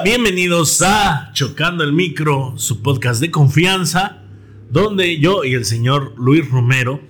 Hola, 0.00 0.04
bienvenidos 0.04 0.80
a 0.82 1.30
Chocando 1.32 1.82
el 1.82 1.92
Micro, 1.92 2.52
su 2.56 2.82
podcast 2.82 3.20
de 3.20 3.32
confianza, 3.32 4.18
donde 4.70 5.18
yo 5.18 5.42
y 5.42 5.54
el 5.54 5.64
señor 5.64 6.14
Luis 6.16 6.48
Romero, 6.48 7.00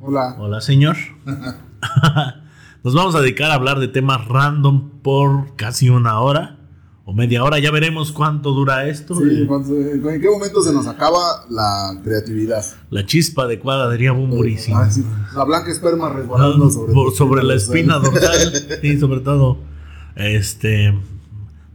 Hola. 0.00 0.34
hola 0.38 0.62
señor, 0.62 0.96
nos 2.84 2.94
vamos 2.94 3.14
a 3.14 3.20
dedicar 3.20 3.50
a 3.50 3.54
hablar 3.54 3.80
de 3.80 3.88
temas 3.88 4.26
random 4.28 4.88
por 5.02 5.56
casi 5.56 5.90
una 5.90 6.20
hora 6.20 6.56
o 7.04 7.12
media 7.12 7.44
hora, 7.44 7.58
ya 7.58 7.70
veremos 7.70 8.12
cuánto 8.12 8.52
dura 8.52 8.88
esto. 8.88 9.14
Sí, 9.16 9.42
Eh, 9.42 9.46
cuando- 9.46 9.74
¿En 9.76 10.20
qué 10.22 10.30
momento 10.30 10.62
se 10.62 10.72
nos 10.72 10.86
acaba 10.86 11.44
la 11.50 12.00
creatividad? 12.02 12.64
La 12.88 13.04
chispa 13.04 13.42
adecuada 13.42 13.90
diría. 13.90 14.12
Ah, 14.74 14.90
sí. 14.90 15.04
La 15.36 15.44
blanca 15.44 15.70
esperma 15.70 16.08
resbalando 16.08 16.70
sobre, 16.70 16.94
Por- 16.94 17.10
tu 17.10 17.16
sobre 17.16 17.42
la 17.42 17.54
espina 17.56 17.98
dorsal. 17.98 18.52
dorsal. 18.52 18.78
Sí, 18.80 18.98
sobre 18.98 19.20
todo. 19.20 19.58
Este. 20.16 20.94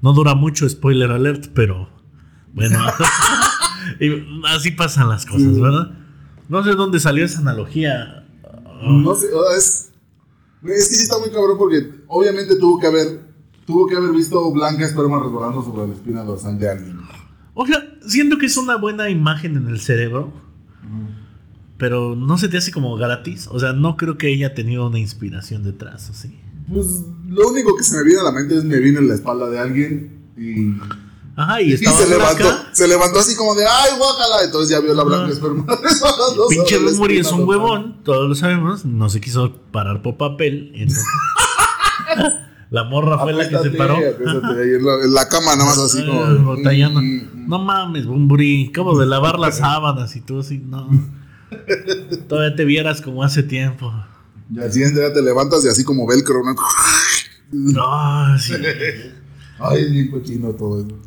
No 0.01 0.13
dura 0.13 0.35
mucho, 0.35 0.67
spoiler 0.69 1.11
alert, 1.11 1.47
pero. 1.53 1.89
Bueno. 2.53 2.79
y 3.99 4.09
así 4.47 4.71
pasan 4.71 5.09
las 5.09 5.25
cosas, 5.25 5.53
Sí. 5.53 5.61
¿verdad? 5.61 5.91
No 6.47 6.63
sé 6.63 6.71
dónde 6.71 6.99
salió 6.99 7.25
esa 7.25 7.39
analogía. 7.39 8.25
No 8.81 9.13
sé, 9.13 9.27
sea, 9.27 9.57
es, 9.57 9.91
es 10.63 10.89
que 10.89 10.95
sí 10.95 11.03
está 11.03 11.19
muy 11.19 11.29
cabrón 11.29 11.57
porque 11.57 12.03
obviamente 12.07 12.55
tuvo 12.57 12.79
que 12.79 12.87
haber 12.87 13.29
tuvo 13.65 13.85
que 13.85 13.95
haber 13.95 14.11
visto 14.11 14.51
blanca 14.51 14.83
esperma 14.83 15.19
resbalando 15.21 15.61
sobre 15.63 15.87
la 15.87 15.93
espina 15.93 16.23
dorsal 16.23 16.57
de 16.57 16.69
alguien. 16.71 16.99
O 17.53 17.67
sea, 17.67 17.77
siento 18.07 18.37
que 18.39 18.47
es 18.47 18.57
una 18.57 18.77
buena 18.77 19.09
imagen 19.09 19.57
en 19.57 19.67
el 19.67 19.79
cerebro. 19.79 20.33
Pero 21.77 22.15
no 22.15 22.37
se 22.37 22.49
te 22.49 22.57
hace 22.57 22.71
como 22.71 22.95
gratis. 22.97 23.47
O 23.51 23.59
sea, 23.59 23.71
no 23.73 23.95
creo 23.95 24.17
que 24.17 24.27
ella 24.33 24.53
tenido 24.53 24.87
una 24.87 24.99
inspiración 24.99 25.63
detrás, 25.63 26.09
¿o 26.09 26.13
sí? 26.13 26.37
Pues 26.71 27.03
lo 27.27 27.47
único 27.49 27.75
que 27.75 27.83
se 27.83 27.97
me 27.97 28.03
viene 28.03 28.21
a 28.21 28.23
la 28.23 28.31
mente 28.31 28.57
es 28.57 28.63
me 28.63 28.79
vino 28.79 28.99
en 28.99 29.07
la 29.07 29.15
espalda 29.15 29.49
de 29.49 29.59
alguien 29.59 30.31
y, 30.37 30.73
Ajá, 31.35 31.61
y 31.61 31.71
y 31.71 31.73
estaba 31.73 31.97
se 31.97 32.09
levantó, 32.09 32.43
se 32.73 32.87
levantó 32.87 33.19
así 33.19 33.35
como 33.35 33.55
de 33.55 33.65
ay 33.65 33.91
guácala, 33.97 34.43
entonces 34.45 34.69
ya 34.69 34.79
vio 34.81 34.93
la 34.93 35.03
blanca 35.03 35.25
Ah. 35.33 35.79
resbalando 35.83 36.47
Pinche 36.49 36.77
Bumburi 36.79 37.19
es 37.19 37.31
un 37.31 37.47
huevón, 37.47 38.03
todos 38.03 38.27
lo 38.29 38.35
sabemos. 38.35 38.83
No 38.85 39.09
se 39.09 39.21
quiso 39.21 39.53
parar 39.71 40.01
por 40.01 40.17
papel. 40.17 40.71
entonces- 40.75 41.05
la 42.71 42.83
morra 42.83 43.17
fue 43.19 43.33
la 43.33 43.47
que 43.49 43.57
se 43.57 43.71
paró. 43.71 43.95
ahí 43.95 44.03
en, 44.03 44.85
la, 44.85 45.03
en 45.03 45.13
la 45.13 45.27
cama 45.29 45.55
nada 45.55 45.65
más 45.69 45.77
así 45.79 46.05
como... 46.05 46.55
Batallando. 46.55 47.01
Mm, 47.01 47.05
mm, 47.05 47.47
No 47.49 47.59
mames, 47.59 48.05
Bumburi. 48.05 48.67
Acabo 48.69 48.97
de 48.99 49.05
lavar 49.05 49.39
las 49.39 49.57
sábanas 49.57 50.15
y 50.15 50.21
tú 50.21 50.39
así, 50.39 50.59
no. 50.59 50.87
Todavía 52.27 52.55
te 52.55 52.65
vieras 52.65 53.01
como 53.01 53.23
hace 53.23 53.43
tiempo. 53.43 53.91
Y 54.51 54.59
al 54.59 54.71
siguiente 54.71 54.99
día 54.99 55.13
te 55.13 55.21
levantas 55.21 55.63
y 55.65 55.67
así 55.67 55.83
como 55.83 56.07
velcro, 56.07 56.43
¿no? 56.43 56.55
No, 57.51 58.39
sí. 58.39 58.53
Ay, 59.59 59.83
es 59.83 59.91
bien 59.91 60.11
cochino 60.11 60.53
todo 60.53 60.79
eso. 60.79 60.99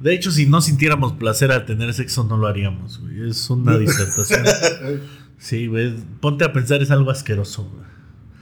De 0.00 0.14
hecho, 0.14 0.30
si 0.30 0.46
no 0.46 0.60
sintiéramos 0.60 1.12
placer 1.14 1.52
al 1.52 1.66
tener 1.66 1.92
sexo, 1.94 2.24
no 2.24 2.36
lo 2.36 2.46
haríamos, 2.46 3.00
güey. 3.00 3.28
Es 3.28 3.48
una 3.50 3.78
disertación. 3.78 4.44
Sí, 5.38 5.66
güey. 5.66 5.94
Ponte 6.22 6.46
a 6.46 6.52
pensar, 6.54 6.80
es 6.80 6.90
algo 6.90 7.10
asqueroso, 7.10 7.70
güey. 7.70 7.84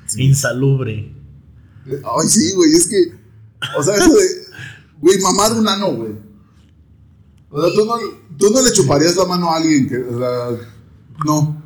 Sí. 0.07 0.23
Insalubre. 0.23 1.13
Ay, 1.87 2.29
sí, 2.29 2.53
güey, 2.55 2.73
es 2.73 2.87
que... 2.87 3.15
O 3.77 3.83
sea, 3.83 3.97
eso 3.97 4.15
de... 4.15 4.25
Güey, 5.01 5.19
mamar 5.21 5.53
un 5.55 5.67
ano, 5.67 5.93
güey. 5.93 6.13
O 7.51 7.61
sea, 7.61 7.75
tú 7.75 7.85
no, 7.85 7.95
tú 8.39 8.51
no 8.53 8.63
le 8.63 8.73
chuparías 8.73 9.17
la 9.17 9.25
mano 9.25 9.51
a 9.51 9.57
alguien 9.57 9.89
que... 9.89 9.99
O 9.99 10.19
sea, 10.19 10.67
no. 11.27 11.64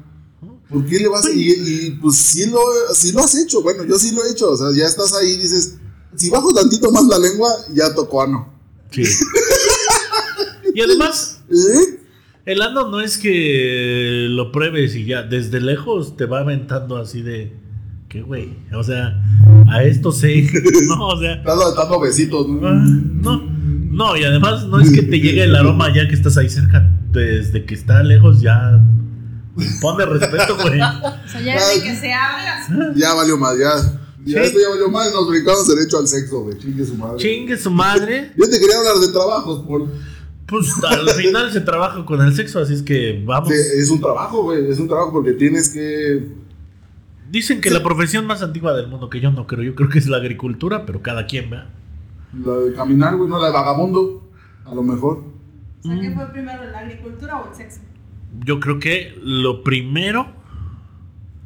¿Por 0.70 0.84
qué 0.86 0.98
le 0.98 1.08
vas 1.08 1.26
a...? 1.26 1.30
Y, 1.30 1.50
y, 1.50 1.90
pues 2.00 2.16
sí 2.16 2.48
lo, 2.50 2.60
sí 2.94 3.12
lo 3.12 3.20
has 3.20 3.34
hecho. 3.34 3.62
Bueno, 3.62 3.84
yo 3.84 3.98
sí 3.98 4.12
lo 4.14 4.24
he 4.24 4.30
hecho. 4.32 4.50
O 4.50 4.56
sea, 4.56 4.66
ya 4.76 4.86
estás 4.86 5.14
ahí 5.14 5.30
y 5.30 5.36
dices... 5.38 5.78
Si 6.16 6.30
bajo 6.30 6.52
tantito 6.52 6.90
más 6.90 7.04
la 7.06 7.18
lengua, 7.18 7.48
ya 7.72 7.94
tocó 7.94 8.22
ano. 8.22 8.52
Sí. 8.90 9.02
y 10.74 10.80
además, 10.80 11.40
¿Eh? 11.50 12.00
el 12.46 12.62
ano 12.62 12.88
no 12.90 13.00
es 13.00 13.18
que 13.18 14.26
lo 14.30 14.50
pruebes 14.50 14.96
y 14.96 15.04
ya, 15.04 15.22
desde 15.22 15.60
lejos 15.60 16.16
te 16.16 16.26
va 16.26 16.40
aventando 16.40 16.96
así 16.96 17.22
de. 17.22 17.56
¿Qué 18.08 18.22
güey? 18.22 18.56
O 18.74 18.82
sea, 18.82 19.22
a 19.70 19.84
esto 19.84 20.10
sé. 20.12 20.48
No, 20.88 21.08
o 21.08 21.20
sea. 21.20 21.34
Estás 21.34 21.76
dando 21.76 22.00
besitos, 22.00 22.48
¿no? 22.48 22.66
ah, 22.66 22.72
No, 22.74 23.42
no, 23.42 24.16
y 24.16 24.24
además 24.24 24.66
no 24.66 24.80
es 24.80 24.90
que 24.90 25.02
te 25.02 25.20
llegue 25.20 25.44
el 25.44 25.54
aroma 25.54 25.94
ya 25.94 26.08
que 26.08 26.14
estás 26.14 26.36
ahí 26.36 26.48
cerca. 26.48 26.90
Desde 27.12 27.64
que 27.64 27.74
está 27.74 28.02
lejos 28.02 28.40
ya. 28.40 28.82
Pone 29.80 30.04
respeto, 30.06 30.56
güey. 30.56 30.80
O 30.80 31.28
sea, 31.28 31.40
ya 31.40 31.54
desde 31.54 31.82
que 31.82 31.96
se 31.96 32.12
habla. 32.12 32.92
Ya 32.94 33.14
valió 33.14 33.36
mal, 33.36 33.58
ya. 33.58 33.72
Ya 34.24 34.40
Sí. 34.42 34.46
esto 34.48 34.58
ya 34.60 34.68
valió 34.68 34.88
mal, 34.90 35.10
nos 35.12 35.28
brincamos 35.28 35.66
derecho 35.68 35.98
al 35.98 36.06
sexo, 36.08 36.40
güey. 36.42 36.58
Chingue 36.58 36.84
su 36.84 36.94
madre. 36.96 37.16
Chingue 37.18 37.56
su 37.56 37.70
madre. 37.70 38.32
Yo 38.36 38.48
te 38.48 38.58
quería 38.60 38.76
hablar 38.78 38.96
de 38.96 39.12
trabajos, 39.12 39.64
por... 39.66 39.88
Pues 40.46 40.72
al 40.82 41.08
final 41.10 41.52
se 41.52 41.60
trabaja 41.60 42.04
con 42.06 42.22
el 42.22 42.34
sexo, 42.34 42.58
así 42.60 42.72
es 42.72 42.82
que 42.82 43.22
vamos. 43.24 43.50
Sí, 43.50 43.54
es 43.54 43.90
un 43.90 44.00
trabajo, 44.00 44.44
güey. 44.44 44.70
Es 44.70 44.78
un 44.78 44.88
trabajo 44.88 45.12
porque 45.12 45.34
tienes 45.34 45.68
que. 45.68 46.26
Dicen 47.30 47.60
que 47.60 47.68
la 47.70 47.82
profesión 47.82 48.26
más 48.26 48.40
antigua 48.42 48.72
del 48.74 48.88
mundo, 48.88 49.10
que 49.10 49.20
yo 49.20 49.30
no 49.30 49.46
creo, 49.46 49.62
yo 49.62 49.74
creo 49.74 49.90
que 49.90 49.98
es 49.98 50.08
la 50.08 50.16
agricultura, 50.16 50.86
pero 50.86 51.02
cada 51.02 51.26
quien 51.26 51.50
vea. 51.50 51.68
La 52.42 52.54
de 52.54 52.72
caminar, 52.72 53.16
güey, 53.16 53.28
no 53.28 53.38
la 53.38 53.48
de 53.48 53.52
vagabundo. 53.52 54.26
A 54.64 54.74
lo 54.74 54.82
mejor. 54.82 55.22
O 55.84 55.86
sea, 55.86 56.00
¿qué 56.00 56.12
fue 56.12 56.26
primero, 56.32 56.64
la 56.64 56.78
agricultura 56.78 57.40
o 57.42 57.50
el 57.50 57.54
sexo? 57.54 57.80
Yo 58.44 58.60
creo 58.60 58.78
que 58.78 59.14
lo 59.22 59.62
primero, 59.62 60.26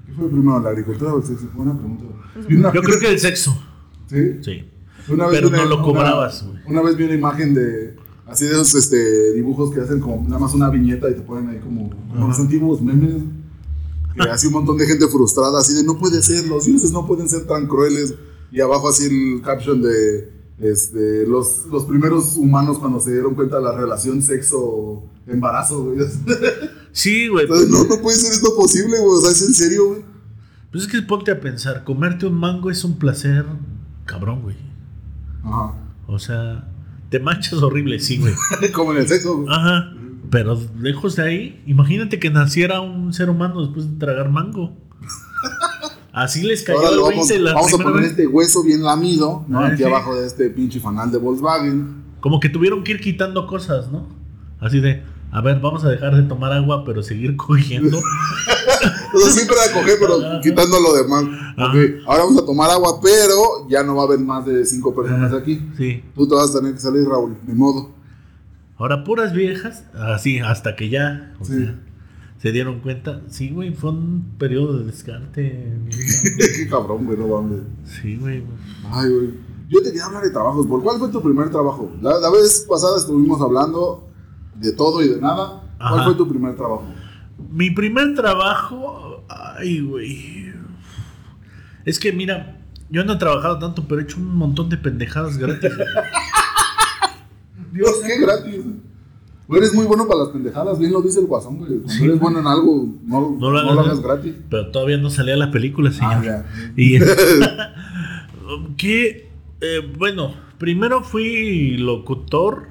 ¿Qué 0.06 0.12
fue 0.12 0.28
primero, 0.28 0.60
la 0.60 0.70
agricultura 0.70 1.14
o 1.14 1.18
el 1.18 1.24
sexo? 1.24 1.48
Buena 1.54 1.76
pregunta. 1.76 2.04
Una- 2.50 2.72
yo 2.72 2.82
creo 2.82 2.98
que 3.00 3.08
el 3.08 3.18
sexo. 3.18 3.56
Sí. 4.08 4.38
Sí. 4.42 4.64
Una 5.08 5.28
Pero 5.28 5.48
no 5.50 5.56
una- 5.56 5.64
lo 5.64 5.76
una- 5.76 5.84
cobrabas, 5.84 6.44
güey. 6.46 6.58
Una, 6.66 6.82
vez 6.82 6.96
vi 6.96 7.04
una 7.04 7.14
imagen 7.14 7.54
de. 7.54 7.96
Así 8.26 8.44
de 8.44 8.52
esos 8.52 8.74
este, 8.74 9.32
dibujos 9.34 9.74
que 9.74 9.80
hacen 9.80 10.00
como 10.00 10.22
nada 10.28 10.38
más 10.38 10.54
una 10.54 10.70
viñeta 10.70 11.10
y 11.10 11.14
te 11.14 11.20
ponen 11.22 11.48
ahí 11.50 11.58
como, 11.58 11.90
como 11.90 12.28
los 12.28 12.38
antiguos 12.38 12.80
memes. 12.80 13.22
Que 14.14 14.22
así 14.30 14.46
un 14.46 14.52
montón 14.54 14.76
de 14.78 14.86
gente 14.86 15.06
frustrada, 15.08 15.58
así 15.58 15.74
de 15.74 15.84
no 15.84 15.98
puede 15.98 16.22
ser, 16.22 16.46
los 16.46 16.64
dioses 16.66 16.92
no 16.92 17.06
pueden 17.06 17.28
ser 17.28 17.46
tan 17.46 17.66
crueles. 17.66 18.14
Y 18.50 18.60
abajo 18.60 18.88
así 18.88 19.04
el 19.06 19.42
caption 19.42 19.80
de 19.82 20.30
este, 20.58 21.26
los, 21.26 21.66
los 21.66 21.84
primeros 21.84 22.36
humanos 22.36 22.78
cuando 22.78 23.00
se 23.00 23.12
dieron 23.12 23.34
cuenta 23.34 23.56
de 23.56 23.62
la 23.62 23.72
relación 23.72 24.22
sexo-embarazo, 24.22 25.84
güey. 25.84 25.98
Sí, 26.92 27.28
güey. 27.28 27.44
Entonces, 27.44 27.70
no, 27.70 27.84
no 27.84 28.02
puede 28.02 28.18
ser 28.18 28.32
esto 28.32 28.54
posible, 28.54 28.98
güey. 28.98 29.16
O 29.16 29.20
sea, 29.22 29.30
es 29.30 29.40
en 29.40 29.54
serio, 29.54 29.86
güey. 29.88 30.04
Pues 30.70 30.84
es 30.84 30.90
que 30.90 31.00
ponte 31.02 31.30
a 31.30 31.40
pensar, 31.40 31.84
comerte 31.84 32.26
un 32.26 32.34
mango 32.34 32.70
es 32.70 32.84
un 32.84 32.98
placer 32.98 33.46
cabrón, 34.04 34.42
güey. 34.42 34.56
Ajá. 35.42 35.74
O 36.06 36.18
sea, 36.18 36.68
te 37.10 37.18
manchas 37.18 37.62
horrible, 37.62 37.98
sí, 37.98 38.18
güey. 38.18 38.34
Como 38.74 38.92
en 38.92 38.98
el 38.98 39.08
sexo, 39.08 39.38
güey. 39.38 39.48
Ajá. 39.50 39.92
Pero 40.30 40.58
lejos 40.78 41.16
de 41.16 41.22
ahí, 41.22 41.62
imagínate 41.66 42.18
que 42.18 42.30
naciera 42.30 42.80
un 42.80 43.12
ser 43.12 43.28
humano 43.28 43.60
después 43.60 43.90
de 43.90 43.98
tragar 43.98 44.30
mango. 44.30 44.74
Así 46.12 46.42
les 46.42 46.62
cayó 46.62 46.78
Ahora 46.80 46.90
el 46.90 47.00
vamos, 47.00 47.30
la 47.30 47.54
vamos 47.54 47.72
a 47.74 47.78
poner 47.78 48.00
vez. 48.02 48.10
este 48.10 48.26
hueso 48.26 48.62
bien 48.62 48.82
lamido, 48.82 49.44
¿no? 49.48 49.60
Ah, 49.60 49.68
Aquí 49.68 49.78
sí. 49.78 49.84
abajo 49.84 50.14
de 50.14 50.26
este 50.26 50.50
pinche 50.50 50.78
fanal 50.78 51.10
de 51.10 51.18
Volkswagen. 51.18 52.02
Como 52.20 52.38
que 52.38 52.48
tuvieron 52.50 52.84
que 52.84 52.92
ir 52.92 53.00
quitando 53.00 53.46
cosas, 53.46 53.90
¿no? 53.90 54.06
Así 54.60 54.80
de, 54.80 55.02
a 55.32 55.40
ver, 55.40 55.58
vamos 55.60 55.84
a 55.84 55.88
dejar 55.88 56.14
de 56.14 56.22
tomar 56.24 56.52
agua, 56.52 56.84
pero 56.84 57.02
seguir 57.02 57.36
cogiendo. 57.36 57.98
O 59.14 59.18
sea, 59.18 59.30
siempre 59.30 59.56
a 59.68 59.72
coger, 59.74 59.98
pero 60.00 60.18
quitando 60.42 60.80
lo 60.80 60.94
demás. 60.94 61.24
Ajá. 61.58 61.68
Ok, 61.68 61.76
ahora 62.06 62.24
vamos 62.24 62.42
a 62.42 62.46
tomar 62.46 62.70
agua, 62.70 62.98
pero 63.02 63.68
ya 63.68 63.82
no 63.82 63.94
va 63.96 64.02
a 64.02 64.06
haber 64.06 64.18
más 64.20 64.46
de 64.46 64.64
cinco 64.64 64.94
personas 64.94 65.32
aquí. 65.34 65.60
Sí. 65.76 66.02
Tú 66.14 66.26
te 66.26 66.34
vas 66.34 66.50
a 66.54 66.58
tener 66.58 66.72
que 66.74 66.80
salir, 66.80 67.04
Raúl, 67.06 67.36
de 67.42 67.52
modo. 67.54 67.90
Ahora 68.78 69.04
puras 69.04 69.34
viejas, 69.34 69.84
así, 69.94 70.38
hasta 70.38 70.74
que 70.76 70.88
ya 70.88 71.34
o 71.38 71.44
Sí. 71.44 71.58
sea, 71.58 71.78
se 72.42 72.50
dieron 72.50 72.80
cuenta. 72.80 73.20
Sí, 73.28 73.50
güey, 73.50 73.72
fue 73.72 73.90
un 73.90 74.34
periodo 74.36 74.78
de 74.78 74.86
descarte. 74.86 75.78
Qué 76.56 76.66
cabrón, 76.70 77.06
güey, 77.06 77.16
no 77.16 77.28
mames. 77.28 77.60
Sí, 77.84 78.16
güey. 78.16 78.42
Ay, 78.90 79.08
güey. 79.10 79.30
Yo 79.68 79.78
te 79.80 79.90
quería 79.90 80.06
hablar 80.06 80.24
de 80.24 80.30
trabajos. 80.30 80.66
¿Por 80.66 80.82
cuál 80.82 80.98
fue 80.98 81.08
tu 81.10 81.22
primer 81.22 81.50
trabajo? 81.50 81.92
La, 82.02 82.18
la 82.18 82.30
vez 82.30 82.66
pasada 82.68 82.98
estuvimos 82.98 83.40
hablando 83.40 84.08
de 84.56 84.72
todo 84.72 85.02
y 85.02 85.08
de 85.08 85.20
nada. 85.20 85.62
¿Cuál 85.78 85.94
Ajá. 85.94 86.04
fue 86.04 86.14
tu 86.16 86.28
primer 86.28 86.56
trabajo? 86.56 86.84
Mi 87.48 87.70
primer 87.70 88.14
trabajo, 88.16 89.24
ay, 89.28 89.80
güey. 89.80 90.52
Es 91.84 92.00
que 92.00 92.12
mira, 92.12 92.60
yo 92.90 93.04
no 93.04 93.12
he 93.12 93.16
trabajado 93.18 93.60
tanto, 93.60 93.86
pero 93.86 94.00
he 94.00 94.04
hecho 94.04 94.16
un 94.16 94.36
montón 94.36 94.68
de 94.68 94.78
pendejadas 94.78 95.38
gratis. 95.38 95.70
Dios, 97.72 98.00
qué 98.04 98.20
gratis. 98.20 98.64
Eres 99.50 99.74
muy 99.74 99.84
bueno 99.86 100.06
para 100.06 100.20
las 100.20 100.28
pendejadas, 100.30 100.78
bien 100.78 100.92
lo 100.92 101.02
dice 101.02 101.20
el 101.20 101.26
guasón, 101.26 101.58
güey. 101.58 101.72
Cuando 101.72 101.88
Sí, 101.92 102.04
eres 102.04 102.18
bueno 102.18 102.40
en 102.40 102.46
algo, 102.46 102.88
no, 103.04 103.36
No 103.38 103.50
lo 103.50 103.52
no 103.52 103.58
hagas, 103.58 103.74
lo 103.74 103.80
hagas 103.80 103.96
¿no? 103.96 104.02
gratis. 104.02 104.34
Pero 104.48 104.70
todavía 104.70 104.96
no 104.96 105.10
salía 105.10 105.36
la 105.36 105.50
película, 105.50 105.90
señor. 105.92 106.14
Ah, 106.14 106.22
ya. 106.24 106.46
Y 106.76 106.98
que 108.76 109.30
eh, 109.60 109.80
bueno, 109.98 110.34
primero 110.58 111.02
fui 111.02 111.76
locutor. 111.76 112.66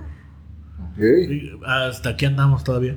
Hasta 1.66 2.10
aquí 2.10 2.26
andamos 2.26 2.64
todavía. 2.64 2.96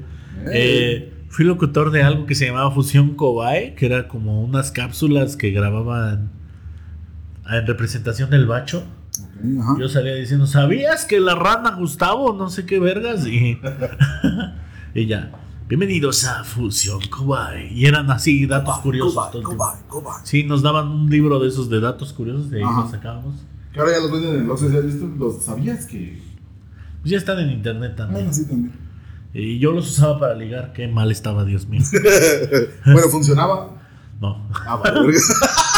Eh, 0.53 1.12
fui 1.29 1.44
locutor 1.44 1.91
de 1.91 2.03
algo 2.03 2.26
que 2.26 2.35
se 2.35 2.47
llamaba 2.47 2.71
Fusión 2.73 3.15
Cobae, 3.15 3.75
que 3.75 3.87
era 3.87 4.09
como 4.09 4.43
unas 4.43 4.73
cápsulas 4.73 5.37
que 5.37 5.53
grababan 5.53 6.31
en 7.49 7.67
representación 7.67 8.31
del 8.31 8.47
bacho. 8.47 8.85
Ajá. 9.60 9.76
Yo 9.78 9.88
salía 9.88 10.14
diciendo, 10.14 10.46
¿sabías 10.46 11.04
que 11.04 11.20
la 11.20 11.34
rana 11.34 11.72
Gustavo? 11.76 12.32
No 12.32 12.48
sé 12.50 12.66
qué 12.66 12.78
vergas. 12.78 13.26
Y, 13.26 13.58
ya, 15.06 15.32
bienvenidos 15.69 16.25
a 16.25 16.44
Fusión 16.44 17.00
Cobae. 17.10 17.72
Y 17.72 17.86
eran 17.86 18.10
así 18.10 18.46
datos 18.46 18.78
curiosos. 18.78 19.31
tiempo. 19.32 19.50
Cobain, 19.50 19.78
Cobain. 19.88 20.25
Sí, 20.25 20.44
nos 20.44 20.62
daban 20.62 20.88
un 20.88 21.10
libro 21.10 21.38
de 21.40 21.48
esos 21.48 21.69
de 21.69 21.81
datos 21.81 22.12
curiosos 22.12 22.50
y 22.52 22.56
ahí 22.56 22.62
Ajá. 22.62 22.82
los 22.82 22.90
sacábamos. 22.90 23.34
Que 23.72 23.81
ahora 23.81 23.92
ya 23.92 23.98
los 24.00 24.12
venden 24.12 24.36
en 24.36 24.46
los. 24.46 24.62
¿Los 24.62 25.42
sabías 25.44 25.87
que? 25.87 26.22
Pues 27.00 27.10
ya 27.10 27.19
están 27.19 27.38
en 27.40 27.50
internet 27.50 27.96
también. 27.96 28.26
Bueno, 28.26 28.32
sí, 28.32 28.46
también. 28.46 28.72
Y 29.34 29.58
yo 29.58 29.72
los 29.72 29.90
usaba 29.90 30.20
para 30.20 30.34
ligar. 30.37 30.72
Qué 30.72 30.87
mal 30.87 31.10
estaba, 31.10 31.44
Dios 31.44 31.66
mío. 31.66 31.82
bueno, 32.87 33.08
funcionaba. 33.08 33.70
No. 34.20 34.48
Ah, 34.64 34.76
vale, 34.76 35.00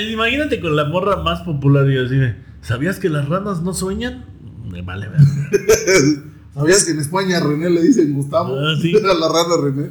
imagínate 0.00 0.60
con 0.60 0.76
la 0.76 0.84
morra 0.84 1.16
más 1.16 1.40
popular 1.42 1.88
y 1.90 1.98
así 1.98 2.16
de, 2.16 2.36
¿sabías 2.62 2.98
que 2.98 3.08
las 3.08 3.28
ranas 3.28 3.62
no 3.62 3.74
sueñan? 3.74 4.24
Me 4.70 4.82
vale 4.82 5.08
ver. 5.08 5.20
¿Sabías 6.54 6.84
que 6.84 6.90
en 6.92 6.98
España 7.00 7.38
a 7.38 7.40
René 7.40 7.70
le 7.70 7.82
dicen 7.82 8.12
Gustavo? 8.14 8.54
Ah, 8.58 8.74
sí. 8.80 8.94
A 9.04 9.14
la 9.14 9.28
rana 9.28 9.56
René. 9.62 9.90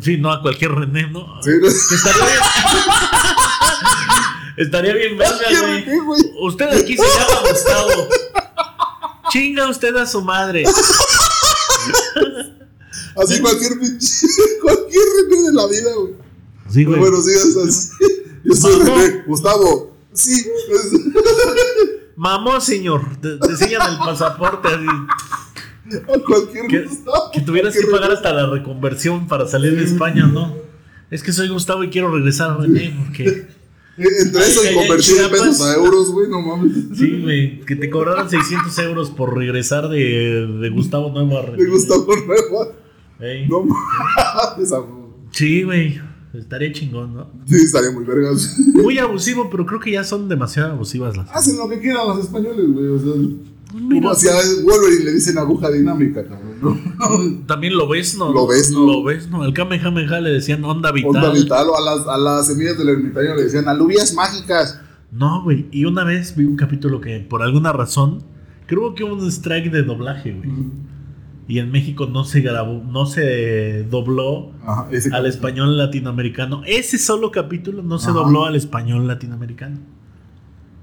Sí, 0.00 0.18
no 0.18 0.30
a 0.30 0.42
cualquier 0.42 0.72
René, 0.72 1.10
¿no? 1.10 1.26
Sí, 1.42 1.50
Que 1.60 1.68
Estaría 1.68 2.24
bien. 2.26 2.38
Estaría 4.58 4.94
bien 4.94 5.16
verga, 5.16 6.02
güey. 6.04 6.20
Usted 6.42 6.66
aquí 6.68 6.96
se 6.96 7.02
llama 7.02 7.48
Gustavo. 7.50 7.90
Chinga 9.30 9.70
usted 9.70 9.96
a 9.96 10.04
su 10.06 10.20
madre. 10.22 10.64
Así 13.16 13.40
cualquier 13.40 13.78
pinche. 13.78 14.26
Cualquier 14.62 15.02
René 15.30 15.42
de 15.48 15.52
la 15.54 15.66
vida, 15.66 15.90
güey. 15.98 16.12
Sí, 16.70 16.84
Pero 16.84 16.88
güey. 16.90 17.00
buenos 17.00 17.26
días, 17.26 17.56
así. 17.66 17.88
Yo 18.00 18.06
Mamá. 18.44 18.84
René. 18.84 19.22
Gustavo. 19.26 19.96
Sí. 20.12 20.46
es- 20.70 20.92
Mamó, 22.16 22.60
señor. 22.60 23.02
Te, 23.20 23.36
te 23.38 23.48
enseñan 23.48 23.92
el 23.92 23.98
pasaporte 23.98 24.68
así. 24.68 24.86
A 26.02 26.18
cualquier 26.24 26.66
Que, 26.66 26.82
Gustavo. 26.82 27.30
que 27.32 27.40
tuvieras 27.40 27.74
que 27.76 27.86
pagar 27.86 28.12
hasta 28.12 28.32
la 28.32 28.46
reconversión 28.50 29.26
para 29.26 29.46
salir 29.48 29.74
de 29.76 29.84
España, 29.84 30.26
¿no? 30.26 30.54
Es 31.10 31.22
que 31.22 31.32
soy 31.32 31.48
Gustavo 31.48 31.82
y 31.82 31.90
quiero 31.90 32.12
regresar 32.14 32.50
a 32.50 32.56
René 32.58 32.94
porque. 33.06 33.24
Eh, 33.98 34.04
Entre 34.24 34.40
eso 34.42 34.60
y 34.70 34.74
convertir 34.74 35.16
Chiapas. 35.16 35.40
pesos 35.40 35.60
a 35.62 35.74
euros, 35.74 36.10
güey, 36.12 36.28
no 36.30 36.40
mames. 36.40 36.72
Sí, 36.96 37.20
güey, 37.22 37.60
que 37.62 37.74
te 37.76 37.90
cobraran 37.90 38.30
600 38.30 38.78
euros 38.78 39.10
por 39.10 39.36
regresar 39.36 39.88
de, 39.88 40.46
de 40.60 40.70
Gustavo 40.70 41.10
Nuevo 41.10 41.38
a 41.38 41.42
René. 41.42 41.64
Me 41.64 41.68
Gustavo 41.70 42.06
Nueva. 42.06 42.68
Ey. 43.18 43.46
No 43.48 43.62
mames. 43.64 44.72
Sí, 45.32 45.64
güey, 45.64 46.00
estaría 46.34 46.72
chingón, 46.72 47.14
¿no? 47.14 47.30
Sí, 47.46 47.56
estaría 47.56 47.90
muy 47.90 48.04
vergas. 48.04 48.56
Muy 48.74 48.98
abusivo, 48.98 49.48
pero 49.50 49.66
creo 49.66 49.80
que 49.80 49.92
ya 49.92 50.04
son 50.04 50.28
demasiado 50.28 50.72
abusivas 50.72 51.16
las. 51.16 51.30
Hacen 51.30 51.56
lo 51.58 51.68
que 51.68 51.78
quieran 51.80 52.08
los 52.08 52.20
españoles, 52.20 52.66
güey. 52.72 52.86
O 52.88 52.98
sea, 52.98 53.12
Mira, 53.74 54.02
como 54.02 54.14
si 54.14 54.28
a 54.28 54.32
Wolverine 54.64 55.04
le 55.04 55.12
dicen 55.12 55.38
aguja 55.38 55.70
dinámica, 55.70 56.24
cabrón. 56.24 56.60
¿no? 56.60 56.76
También 57.46 57.76
lo 57.76 57.88
ves, 57.88 58.16
¿no? 58.16 58.32
Lo 58.32 58.46
ves, 58.46 58.70
¿no? 58.70 58.84
Lo 58.84 59.04
ves, 59.04 59.28
¿no? 59.28 59.42
Al 59.42 59.52
Kamehameha 59.52 60.20
le 60.20 60.30
decían 60.30 60.64
onda 60.64 60.92
vital. 60.92 61.16
Onda 61.16 61.32
vital 61.32 61.68
o 61.68 61.76
a 61.76 61.80
las, 61.80 62.06
a 62.06 62.18
las 62.18 62.46
semillas 62.46 62.78
del 62.78 62.88
ermitaño 62.88 63.34
le 63.36 63.44
decían 63.44 63.68
alubias 63.68 64.14
mágicas. 64.14 64.80
No, 65.12 65.42
güey. 65.42 65.66
Y 65.70 65.84
una 65.84 66.04
vez 66.04 66.34
vi 66.36 66.44
un 66.44 66.56
capítulo 66.56 67.00
que 67.00 67.20
por 67.20 67.42
alguna 67.42 67.72
razón 67.72 68.22
creo 68.66 68.94
que 68.94 69.04
hubo 69.04 69.14
un 69.14 69.26
strike 69.30 69.70
de 69.70 69.82
doblaje, 69.82 70.32
güey. 70.32 70.50
Y 71.50 71.58
en 71.58 71.72
México 71.72 72.06
no 72.06 72.22
se 72.22 72.42
grabó, 72.42 72.80
no 72.80 73.06
se 73.06 73.82
dobló 73.82 74.52
Ajá, 74.64 74.88
al 75.10 75.26
español 75.26 75.76
latinoamericano. 75.76 76.62
Ese 76.64 76.96
solo 76.96 77.32
capítulo 77.32 77.82
no 77.82 77.98
se 77.98 78.12
dobló 78.12 78.44
al 78.44 78.54
español 78.54 79.08
latinoamericano. 79.08 79.80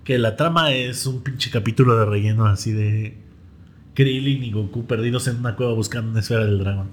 Que 0.03 0.17
la 0.17 0.35
trama 0.35 0.73
es 0.73 1.05
un 1.05 1.23
pinche 1.23 1.49
capítulo 1.51 1.97
de 1.97 2.03
relleno 2.03 2.47
así 2.47 2.73
de 2.73 3.15
Krillin 3.93 4.43
y 4.43 4.51
Goku 4.51 4.85
perdidos 4.85 5.29
en 5.29 5.37
una 5.37 5.55
cueva 5.55 5.71
buscando 5.71 6.11
una 6.11 6.19
esfera 6.19 6.43
del 6.43 6.59
dragón. 6.59 6.89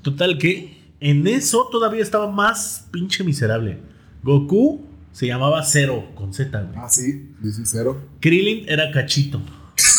Total 0.00 0.38
que 0.38 0.78
en 0.98 1.26
eso 1.26 1.68
todavía 1.70 2.02
estaba 2.02 2.32
más 2.32 2.88
pinche 2.92 3.24
miserable. 3.24 3.78
Goku 4.22 4.86
se 5.12 5.26
llamaba 5.26 5.62
Zero 5.64 6.14
con 6.14 6.32
Z, 6.32 6.62
güey. 6.62 6.78
Ah, 6.78 6.88
sí, 6.88 7.30
sí, 7.42 7.62
cero. 7.66 8.00
Krillin 8.20 8.64
era 8.66 8.90
Cachito. 8.90 9.42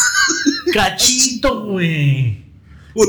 Cachito, 0.73 1.63
güey. 1.67 2.46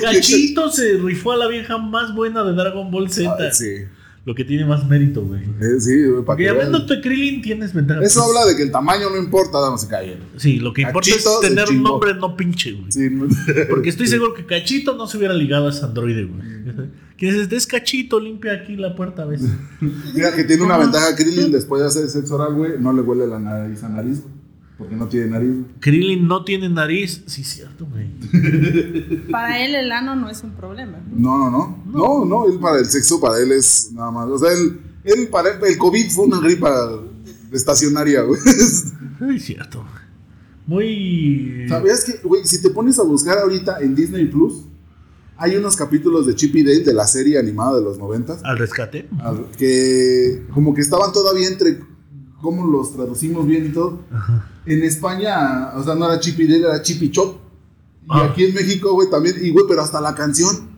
Cachito 0.00 0.70
se 0.70 0.94
rifó 0.99 1.32
a 1.32 1.37
la 1.37 1.46
vieja 1.49 1.79
más 1.79 2.14
buena 2.14 2.44
de 2.44 2.52
Dragon 2.52 2.90
Ball 2.90 3.11
Z. 3.11 3.31
Ah, 3.38 3.50
sí, 3.52 3.85
Lo 4.25 4.35
que 4.35 4.44
tiene 4.44 4.67
más 4.67 4.87
mérito, 4.87 5.23
güey. 5.25 5.40
Eh, 5.43 5.81
sí, 5.81 6.05
güey, 6.05 6.25
para 6.25 6.37
que 6.37 6.49
hablando 6.50 6.81
de 6.81 7.00
Krillin 7.00 7.40
tienes 7.40 7.73
ventaja. 7.73 8.00
Eso 8.02 8.20
Pues, 8.20 8.29
habla 8.37 8.50
de 8.50 8.56
que 8.56 8.62
el 8.64 8.70
tamaño 8.70 9.08
no 9.08 9.17
importa, 9.17 9.58
damas 9.58 9.85
y 9.85 9.87
caballeros. 9.88 10.25
Sí, 10.37 10.58
lo 10.58 10.73
que 10.75 10.82
importa 10.82 11.08
es 11.08 11.25
tener 11.40 11.69
un 11.70 11.82
nombre 11.82 12.14
no 12.14 12.37
pinche, 12.37 12.73
güey. 12.73 12.93
Sí, 12.93 13.08
no- 13.11 13.26
Porque 13.70 13.88
estoy 13.88 14.06
seguro 14.06 14.35
que 14.35 14.44
Cachito 14.44 14.94
no 14.96 15.06
se 15.06 15.17
hubiera 15.17 15.32
ligado 15.32 15.67
a 15.69 15.70
ese 15.70 15.85
androide, 15.85 16.25
güey. 16.25 16.43
Que 17.17 17.32
dices, 17.32 17.50
es 17.50 17.67
Cachito, 17.67 18.20
limpia 18.20 18.52
aquí 18.52 18.76
la 18.76 18.94
puerta, 18.94 19.25
¿ves? 19.25 19.40
Mira 20.14 20.35
que 20.37 20.44
tiene 20.44 20.62
una 20.62 20.76
ventaja 20.79 21.17
Krillin 21.17 21.50
después 21.50 21.81
de 21.82 21.88
hacer 21.88 22.08
sexo 22.08 22.35
oral, 22.35 22.55
güey, 22.55 22.73
no 22.79 22.93
le 22.93 23.00
huele 23.00 23.26
la 23.26 23.38
nariz 23.40 23.82
a 23.82 23.88
nariz, 23.88 24.20
güey. 24.23 24.38
Porque 24.79 24.95
no 24.95 25.09
tiene 25.09 25.27
nariz, 25.27 25.51
güey. 25.51 25.65
Krillin 25.81 26.29
no 26.29 26.45
tiene 26.45 26.69
nariz. 26.69 27.23
Sí, 27.27 27.43
cierto, 27.43 27.85
güey. 27.87 28.09
Para 29.31 29.65
él 29.65 29.75
el 29.75 29.91
ano 29.91 30.15
no 30.15 30.31
es 30.31 30.43
un 30.45 30.53
problema. 30.53 30.99
¿no? 31.11 31.37
No, 31.37 31.51
no, 31.51 31.83
no. 31.85 31.99
No, 31.99 32.25
no, 32.25 32.53
él 32.53 32.61
para 32.61 32.79
el 32.79 32.87
sexo, 32.87 33.21
para 33.21 33.41
él 33.41 33.51
es 33.53 33.91
nada 33.93 34.11
más. 34.13 34.29
O 34.29 34.39
sea, 34.39 34.53
él, 34.53 34.81
él 35.05 35.29
para 35.29 35.51
él, 35.51 35.59
el 35.67 35.77
COVID 35.79 36.11
fue 36.11 36.27
una 36.27 36.39
gripa 36.41 37.03
estacionaria, 37.51 38.23
güey. 38.23 38.41
Ay, 39.21 39.41
cierto. 39.41 39.85
Muy. 40.67 41.65
¿Sabías 41.69 42.05
que, 42.05 42.19
güey, 42.27 42.45
si 42.47 42.61
te 42.63 42.71
pones 42.71 42.99
a 42.99 43.03
buscar 43.03 43.39
ahorita 43.39 43.79
en 43.81 43.95
Disney 43.95 44.27
Plus, 44.27 44.65
hay 45.37 45.57
unos 45.57 45.77
capítulos 45.77 46.27
de 46.27 46.35
Chip 46.35 46.55
y 46.57 46.63
Dale 46.63 46.81
de 46.85 46.93
la 46.93 47.07
serie 47.07 47.38
animada 47.38 47.79
de 47.79 47.85
los 47.85 47.99
noventas 47.99 48.41
Al 48.45 48.59
rescate. 48.59 49.09
al- 49.21 49.47
que 49.57 50.45
como 50.52 50.75
que 50.75 50.83
estaban 50.83 51.12
todavía 51.12 51.49
entre 51.49 51.81
cómo 52.40 52.66
los 52.66 52.95
traducimos 52.95 53.47
bien 53.47 53.66
y 53.66 53.68
todo. 53.71 54.00
En 54.66 54.83
España, 54.83 55.73
o 55.76 55.83
sea, 55.83 55.95
no 55.95 56.07
era 56.07 56.21
Chip 56.21 56.38
y 56.40 56.47
Dale, 56.47 56.61
era 56.66 56.83
Chip 56.83 57.02
y 57.02 57.11
Chop. 57.11 57.37
Y 58.04 58.07
Ah. 58.11 58.25
aquí 58.30 58.45
en 58.45 58.54
México, 58.54 58.92
güey, 58.92 59.11
también, 59.11 59.37
y 59.42 59.50
güey, 59.50 59.66
pero 59.68 59.83
hasta 59.83 60.00
la 60.00 60.14
canción. 60.14 60.68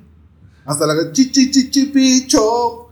Hasta 0.65 0.87
la 0.87 1.13
chi 1.13 1.31
chi 1.31 1.51
chi 1.51 1.71
chip 1.71 1.97
y 1.97 2.27
chop. 2.27 2.91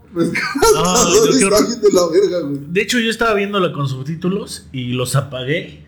Ah, 0.75 1.05
creo- 1.11 1.23
bien 1.67 1.81
de 1.81 1.91
la 1.91 2.07
verga, 2.07 2.39
güey. 2.47 2.59
De 2.69 2.81
hecho, 2.81 2.99
yo 2.99 3.09
estaba 3.09 3.33
viéndola 3.35 3.71
con 3.73 3.87
subtítulos 3.87 4.67
y 4.71 4.93
los 4.93 5.15
apagué. 5.15 5.85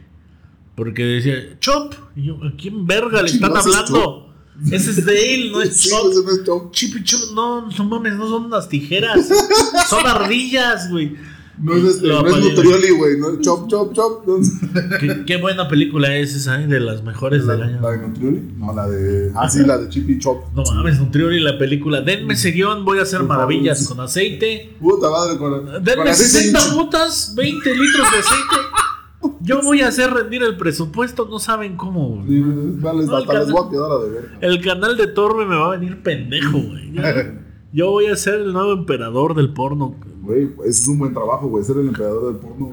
Porque 0.75 1.03
decía, 1.03 1.57
Chop. 1.59 1.93
Y 2.15 2.25
yo, 2.27 2.35
¿a 2.43 2.53
quién 2.57 2.85
verga 2.87 3.21
le 3.21 3.29
están 3.29 3.51
es 3.51 3.57
hablando? 3.65 4.33
Ese 4.71 4.91
es 4.91 4.97
él, 5.07 5.51
no 5.51 5.61
es 5.63 5.75
Sí, 5.77 5.89
Chop. 5.89 6.13
no 6.25 6.31
es 6.31 6.43
Chop. 6.45 6.71
Chip 6.71 6.95
y 6.97 7.03
Chop, 7.03 7.31
no, 7.33 7.67
no 7.69 7.83
mames, 7.85 8.15
no 8.15 8.27
son 8.27 8.45
unas 8.45 8.69
tijeras. 8.69 9.27
son 9.89 10.05
ardillas, 10.07 10.89
güey. 10.89 11.15
No 11.59 11.75
es, 11.75 11.83
este, 11.83 12.07
no 12.07 12.25
es. 12.25 12.37
Nutrioli, 12.37 12.89
güey. 12.91 13.19
No 13.19 13.29
es 13.31 13.41
Chop, 13.41 13.67
Chop, 13.69 13.93
Chop. 13.93 14.25
Qué, 14.99 15.23
qué 15.25 15.37
buena 15.37 15.67
película 15.67 16.15
es 16.15 16.33
esa, 16.35 16.61
¿eh? 16.61 16.67
de 16.67 16.79
las 16.79 17.03
mejores 17.03 17.45
¿La, 17.45 17.53
del 17.53 17.63
año. 17.63 17.81
la 17.81 17.91
de 17.91 17.97
Nutrioli? 18.07 18.53
No, 18.57 18.73
la 18.73 18.87
de. 18.87 19.31
Ah, 19.35 19.49
sí, 19.49 19.63
la 19.65 19.77
de 19.77 19.89
Chip 19.89 20.09
y 20.09 20.17
Chop. 20.19 20.45
No 20.55 20.63
mames, 20.63 20.99
Nutrioli 20.99 21.39
la 21.39 21.57
película. 21.57 22.01
Denme 22.01 22.33
ese 22.33 22.51
guion, 22.51 22.83
voy 22.85 22.99
a 22.99 23.03
hacer 23.03 23.23
maravillas 23.23 23.87
con 23.87 23.99
aceite. 23.99 24.75
Puta 24.79 25.09
madre, 25.09 25.37
con, 25.37 25.65
con 25.65 25.83
Denme 25.83 26.09
aceite 26.09 26.29
60 26.51 26.59
hincha. 26.59 26.73
botas, 26.75 27.33
20 27.35 27.69
litros 27.75 28.11
de 28.11 28.17
aceite. 28.19 28.55
Yo 29.41 29.61
voy 29.61 29.81
a 29.81 29.87
hacer 29.89 30.11
rendir 30.11 30.41
el 30.41 30.57
presupuesto, 30.57 31.27
no 31.29 31.37
saben 31.37 31.75
cómo. 31.77 32.23
Sí, 32.27 32.41
vale, 32.43 33.05
No, 33.05 33.17
hasta 33.17 33.33
les 33.39 33.51
voy 33.51 33.67
a 33.67 33.69
quedar 33.69 33.91
a 33.91 33.97
deber. 34.03 34.29
El 34.41 34.61
canal 34.61 34.97
de 34.97 35.07
Torbe 35.07 35.45
me 35.45 35.55
va 35.55 35.67
a 35.73 35.77
venir 35.77 36.01
pendejo, 36.01 36.57
güey. 36.59 36.91
Yo, 36.93 37.01
yo 37.73 37.91
voy 37.91 38.07
a 38.07 38.15
ser 38.15 38.35
el 38.41 38.51
nuevo 38.53 38.73
emperador 38.73 39.35
del 39.35 39.53
porno. 39.53 39.95
Güey, 40.31 40.49
ese 40.69 40.81
es 40.81 40.87
un 40.87 40.97
buen 40.99 41.13
trabajo, 41.13 41.47
güey, 41.49 41.63
ser 41.63 41.77
el 41.77 41.87
emperador 41.87 42.31
del 42.31 42.41
porno. 42.41 42.71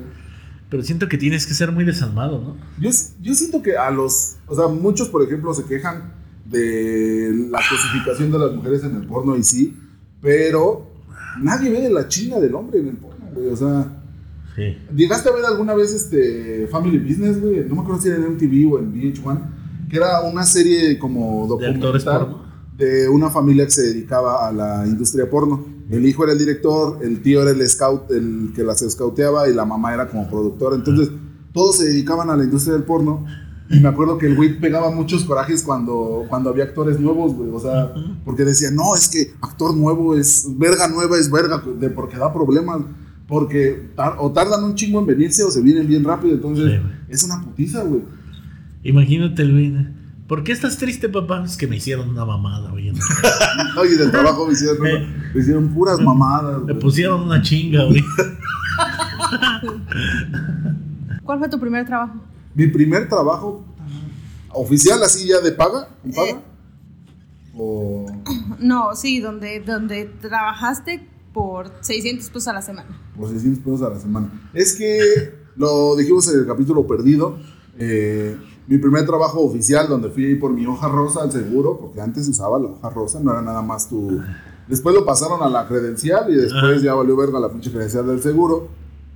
Pero 0.70 0.82
siento 0.82 1.08
que 1.08 1.18
tienes 1.18 1.46
que 1.46 1.54
ser 1.54 1.72
muy 1.72 1.84
desalmado, 1.84 2.40
¿no? 2.40 2.56
Yo, 2.80 2.90
yo 3.20 3.34
siento 3.34 3.62
que 3.62 3.76
a 3.76 3.90
los. 3.90 4.36
O 4.46 4.54
sea, 4.54 4.68
muchos, 4.68 5.08
por 5.08 5.22
ejemplo, 5.22 5.52
se 5.54 5.64
quejan 5.64 6.12
de 6.44 7.48
la 7.50 7.58
cosificación 7.68 8.30
de 8.30 8.38
las 8.38 8.54
mujeres 8.54 8.84
en 8.84 8.96
el 8.96 9.06
porno 9.06 9.36
y 9.36 9.42
sí, 9.42 9.76
pero 10.20 10.86
nadie 11.40 11.70
ve 11.70 11.80
de 11.82 11.90
la 11.90 12.06
chinga 12.08 12.38
del 12.38 12.54
hombre 12.54 12.80
en 12.80 12.88
el 12.88 12.96
porno, 12.96 13.26
güey. 13.34 13.48
O 13.48 13.56
sea, 13.56 13.94
Sí. 14.54 14.76
¿llegaste 14.94 15.28
a 15.28 15.32
ver 15.32 15.44
alguna 15.44 15.72
vez 15.74 15.92
este 15.92 16.66
Family 16.66 16.98
Business, 16.98 17.40
güey? 17.40 17.64
No 17.68 17.76
me 17.76 17.82
acuerdo 17.82 18.02
si 18.02 18.08
era 18.08 18.16
en 18.16 18.32
MTV 18.32 18.72
o 18.72 18.78
en 18.80 18.92
VH1, 18.92 19.40
que 19.88 19.96
era 19.96 20.20
una 20.22 20.44
serie 20.44 20.98
como 20.98 21.46
¿De 21.58 21.66
actores 21.68 22.04
documental 22.04 22.48
de 22.78 23.08
una 23.08 23.28
familia 23.28 23.64
que 23.64 23.72
se 23.72 23.82
dedicaba 23.82 24.48
a 24.48 24.52
la 24.52 24.86
industria 24.86 25.28
porno. 25.28 25.64
El 25.90 26.04
hijo 26.07 26.25
era 26.25 26.33
el 26.33 26.38
director, 26.38 26.99
el 27.02 27.23
tío 27.23 27.42
era 27.42 27.50
el 27.50 27.66
scout, 27.68 28.11
el 28.11 28.52
que 28.54 28.62
las 28.62 28.80
scouteaba 28.80 29.49
y 29.49 29.54
la 29.54 29.64
mamá 29.64 29.95
era 29.95 30.09
como 30.09 30.28
productora. 30.28 30.76
Entonces, 30.76 31.11
todos 31.52 31.76
se 31.78 31.87
dedicaban 31.87 32.28
a 32.30 32.37
la 32.37 32.45
industria 32.45 32.75
del 32.75 32.83
porno. 32.85 33.25
Y 33.71 33.80
me 33.80 33.88
acuerdo 33.88 34.16
que 34.16 34.26
el 34.26 34.35
güey 34.37 34.59
pegaba 34.59 34.90
muchos 34.90 35.25
corajes 35.25 35.62
cuando, 35.62 36.25
cuando 36.28 36.49
había 36.50 36.64
actores 36.64 36.99
nuevos, 37.00 37.35
güey. 37.35 37.50
O 37.52 37.61
sea, 37.61 37.92
porque 38.25 38.45
decía, 38.45 38.71
no, 38.71 38.95
es 38.95 39.09
que 39.09 39.33
actor 39.42 39.75
nuevo 39.76 40.14
es 40.14 40.47
verga 40.59 40.88
nueva, 40.88 41.18
es 41.18 41.30
verga, 41.30 41.62
de, 41.78 41.90
porque 41.90 42.16
da 42.16 42.33
problemas. 42.33 42.80
Porque 43.26 43.90
tar- 43.95 44.16
o 44.21 44.33
tardan 44.33 44.64
un 44.64 44.75
chingo 44.75 45.00
en 45.00 45.07
venirse 45.07 45.42
o 45.42 45.50
se 45.50 45.61
vienen 45.61 45.87
bien 45.87 46.02
rápido. 46.02 46.35
Entonces, 46.35 46.64
Sí, 46.64 46.78
güey. 46.78 46.92
es 47.11 47.25
una 47.25 47.42
putiza, 47.42 47.83
güey. 47.85 48.02
Imagínate, 48.85 49.45
Luis. 49.45 49.73
¿Por 50.28 50.44
qué 50.44 50.52
estás 50.52 50.76
triste, 50.76 51.08
papá? 51.08 51.42
Es 51.44 51.56
que 51.56 51.66
me 51.66 51.76
hicieron 51.76 52.11
una 52.11 52.25
mamada, 52.25 52.70
güey. 52.70 52.92
Oye, 53.80 53.97
del 53.97 54.11
trabajo 54.11 54.47
me 54.47 54.52
hicieron, 54.52 54.78
me 55.35 55.40
hicieron 55.40 55.68
puras 55.73 55.99
mamadas. 56.00 56.58
Me 56.58 56.64
güey. 56.75 56.78
pusieron 56.78 57.23
una 57.23 57.40
chinga, 57.42 57.85
güey. 57.85 58.04
¿Cuál 61.25 61.38
fue 61.38 61.49
tu 61.49 61.58
primer 61.58 61.85
trabajo? 61.87 62.14
Mi 62.54 62.66
primer 62.66 63.08
trabajo 63.08 63.64
oficial, 64.52 65.02
así 65.02 65.28
ya 65.28 65.40
de 65.40 65.52
paga, 65.52 65.88
¿con 66.02 66.12
paga? 66.12 66.30
Eh. 66.30 66.38
O 67.56 68.06
No, 68.58 68.94
sí, 68.94 69.20
donde, 69.20 69.61
donde 69.61 70.04
trabajaste 70.20 71.06
por 71.32 71.73
600 71.80 72.28
pesos 72.28 72.49
a 72.49 72.52
la 72.52 72.62
semana. 72.62 72.88
por 73.16 73.28
600 73.28 73.62
pesos 73.64 73.82
a 73.82 73.90
la 73.90 73.99
semana. 74.00 74.30
Es 74.54 74.75
que 74.76 75.35
lo 75.56 75.97
dijimos 75.97 76.32
en 76.32 76.40
el 76.40 76.47
capítulo 76.47 76.87
perdido. 76.87 77.38
eh, 77.78 78.37
mi 78.68 78.76
primer 78.76 79.06
trabajo 79.06 79.40
oficial, 79.40 79.88
donde 79.88 80.10
fui 80.10 80.26
ahí 80.26 80.34
por 80.34 80.52
mi 80.52 80.66
hoja 80.66 80.88
rosa 80.88 81.22
al 81.22 81.32
seguro, 81.32 81.78
porque 81.80 82.02
antes 82.02 82.28
usaba 82.28 82.58
la 82.58 82.66
hoja 82.66 82.90
rosa, 82.90 83.18
no 83.18 83.32
era 83.32 83.40
nada 83.40 83.62
más 83.62 83.88
tu. 83.88 84.20
Después 84.68 84.94
lo 84.94 85.06
pasaron 85.06 85.42
a 85.42 85.48
la 85.48 85.66
credencial 85.66 86.30
y 86.30 86.37
después 86.37 86.82
ya 86.82 86.92
valió 86.92 87.16
verga 87.16 87.40
la 87.40 87.50
pinche 87.50 87.70
credencial 87.70 88.06
del 88.06 88.20
seguro. 88.20 88.68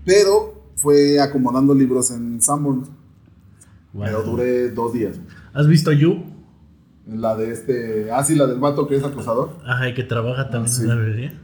Pero 0.06 0.54
fue 0.76 1.20
acomodando 1.20 1.74
libros 1.74 2.10
en 2.10 2.40
Sanborns. 2.40 2.88
Pero 3.92 4.22
duré 4.22 4.70
dos 4.70 4.94
días. 4.94 5.16
¿Has 5.52 5.68
visto 5.68 5.92
You? 5.92 6.24
La 7.06 7.36
de 7.36 7.52
este. 7.52 8.10
Ah, 8.10 8.24
sí, 8.24 8.34
la 8.34 8.46
del 8.46 8.58
vato 8.58 8.86
que 8.86 8.96
es 8.96 9.04
acosador. 9.04 9.50
Ajá, 9.66 9.90
y 9.90 9.94
que 9.94 10.04
trabaja 10.04 10.48
también 10.48 10.72
sí. 10.72 10.82
en 10.82 10.88
la 10.88 10.94
librería. 10.94 11.38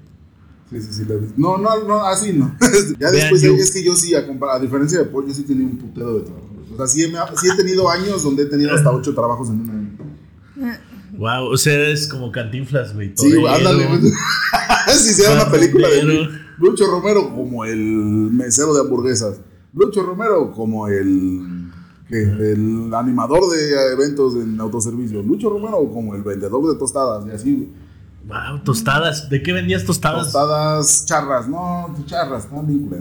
Sí, 0.70 0.80
sí, 0.80 0.92
sí, 0.94 1.04
la 1.04 1.14
he 1.14 1.18
visto. 1.18 1.34
No, 1.36 1.58
no, 1.58 1.84
no, 1.84 2.06
así 2.06 2.32
no. 2.32 2.54
ya 2.98 3.10
Vean 3.10 3.12
después, 3.12 3.42
You. 3.42 3.54
es 3.56 3.70
que 3.70 3.84
yo 3.84 3.94
sí, 3.94 4.14
a, 4.14 4.20
a 4.20 4.58
diferencia 4.58 4.98
de 4.98 5.04
Paul, 5.04 5.26
yo 5.26 5.34
sí 5.34 5.42
tenía 5.42 5.66
un 5.66 5.76
putero 5.76 6.14
de 6.14 6.20
trabajo. 6.22 6.47
O 6.78 6.86
sea, 6.86 6.86
sí 6.86 7.02
he, 7.02 7.08
sí 7.36 7.48
he 7.52 7.56
tenido 7.56 7.90
años 7.90 8.22
donde 8.22 8.44
he 8.44 8.46
tenido 8.46 8.72
hasta 8.72 8.92
ocho 8.92 9.12
trabajos 9.12 9.48
en 9.48 9.60
un 9.60 9.70
año. 9.70 10.78
Wow, 11.16 11.52
o 11.52 11.56
sea, 11.56 11.88
es 11.88 12.06
como 12.06 12.30
cantinflas, 12.30 12.94
güey. 12.94 13.12
Sí, 13.16 13.34
ándale. 13.48 13.88
si 14.96 15.10
hiciera 15.10 15.34
una 15.34 15.50
película 15.50 15.88
de 15.88 16.00
Torero. 16.00 16.30
Lucho 16.58 16.86
Romero 16.86 17.34
como 17.34 17.64
el 17.64 17.78
mesero 17.78 18.72
de 18.74 18.80
hamburguesas. 18.82 19.40
Lucho 19.74 20.04
Romero 20.04 20.52
como 20.52 20.86
el, 20.86 21.70
¿qué? 22.08 22.22
el 22.22 22.94
animador 22.94 23.50
de 23.50 23.92
eventos 23.92 24.36
en 24.36 24.60
autoservicio. 24.60 25.20
Lucho 25.22 25.50
Romero 25.50 25.78
como 25.92 26.14
el 26.14 26.22
vendedor 26.22 26.72
de 26.72 26.78
tostadas 26.78 27.26
y 27.26 27.30
así. 27.30 27.72
Wow, 28.26 28.62
tostadas. 28.62 29.28
¿De 29.28 29.42
qué 29.42 29.52
vendías 29.52 29.84
tostadas? 29.84 30.24
Tostadas 30.24 31.06
charras, 31.06 31.48
no, 31.48 31.92
charras, 32.06 32.46
la 32.52 32.62
neta. 32.62 32.96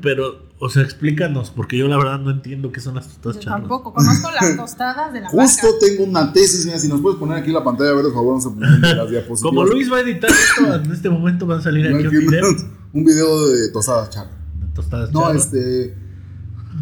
Pero, 0.00 0.45
o 0.58 0.70
sea, 0.70 0.82
explícanos, 0.82 1.50
porque 1.50 1.76
yo 1.76 1.86
la 1.88 1.96
verdad 1.98 2.18
no 2.18 2.30
entiendo 2.30 2.72
qué 2.72 2.80
son 2.80 2.94
las 2.94 3.06
tostadas 3.08 3.36
Yo 3.36 3.42
charras. 3.42 3.60
tampoco 3.60 3.92
conozco 3.92 4.30
las 4.30 4.56
tostadas 4.56 5.12
de 5.12 5.20
la 5.20 5.28
Justo 5.28 5.66
tengo 5.80 6.04
una 6.04 6.32
tesis, 6.32 6.64
mira, 6.64 6.78
si 6.78 6.88
nos 6.88 7.00
puedes 7.00 7.18
poner 7.18 7.38
aquí 7.38 7.52
la 7.52 7.62
pantalla, 7.62 7.90
a 7.90 7.94
ver, 7.94 8.04
por 8.04 8.14
favor, 8.14 8.34
no 8.36 8.40
se 8.40 8.48
ponen 8.50 8.80
las 8.80 9.10
diapositivas. 9.10 9.40
Como 9.42 9.64
Luis 9.64 9.92
va 9.92 9.98
a 9.98 10.00
editar 10.00 10.30
esto, 10.30 10.74
en 10.74 10.92
este 10.92 11.10
momento 11.10 11.46
van 11.46 11.58
a 11.60 11.62
salir 11.62 11.90
No, 11.90 11.96
aquí 11.98 12.06
un 12.06 12.26
video 12.26 12.42
no, 12.52 12.58
un 12.94 13.04
video 13.04 13.48
de 13.48 13.68
tostadas 13.70 14.08
charras. 14.10 14.32
de 14.60 14.66
tostadas 14.74 15.12
No, 15.12 15.20
charras. 15.22 15.44
este. 15.44 15.94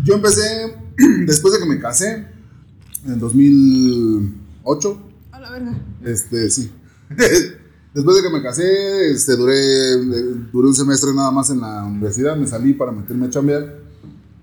Yo 0.05 0.15
empecé 0.15 0.77
después 1.27 1.55
de 1.55 1.61
que 1.61 1.67
me 1.67 1.81
casé, 1.81 2.29
en 3.07 3.19
2008. 3.19 5.03
A 5.33 5.41
la 5.41 5.51
verga. 5.51 5.77
Este, 6.05 6.49
sí. 6.51 6.71
después 7.95 8.17
de 8.17 8.23
que 8.23 8.31
me 8.31 8.43
casé, 8.43 9.11
este, 9.11 9.37
duré, 9.37 9.55
eh, 9.57 10.35
duré 10.53 10.69
un 10.69 10.75
semestre 10.75 11.15
nada 11.15 11.31
más 11.31 11.51
en 11.51 11.61
la 11.61 11.85
universidad. 11.85 12.37
Me 12.37 12.47
salí 12.47 12.75
para 12.75 12.93
meterme 12.93 13.27
a 13.27 13.31
chambear. 13.31 13.77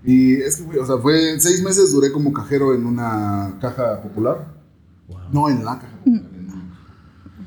Y 0.04 0.34
es 0.34 0.58
que, 0.58 0.80
o 0.80 0.86
sea, 0.86 0.98
fue 0.98 1.40
seis 1.40 1.62
meses, 1.62 1.92
duré 1.92 2.12
como 2.12 2.34
cajero 2.34 2.74
en 2.74 2.86
una 2.86 3.58
caja 3.62 4.02
popular. 4.02 4.48
Wow. 5.08 5.18
No, 5.32 5.50
en 5.50 5.64
la 5.64 5.80
caja 5.80 5.92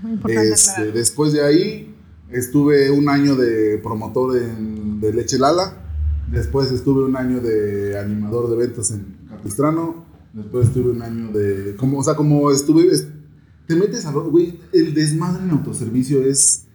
importante 0.05 0.49
Este, 0.51 0.93
después 0.93 1.33
de 1.33 1.43
ahí 1.45 1.95
estuve 2.31 2.91
un 2.91 3.09
año 3.09 3.37
de 3.37 3.79
promotor 3.83 4.37
en, 4.37 5.01
de 5.01 5.13
Leche 5.13 5.39
Lala. 5.39 5.79
Después 6.31 6.71
estuve 6.73 7.05
un 7.05 7.17
año 7.17 7.41
de 7.41 7.99
animador 7.99 8.49
de 8.49 8.55
eventos 8.57 8.91
en 8.91 9.17
Capistrano. 9.29 10.05
Después 10.33 10.69
estuve 10.69 10.91
un 10.91 11.03
año 11.03 11.33
de... 11.33 11.77
Como, 11.77 11.99
o 11.99 12.05
sea, 12.05 12.15
como 12.15 12.51
estuve... 12.51 12.87
es- 12.93 13.09
te 13.67 13.77
metes 13.77 14.05
a... 14.07 14.13
Güey, 14.13 14.59
el 14.73 14.95
desmadre 14.95 15.43
en 15.45 15.51
autoservicio 15.51 16.23
es... 16.23 16.67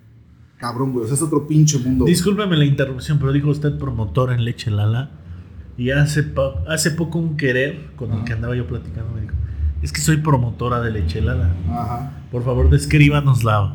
Cabrón, 0.57 0.91
güey. 0.91 1.05
O 1.05 1.07
sea, 1.07 1.15
es 1.15 1.21
otro 1.21 1.47
pinche 1.47 1.77
mundo. 1.79 2.03
güey. 2.03 2.13
Discúlpeme 2.13 2.57
la 2.57 2.65
interrupción, 2.65 3.17
pero 3.19 3.31
dijo 3.31 3.49
usted 3.49 3.77
promotor 3.77 4.33
en 4.33 4.43
Leche 4.43 4.69
Lala. 4.71 5.11
Y 5.77 5.91
hace, 5.91 6.23
po- 6.23 6.55
hace 6.67 6.91
poco 6.91 7.17
un 7.19 7.37
querer 7.37 7.91
con 7.95 8.11
el 8.11 8.25
que 8.25 8.33
andaba 8.33 8.53
yo 8.57 8.67
platicando 8.67 9.13
me 9.15 9.21
dijo: 9.21 9.33
Es 9.81 9.93
que 9.93 10.01
soy 10.01 10.17
promotora 10.17 10.81
de 10.81 10.91
Leche 10.91 11.21
Lala. 11.21 11.55
Ajá. 11.69 12.11
Por 12.29 12.43
favor, 12.43 12.69
descríbanos 12.69 13.45
la, 13.45 13.73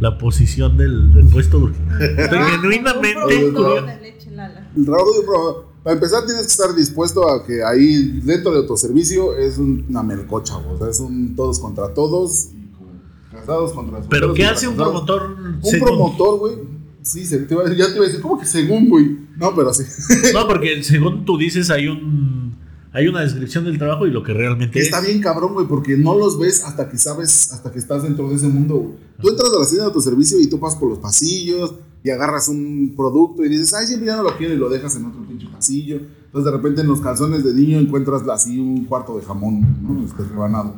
la 0.00 0.18
posición 0.18 0.76
del, 0.76 1.14
del 1.14 1.26
puesto. 1.28 1.60
porque 1.60 1.78
Estoy 2.20 2.38
genuinamente 2.50 3.14
un 3.16 3.52
productor 3.54 3.64
curioso. 3.64 3.86
de 3.86 4.00
leche 4.00 4.30
Lala. 4.32 4.68
El 4.76 4.84
trabajo 4.84 5.12
de 5.12 5.18
un 5.20 5.26
promotor- 5.26 5.64
Para 5.88 5.96
empezar, 5.96 6.26
tienes 6.26 6.42
que 6.44 6.52
estar 6.52 6.74
dispuesto 6.74 7.30
a 7.30 7.46
que 7.46 7.64
ahí 7.64 8.20
dentro 8.22 8.52
de 8.52 8.58
autoservicio 8.58 9.34
es 9.38 9.56
un- 9.56 9.86
una 9.88 10.02
melcocha, 10.02 10.56
güey. 10.56 10.74
O 10.74 10.78
sea, 10.78 10.88
es 10.90 11.00
un 11.00 11.34
todos 11.34 11.58
contra 11.60 11.94
todos 11.94 12.48
y 12.52 13.34
casados 13.34 13.72
contra 13.72 14.00
Pero 14.10 14.34
¿qué 14.34 14.44
hace 14.44 14.68
un 14.68 14.76
promotor? 14.76 15.34
Un 15.40 15.64
según- 15.64 15.88
promotor, 15.88 16.38
güey. 16.40 16.54
Sí, 17.00 17.24
se, 17.24 17.38
te 17.38 17.54
iba 17.54 17.64
ya 17.74 17.86
te 17.86 17.94
iba 17.94 18.04
a 18.04 18.06
decir, 18.06 18.20
¿cómo 18.20 18.38
que 18.38 18.44
según, 18.44 18.90
güey? 18.90 19.16
No, 19.38 19.54
pero 19.54 19.72
sí. 19.72 19.84
No, 20.34 20.46
porque 20.46 20.82
según 20.82 21.24
tú 21.24 21.38
dices, 21.38 21.70
hay 21.70 21.88
un 21.88 22.54
hay 22.92 23.08
una 23.08 23.20
descripción 23.22 23.64
del 23.64 23.78
trabajo 23.78 24.06
y 24.06 24.10
lo 24.10 24.22
que 24.22 24.34
realmente 24.34 24.78
Está 24.80 24.98
es. 25.00 25.06
bien 25.06 25.22
cabrón, 25.22 25.54
güey, 25.54 25.66
porque 25.66 25.96
no 25.96 26.18
los 26.18 26.38
ves 26.38 26.64
hasta 26.64 26.90
que 26.90 26.98
sabes, 26.98 27.50
hasta 27.50 27.72
que 27.72 27.78
estás 27.78 28.02
dentro 28.02 28.28
de 28.28 28.34
ese 28.34 28.48
mundo, 28.48 28.74
güey. 28.76 28.94
Tú 29.22 29.30
entras 29.30 29.48
a 29.54 29.58
la 29.60 29.64
tienda 29.66 29.84
de 29.84 29.88
autoservicio 29.88 30.38
y 30.38 30.48
tú 30.50 30.60
pasas 30.60 30.78
por 30.78 30.90
los 30.90 30.98
pasillos 30.98 31.76
y 32.04 32.10
agarras 32.10 32.48
un 32.48 32.94
producto 32.96 33.44
y 33.44 33.48
dices, 33.48 33.72
ay, 33.74 33.86
siempre 33.86 34.06
ya 34.06 34.16
no 34.16 34.22
lo 34.22 34.36
quiero 34.36 34.54
y 34.54 34.56
lo 34.56 34.68
dejas 34.68 34.94
en 34.96 35.06
otro 35.06 35.20
pasillo. 35.58 36.00
Entonces 36.26 36.50
de 36.50 36.56
repente 36.56 36.80
en 36.80 36.88
los 36.88 37.00
calzones 37.00 37.44
de 37.44 37.52
niño 37.52 37.78
encuentras 37.78 38.22
así 38.28 38.58
un 38.58 38.84
cuarto 38.86 39.16
de 39.18 39.24
jamón, 39.24 39.60
¿no? 39.82 40.04
Este 40.04 40.22
rebanado. 40.24 40.74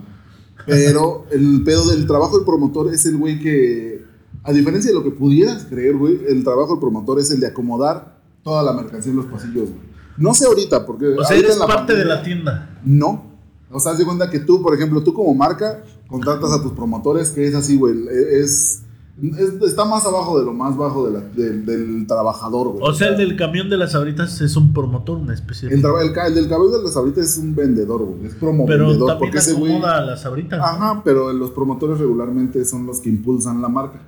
Pero 0.66 1.26
el 1.30 1.62
pedo 1.64 1.88
del 1.88 2.06
trabajo 2.06 2.36
del 2.36 2.44
promotor 2.44 2.92
es 2.92 3.06
el 3.06 3.16
güey 3.16 3.38
que, 3.40 4.04
a 4.42 4.52
diferencia 4.52 4.90
de 4.90 4.96
lo 4.96 5.04
que 5.04 5.10
pudieras 5.10 5.66
creer, 5.66 5.96
güey, 5.96 6.20
el 6.28 6.44
trabajo 6.44 6.72
del 6.72 6.80
promotor 6.80 7.20
es 7.20 7.30
el 7.30 7.40
de 7.40 7.46
acomodar 7.46 8.20
toda 8.42 8.62
la 8.62 8.72
mercancía 8.72 9.10
en 9.10 9.16
los 9.16 9.26
pasillos, 9.26 9.70
güey. 9.70 9.90
No 10.16 10.34
sé 10.34 10.44
ahorita, 10.44 10.84
porque... 10.84 11.06
O 11.06 11.24
sea, 11.24 11.36
eres 11.36 11.54
en 11.54 11.60
la 11.60 11.66
parte 11.66 11.94
de 11.94 12.04
la 12.04 12.22
tienda. 12.22 12.78
no. 12.84 13.30
O 13.72 13.78
sea, 13.78 13.92
haz 13.92 13.98
de 13.98 14.04
cuenta 14.04 14.28
que 14.28 14.40
tú, 14.40 14.60
por 14.62 14.74
ejemplo, 14.74 15.02
tú 15.04 15.14
como 15.14 15.32
marca, 15.32 15.84
contratas 16.08 16.50
a 16.52 16.62
tus 16.62 16.72
promotores, 16.72 17.30
que 17.30 17.46
es 17.46 17.54
así, 17.54 17.76
güey. 17.76 17.94
Es, 18.32 18.82
es- 19.22 19.62
está 19.70 19.84
más 19.84 20.04
abajo 20.06 20.38
de 20.38 20.44
lo 20.46 20.52
más 20.52 20.76
bajo 20.76 21.06
de 21.06 21.12
la- 21.12 21.20
del- 21.20 21.66
del 21.66 22.06
trabajador, 22.06 22.68
güey. 22.68 22.82
O 22.82 22.92
sea, 22.94 23.08
el 23.08 23.16
del 23.16 23.36
camión 23.36 23.68
de 23.68 23.76
las 23.76 23.94
abritas 23.94 24.40
es 24.40 24.56
un 24.56 24.72
promotor, 24.72 25.18
una 25.18 25.34
especie 25.34 25.68
de. 25.68 25.74
El, 25.74 25.84
el 25.84 26.34
del 26.34 26.48
cabello 26.48 26.78
de 26.78 26.82
las 26.84 26.96
ahoritas 26.96 27.24
es 27.26 27.38
un 27.38 27.54
vendedor, 27.54 28.02
güey. 28.04 28.26
Es 28.26 28.34
promo 28.34 28.64
pero 28.66 28.86
vendedor. 28.88 29.08
también 29.10 29.18
Porque 29.30 29.38
ese 29.38 29.52
güey. 29.54 29.72
acomoda 29.72 29.98
a 29.98 30.00
las 30.02 30.24
abritas. 30.26 30.60
Ajá, 30.62 31.02
pero 31.04 31.32
los 31.32 31.50
promotores 31.50 31.98
regularmente 31.98 32.64
son 32.64 32.86
los 32.86 33.00
que 33.00 33.08
impulsan 33.10 33.60
la 33.60 33.68
marca. 33.68 34.00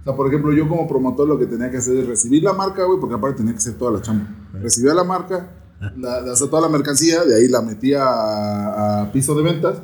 O 0.00 0.04
sea, 0.04 0.14
por 0.14 0.26
ejemplo, 0.28 0.52
yo 0.52 0.68
como 0.68 0.86
promotor 0.86 1.26
lo 1.26 1.38
que 1.38 1.46
tenía 1.46 1.70
que 1.70 1.78
hacer 1.78 1.96
es 1.96 2.06
recibir 2.06 2.42
la 2.42 2.52
marca, 2.52 2.84
güey, 2.84 3.00
porque 3.00 3.14
aparte 3.14 3.38
tenía 3.38 3.52
que 3.52 3.58
hacer 3.58 3.74
toda 3.74 3.90
la 3.92 4.02
chamba. 4.02 4.26
Recibía 4.52 4.92
la 4.94 5.02
marca, 5.04 5.50
la, 5.96 6.20
la- 6.20 6.34
toda 6.36 6.60
la 6.60 6.68
mercancía, 6.68 7.24
de 7.24 7.34
ahí 7.36 7.48
la 7.48 7.62
metía 7.62 8.04
a, 8.04 9.02
a 9.02 9.12
piso 9.12 9.34
de 9.34 9.42
ventas 9.42 9.78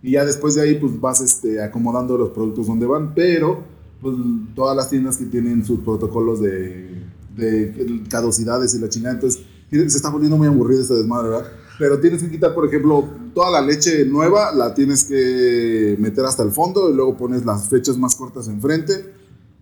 y 0.00 0.12
ya 0.12 0.24
después 0.24 0.54
de 0.54 0.62
ahí 0.62 0.74
pues 0.76 1.00
vas 1.00 1.20
este, 1.20 1.62
acomodando 1.62 2.16
los 2.16 2.30
productos 2.30 2.66
donde 2.68 2.86
van, 2.86 3.14
pero 3.14 3.64
pues 4.02 4.16
todas 4.54 4.76
las 4.76 4.90
tiendas 4.90 5.16
que 5.16 5.24
tienen 5.26 5.64
sus 5.64 5.80
protocolos 5.80 6.40
de, 6.40 7.02
de 7.36 8.02
caducidades 8.10 8.74
y 8.74 8.78
la 8.80 8.88
chingada, 8.88 9.14
entonces 9.14 9.42
se 9.70 9.86
está 9.86 10.10
volviendo 10.10 10.36
muy 10.36 10.48
aburrido 10.48 10.82
este 10.82 10.94
desmadre, 10.94 11.30
¿verdad? 11.30 11.46
Pero 11.78 11.98
tienes 12.00 12.22
que 12.22 12.30
quitar, 12.30 12.54
por 12.54 12.66
ejemplo, 12.66 13.08
toda 13.34 13.50
la 13.50 13.66
leche 13.66 14.04
nueva, 14.04 14.52
la 14.52 14.74
tienes 14.74 15.04
que 15.04 15.96
meter 15.98 16.24
hasta 16.24 16.42
el 16.42 16.50
fondo 16.50 16.90
y 16.90 16.94
luego 16.94 17.16
pones 17.16 17.46
las 17.46 17.68
fechas 17.68 17.96
más 17.96 18.14
cortas 18.14 18.48
enfrente 18.48 18.92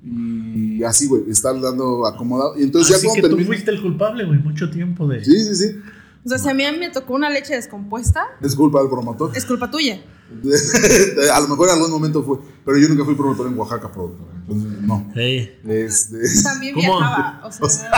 y 0.02 0.82
así, 0.82 1.06
güey, 1.06 1.30
estar 1.30 1.58
dando 1.60 2.06
acomodado. 2.06 2.58
Y 2.58 2.62
entonces 2.62 2.96
Así 2.96 3.06
ya 3.06 3.14
que 3.14 3.20
cuando 3.20 3.36
tú 3.36 3.44
fuiste 3.44 3.70
el 3.70 3.80
culpable, 3.80 4.24
güey, 4.24 4.38
mucho 4.38 4.70
tiempo 4.70 5.06
de. 5.06 5.24
Sí, 5.24 5.44
sí, 5.44 5.54
sí. 5.54 5.76
O 6.24 6.28
sea, 6.28 6.38
si 6.38 6.48
a 6.48 6.54
mí 6.54 6.64
me 6.78 6.90
tocó 6.90 7.14
una 7.14 7.30
leche 7.30 7.54
descompuesta, 7.54 8.24
Es 8.42 8.54
culpa 8.54 8.80
del 8.80 8.88
promotor. 8.90 9.30
es 9.34 9.44
culpa 9.46 9.70
tuya. 9.70 10.02
a 11.34 11.40
lo 11.40 11.48
mejor 11.48 11.68
en 11.68 11.74
algún 11.74 11.90
momento 11.90 12.22
fue, 12.22 12.38
pero 12.64 12.78
yo 12.78 12.88
nunca 12.88 13.04
fui 13.04 13.14
promotor 13.14 13.46
en 13.48 13.58
Oaxaca, 13.58 13.90
productor. 13.92 14.26
Entonces, 14.48 14.82
no. 14.82 15.12
Ey. 15.14 15.58
Este, 15.66 16.16
También 16.42 16.74
¿Cómo? 16.74 16.98
viajaba. 16.98 17.40
O 17.46 17.52
sea, 17.68 17.90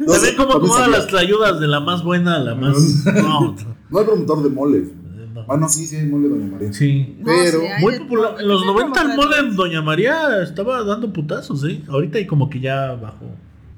no 0.00 0.12
Se 0.14 0.36
como 0.36 0.60
todas 0.60 0.88
las 0.88 1.12
ayudas 1.14 1.60
de 1.60 1.66
la 1.66 1.80
más 1.80 2.02
buena 2.04 2.36
a 2.36 2.38
la 2.38 2.54
más. 2.54 2.76
No, 3.06 3.56
No 3.90 3.98
hay 3.98 4.04
promotor 4.04 4.42
de 4.42 4.50
moles. 4.50 4.88
no. 5.34 5.44
Ah, 5.48 5.56
no, 5.56 5.68
sí, 5.68 5.86
sí 5.86 5.96
hay 5.96 6.06
mole, 6.06 6.28
doña 6.28 6.46
María. 6.52 6.72
Sí. 6.72 7.16
no, 7.18 7.24
Pero 7.26 7.60
sí, 7.60 7.66
Muy 7.80 7.98
popular. 7.98 8.36
En 8.40 8.48
los 8.48 8.62
Hay 8.62 8.68
90 8.68 9.02
el 9.02 9.16
mole 9.16 9.38
en 9.38 9.56
Doña 9.56 9.82
María 9.82 10.42
estaba 10.42 10.82
dando 10.84 11.12
putazos, 11.12 11.64
¿eh? 11.64 11.82
Ahorita 11.88 12.18
y 12.18 12.26
como 12.26 12.48
que 12.48 12.60
ya 12.60 12.92
bajó. 12.94 13.26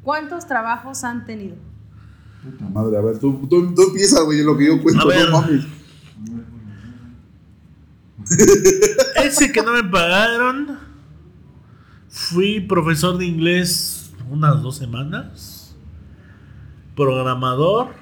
¿Cuántos 0.03 0.47
trabajos 0.47 1.03
han 1.03 1.25
tenido? 1.27 1.57
Puta 2.45 2.69
madre, 2.71 2.97
a 2.97 3.01
ver, 3.01 3.19
tú, 3.19 3.45
tú, 3.51 3.75
tú 3.75 3.83
empieza, 3.83 4.23
güey, 4.23 4.39
en 4.41 4.47
lo 4.47 4.57
que 4.57 4.67
yo 4.67 4.81
cuento, 4.81 5.03
A 5.03 5.07
ver. 5.07 5.29
no 5.31 5.41
mames. 5.41 5.65
Ese 9.23 9.53
que 9.53 9.63
no 9.63 9.73
me 9.73 9.85
pagaron. 9.85 10.79
Fui 12.09 12.61
profesor 12.61 13.19
de 13.19 13.27
inglés 13.27 14.13
unas 14.31 14.63
dos 14.63 14.77
semanas. 14.77 15.77
Programador. 16.95 17.95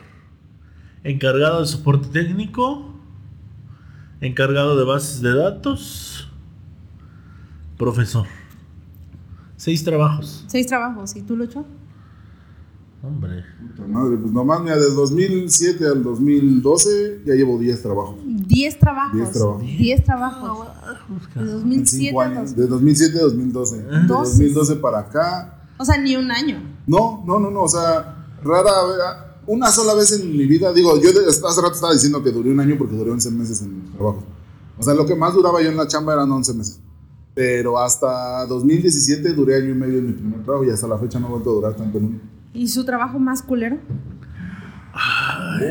Encargado 1.02 1.60
de 1.60 1.66
soporte 1.66 2.08
técnico. 2.08 2.94
Encargado 4.20 4.78
de 4.78 4.84
bases 4.84 5.20
de 5.20 5.34
datos. 5.34 6.30
Profesor. 7.76 8.26
Seis 9.56 9.84
trabajos. 9.84 10.44
Seis 10.46 10.66
trabajos. 10.66 11.16
¿Y 11.16 11.22
tú, 11.22 11.36
Lucho? 11.36 11.66
Hombre. 13.06 13.44
Puta 13.60 13.86
madre, 13.86 14.16
pues 14.16 14.32
nomás, 14.32 14.62
mira, 14.62 14.76
del 14.78 14.94
2007 14.94 15.86
al 15.86 16.02
2012 16.02 17.22
ya 17.26 17.34
llevo 17.34 17.58
10 17.58 17.82
trabajos. 17.82 18.16
Diez 18.24 18.78
trabajos. 18.78 19.14
Diez 19.14 19.32
trabajos. 19.32 19.62
Diez 19.62 20.04
trabajos. 20.04 20.68
De 21.34 21.40
En 21.40 21.46
2007 21.48 22.06
5 22.08 22.20
a 22.20 22.24
años. 22.24 22.50
dos- 22.50 22.56
De 22.56 22.66
2007 22.66 23.18
a 23.18 23.22
2012. 23.22 23.82
De 23.82 24.00
Doce. 24.06 24.30
2012 24.30 24.76
para 24.76 24.98
acá. 25.00 25.66
O 25.78 25.84
sea, 25.84 25.98
ni 26.00 26.16
un 26.16 26.30
año. 26.30 26.62
No, 26.86 27.22
no, 27.26 27.38
no, 27.38 27.50
no. 27.50 27.62
O 27.62 27.68
sea, 27.68 28.26
rara 28.42 28.70
vez. 28.86 28.96
Una 29.46 29.70
sola 29.70 29.92
vez 29.92 30.12
en 30.12 30.30
mi 30.34 30.46
vida. 30.46 30.72
Digo, 30.72 30.98
yo 31.00 31.12
de- 31.12 31.26
hace 31.28 31.42
rato 31.60 31.74
estaba 31.74 31.92
diciendo 31.92 32.22
que 32.22 32.30
duré 32.30 32.50
un 32.50 32.60
año 32.60 32.76
porque 32.78 32.96
duré 32.96 33.10
11 33.10 33.30
meses 33.30 33.60
en 33.62 33.82
el 33.84 33.92
trabajo. 33.92 34.22
O 34.78 34.82
sea, 34.82 34.94
lo 34.94 35.04
que 35.04 35.14
más 35.14 35.34
duraba 35.34 35.60
yo 35.62 35.68
en 35.68 35.76
la 35.76 35.86
chamba 35.86 36.14
eran 36.14 36.30
11 36.32 36.54
meses. 36.54 36.80
Pero 37.34 37.78
hasta 37.78 38.46
2017 38.46 39.32
duré 39.34 39.56
año 39.56 39.70
y 39.70 39.74
medio 39.74 39.98
en 39.98 40.06
mi 40.06 40.12
primer 40.12 40.42
trabajo 40.44 40.64
y 40.64 40.70
hasta 40.70 40.86
la 40.86 40.96
fecha 40.96 41.18
no 41.20 41.26
he 41.26 41.30
vuelto 41.30 41.50
a 41.50 41.54
durar 41.54 41.74
tanto 41.76 41.98
en 41.98 42.04
uno. 42.06 42.20
¿Y 42.54 42.68
su 42.68 42.84
trabajo 42.84 43.18
más 43.18 43.42
culero? 43.42 43.78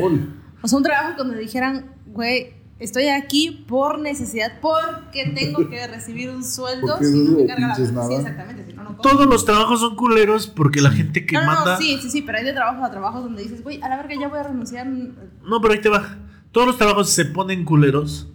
Gol. 0.00 0.34
O 0.62 0.68
sea, 0.68 0.76
un 0.78 0.84
trabajo 0.84 1.16
donde 1.18 1.38
dijeran, 1.38 1.86
güey, 2.06 2.54
estoy 2.78 3.08
aquí 3.08 3.64
por 3.66 3.98
necesidad, 3.98 4.60
porque 4.60 5.32
tengo 5.34 5.68
que 5.68 5.86
recibir 5.86 6.30
un 6.30 6.44
sueldo 6.44 6.98
si 6.98 7.18
no 7.24 7.38
me 7.38 7.46
carga 7.46 7.68
la 7.68 7.74
Sí, 7.74 7.82
exactamente, 7.82 8.64
si 8.66 8.72
no, 8.74 8.82
no 8.82 8.88
como. 8.96 9.00
Todos 9.02 9.26
los 9.26 9.44
trabajos 9.44 9.80
son 9.80 9.96
culeros 9.96 10.46
porque 10.46 10.80
la 10.80 10.90
gente 10.90 11.26
que 11.26 11.36
no, 11.36 11.40
no, 11.42 11.46
manda. 11.46 11.72
no, 11.74 11.78
sí, 11.80 11.98
sí, 12.00 12.10
sí, 12.10 12.22
pero 12.22 12.38
hay 12.38 12.44
de 12.44 12.52
trabajo 12.52 12.84
a 12.84 12.90
trabajo 12.90 13.20
donde 13.22 13.42
dices, 13.42 13.62
güey, 13.62 13.80
a 13.82 13.88
la 13.88 13.96
verga 13.96 14.14
ya 14.20 14.28
voy 14.28 14.38
a 14.38 14.42
renunciar. 14.44 14.86
No, 14.86 15.60
pero 15.60 15.74
ahí 15.74 15.80
te 15.80 15.88
va. 15.88 16.18
Todos 16.52 16.66
los 16.66 16.76
trabajos 16.78 17.10
se 17.10 17.24
ponen 17.24 17.64
culeros 17.64 18.28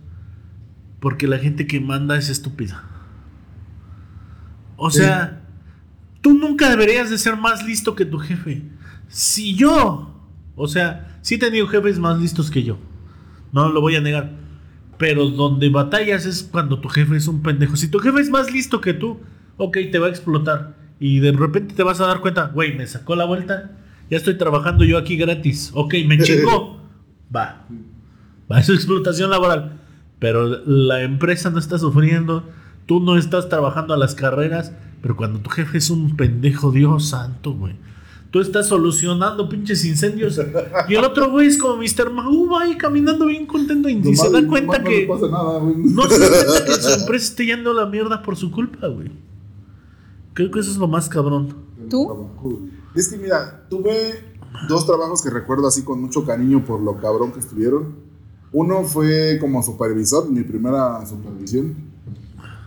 porque 1.00 1.27
la 1.27 1.38
gente 1.38 1.65
que 1.68 1.79
manda 1.79 2.18
es 2.18 2.29
estúpida. 2.29 2.84
O 4.75 4.89
Sí. 4.91 5.00
sea, 5.00 5.41
tú 6.22 6.34
nunca 6.34 6.70
deberías 6.70 7.10
de 7.10 7.18
ser 7.18 7.38
más 7.38 7.66
listo 7.66 7.96
que 7.96 8.06
tu 8.06 8.20
jefe. 8.20 8.64
Si 9.08 9.56
yo, 9.56 10.30
o 10.56 10.68
sea, 10.68 11.20
sí 11.22 11.36
he 11.36 11.40
tenido 11.40 11.68
jefes 11.68 12.00
más 12.00 12.20
listos 12.20 12.52
que 12.52 12.64
yo. 12.64 12.78
No 13.52 13.70
lo 13.70 13.82
voy 13.82 13.96
a 13.96 14.02
negar. 14.02 14.32
Pero 14.98 15.28
donde 15.28 15.70
batallas 15.70 16.26
es 16.26 16.44
cuando 16.44 16.80
tu 16.80 16.90
jefe 16.90 17.16
es 17.16 17.28
un 17.28 17.42
pendejo. 17.42 17.76
Si 17.76 17.88
tu 17.90 18.00
jefe 18.00 18.20
es 18.20 18.30
más 18.30 18.52
listo 18.52 18.82
que 18.82 18.94
tú, 18.94 19.20
ok, 19.58 19.78
te 19.92 20.00
va 20.00 20.08
a 20.08 20.10
explotar. 20.10 20.76
Y 21.00 21.20
de 21.20 21.32
repente 21.32 21.74
te 21.74 21.84
vas 21.84 22.02
a 22.02 22.08
dar 22.08 22.20
cuenta, 22.20 22.48
güey, 22.48 22.76
me 22.76 22.86
sacó 22.86 23.15
la 23.15 23.26
vuelta. 23.26 23.72
Ya 24.10 24.17
estoy 24.17 24.38
trabajando 24.38 24.84
yo 24.84 24.98
aquí 24.98 25.15
gratis. 25.15 25.72
Ok, 25.74 25.96
me 26.06 26.20
chingó. 26.24 26.82
Va. 27.34 27.65
Va, 28.52 28.60
es 28.60 28.70
explotación 28.70 29.30
laboral. 29.30 29.80
Pero 30.20 30.46
la 30.65 31.02
empresa 31.02 31.50
no 31.50 31.60
está 31.60 31.80
sufriendo. 31.80 32.50
Tú 32.89 32.99
no 32.99 33.17
estás 33.17 33.49
trabajando 33.49 33.93
a 33.93 33.97
las 33.97 34.15
carreras. 34.15 34.71
Pero 35.04 35.15
cuando 35.15 35.38
tu 35.41 35.52
jefe 35.52 35.78
es 35.78 35.91
un 35.91 36.17
pendejo, 36.17 36.71
Dios 36.71 37.10
santo, 37.10 37.54
güey. 37.54 37.75
Tú 38.32 38.41
estás 38.41 38.65
solucionando 38.65 39.47
pinches 39.47 39.86
incendios. 39.86 40.41
Y 40.88 40.95
el 40.95 41.04
otro 41.04 41.30
güey 41.30 41.45
es 41.45 41.60
como 41.60 41.78
Mr. 41.78 42.10
Mahou, 42.10 42.49
va 42.49 42.63
ahí 42.63 42.75
caminando 42.78 43.28
bien 43.28 43.45
contento 43.45 43.89
y 43.89 43.95
ni 43.95 44.15
se 44.15 44.32
da 44.32 44.43
cuenta 44.47 44.80
no 44.80 44.84
que. 44.84 45.02
le 45.02 45.06
pasa 45.06 45.28
nada, 45.28 45.60
güey. 45.60 45.75
No 45.78 46.10
se 46.10 46.17
da 46.17 46.45
cuenta 46.47 46.65
que 46.65 46.82
su 46.82 46.99
empresa 46.99 47.25
está 47.25 47.43
yendo 47.43 47.69
a 47.69 47.73
la 47.75 47.86
mierda 47.86 48.23
por 48.23 48.36
su 48.36 48.49
culpa, 48.49 48.88
güey. 48.88 49.12
Creo 50.34 50.49
que 50.49 50.60
eso 50.60 50.71
es 50.71 50.78
lo 50.78 50.88
más 50.88 51.08
cabrón. 51.10 51.54
¿Tú? 51.91 52.28
Es 52.95 53.08
que 53.08 53.19
mira, 53.19 53.67
tuve 53.69 54.34
dos 54.67 54.88
trabajos 54.88 55.21
que 55.21 55.30
recuerdo 55.30 55.67
así 55.67 55.84
con 55.84 56.02
mucho 56.02 56.25
cariño 56.25 56.65
por 56.65 56.82
lo 56.82 56.97
cabrón 56.97 57.34
que 57.34 57.39
estuvieron. 57.39 57.97
Uno 58.52 58.84
fue 58.84 59.38
como 59.39 59.62
supervisor, 59.62 60.28
mi 60.28 60.41
primera 60.41 61.06
supervisión. 61.06 61.88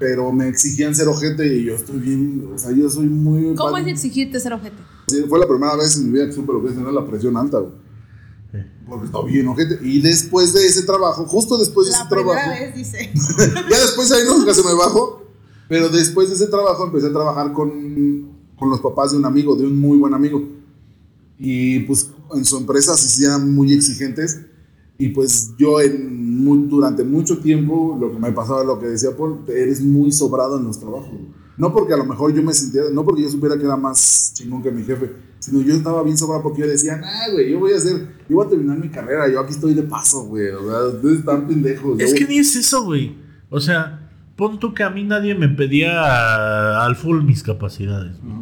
Pero 0.02 0.32
me 0.32 0.48
exigían 0.48 0.96
ser 0.96 1.06
ojete 1.06 1.46
y 1.46 1.66
yo 1.66 1.76
estoy 1.76 2.00
bien, 2.00 2.50
o 2.52 2.58
sea, 2.58 2.72
yo 2.72 2.90
soy 2.90 3.06
muy... 3.06 3.54
¿Cómo 3.54 3.78
es 3.78 3.86
exigirte 3.86 4.40
ser 4.40 4.52
ojete? 4.52 4.74
Sí, 5.06 5.22
fue 5.28 5.38
la 5.38 5.46
primera 5.46 5.76
vez 5.76 5.96
en 5.96 6.06
mi 6.06 6.14
vida 6.14 6.26
que 6.26 6.32
supe 6.32 6.52
lo 6.52 6.60
que 6.60 6.70
es 6.70 6.74
tener 6.74 6.92
la 6.92 7.06
presión 7.06 7.36
alta, 7.36 7.60
güey. 7.60 7.72
Sí. 8.50 8.58
Porque 8.84 9.06
estaba 9.06 9.24
bien 9.24 9.46
ojete. 9.46 9.78
Y 9.80 10.00
después 10.00 10.52
de 10.54 10.66
ese 10.66 10.82
trabajo, 10.82 11.24
justo 11.24 11.56
después 11.56 11.86
de 11.86 11.92
La 11.92 11.98
ese 11.98 12.08
trabajo... 12.08 12.32
primera 12.32 12.66
vez, 12.66 12.74
dice. 12.74 13.12
ya 13.70 13.80
después 13.80 14.10
ahí 14.10 14.24
nunca 14.26 14.52
se 14.52 14.64
me 14.64 14.74
bajó. 14.74 15.24
Pero 15.68 15.88
después 15.88 16.28
de 16.28 16.34
ese 16.34 16.48
trabajo 16.48 16.84
empecé 16.84 17.06
a 17.06 17.12
trabajar 17.12 17.52
con, 17.52 18.28
con 18.56 18.70
los 18.70 18.80
papás 18.80 19.12
de 19.12 19.18
un 19.18 19.24
amigo, 19.24 19.54
de 19.54 19.66
un 19.66 19.78
muy 19.78 19.98
buen 19.98 20.14
amigo. 20.14 20.42
Y 21.38 21.78
pues 21.84 22.10
en 22.34 22.44
su 22.44 22.56
empresa 22.56 22.96
se 22.96 23.24
eran 23.24 23.54
muy 23.54 23.72
exigentes. 23.72 24.40
Y 24.98 25.09
pues 25.09 25.55
yo 25.59 25.81
en 25.81 26.44
mu- 26.44 26.66
durante 26.68 27.02
mucho 27.05 27.38
tiempo, 27.38 27.96
lo 28.00 28.12
que 28.12 28.18
me 28.18 28.33
pasaba, 28.33 28.62
lo 28.64 28.78
que 28.78 28.87
decía 28.87 29.11
Paul, 29.16 29.40
eres 29.48 29.81
muy 29.81 30.12
sobrado 30.12 30.59
en 30.59 30.64
los 30.64 30.78
trabajos. 30.78 31.12
No 31.57 31.72
porque 31.72 31.92
a 31.92 31.96
lo 31.96 32.05
mejor 32.05 32.33
yo 32.35 32.42
me 32.42 32.55
sintiera, 32.55 32.87
no 32.92 33.05
porque 33.05 33.22
yo 33.22 33.28
supiera 33.28 33.57
que 33.59 33.64
era 33.64 33.76
más 33.76 34.33
chingón 34.35 34.62
que 34.62 34.70
mi 34.70 34.83
jefe, 34.85 35.12
sino 35.38 35.61
yo 35.61 35.74
estaba 35.74 36.02
bien 36.02 36.16
sobrado 36.16 36.42
porque 36.42 36.62
yo 36.62 36.66
decía, 36.66 37.00
ah, 37.05 37.31
güey, 37.33 37.50
yo 37.52 37.59
voy 37.61 37.72
a 37.72 37.76
hacer, 37.76 38.09
yo 38.28 38.37
voy 38.37 38.46
a 38.46 38.48
terminar 38.48 38.78
mi 38.78 38.88
carrera, 38.88 39.28
yo 39.31 39.38
aquí 39.40 39.52
estoy 39.52 39.74
de 39.74 39.83
paso, 39.83 40.24
güey. 40.24 40.48
O 40.50 40.66
sea, 40.68 40.96
ustedes 40.96 41.18
están 41.18 41.46
pendejos. 41.46 42.00
Es 42.00 42.11
yo- 42.12 42.16
que 42.18 42.26
ni 42.26 42.38
es 42.38 42.57
eso, 42.57 42.85
güey. 42.85 43.16
O 43.50 43.61
sea, 43.61 44.09
pon 44.37 44.59
tú 44.59 44.72
que 44.72 44.83
a 44.83 44.90
mí 44.90 45.05
nadie 45.05 45.35
me 45.35 45.48
pedía 45.48 46.83
al 46.85 46.96
full 46.96 47.22
mis 47.22 47.42
capacidades. 47.42 48.16
güey. 48.22 48.35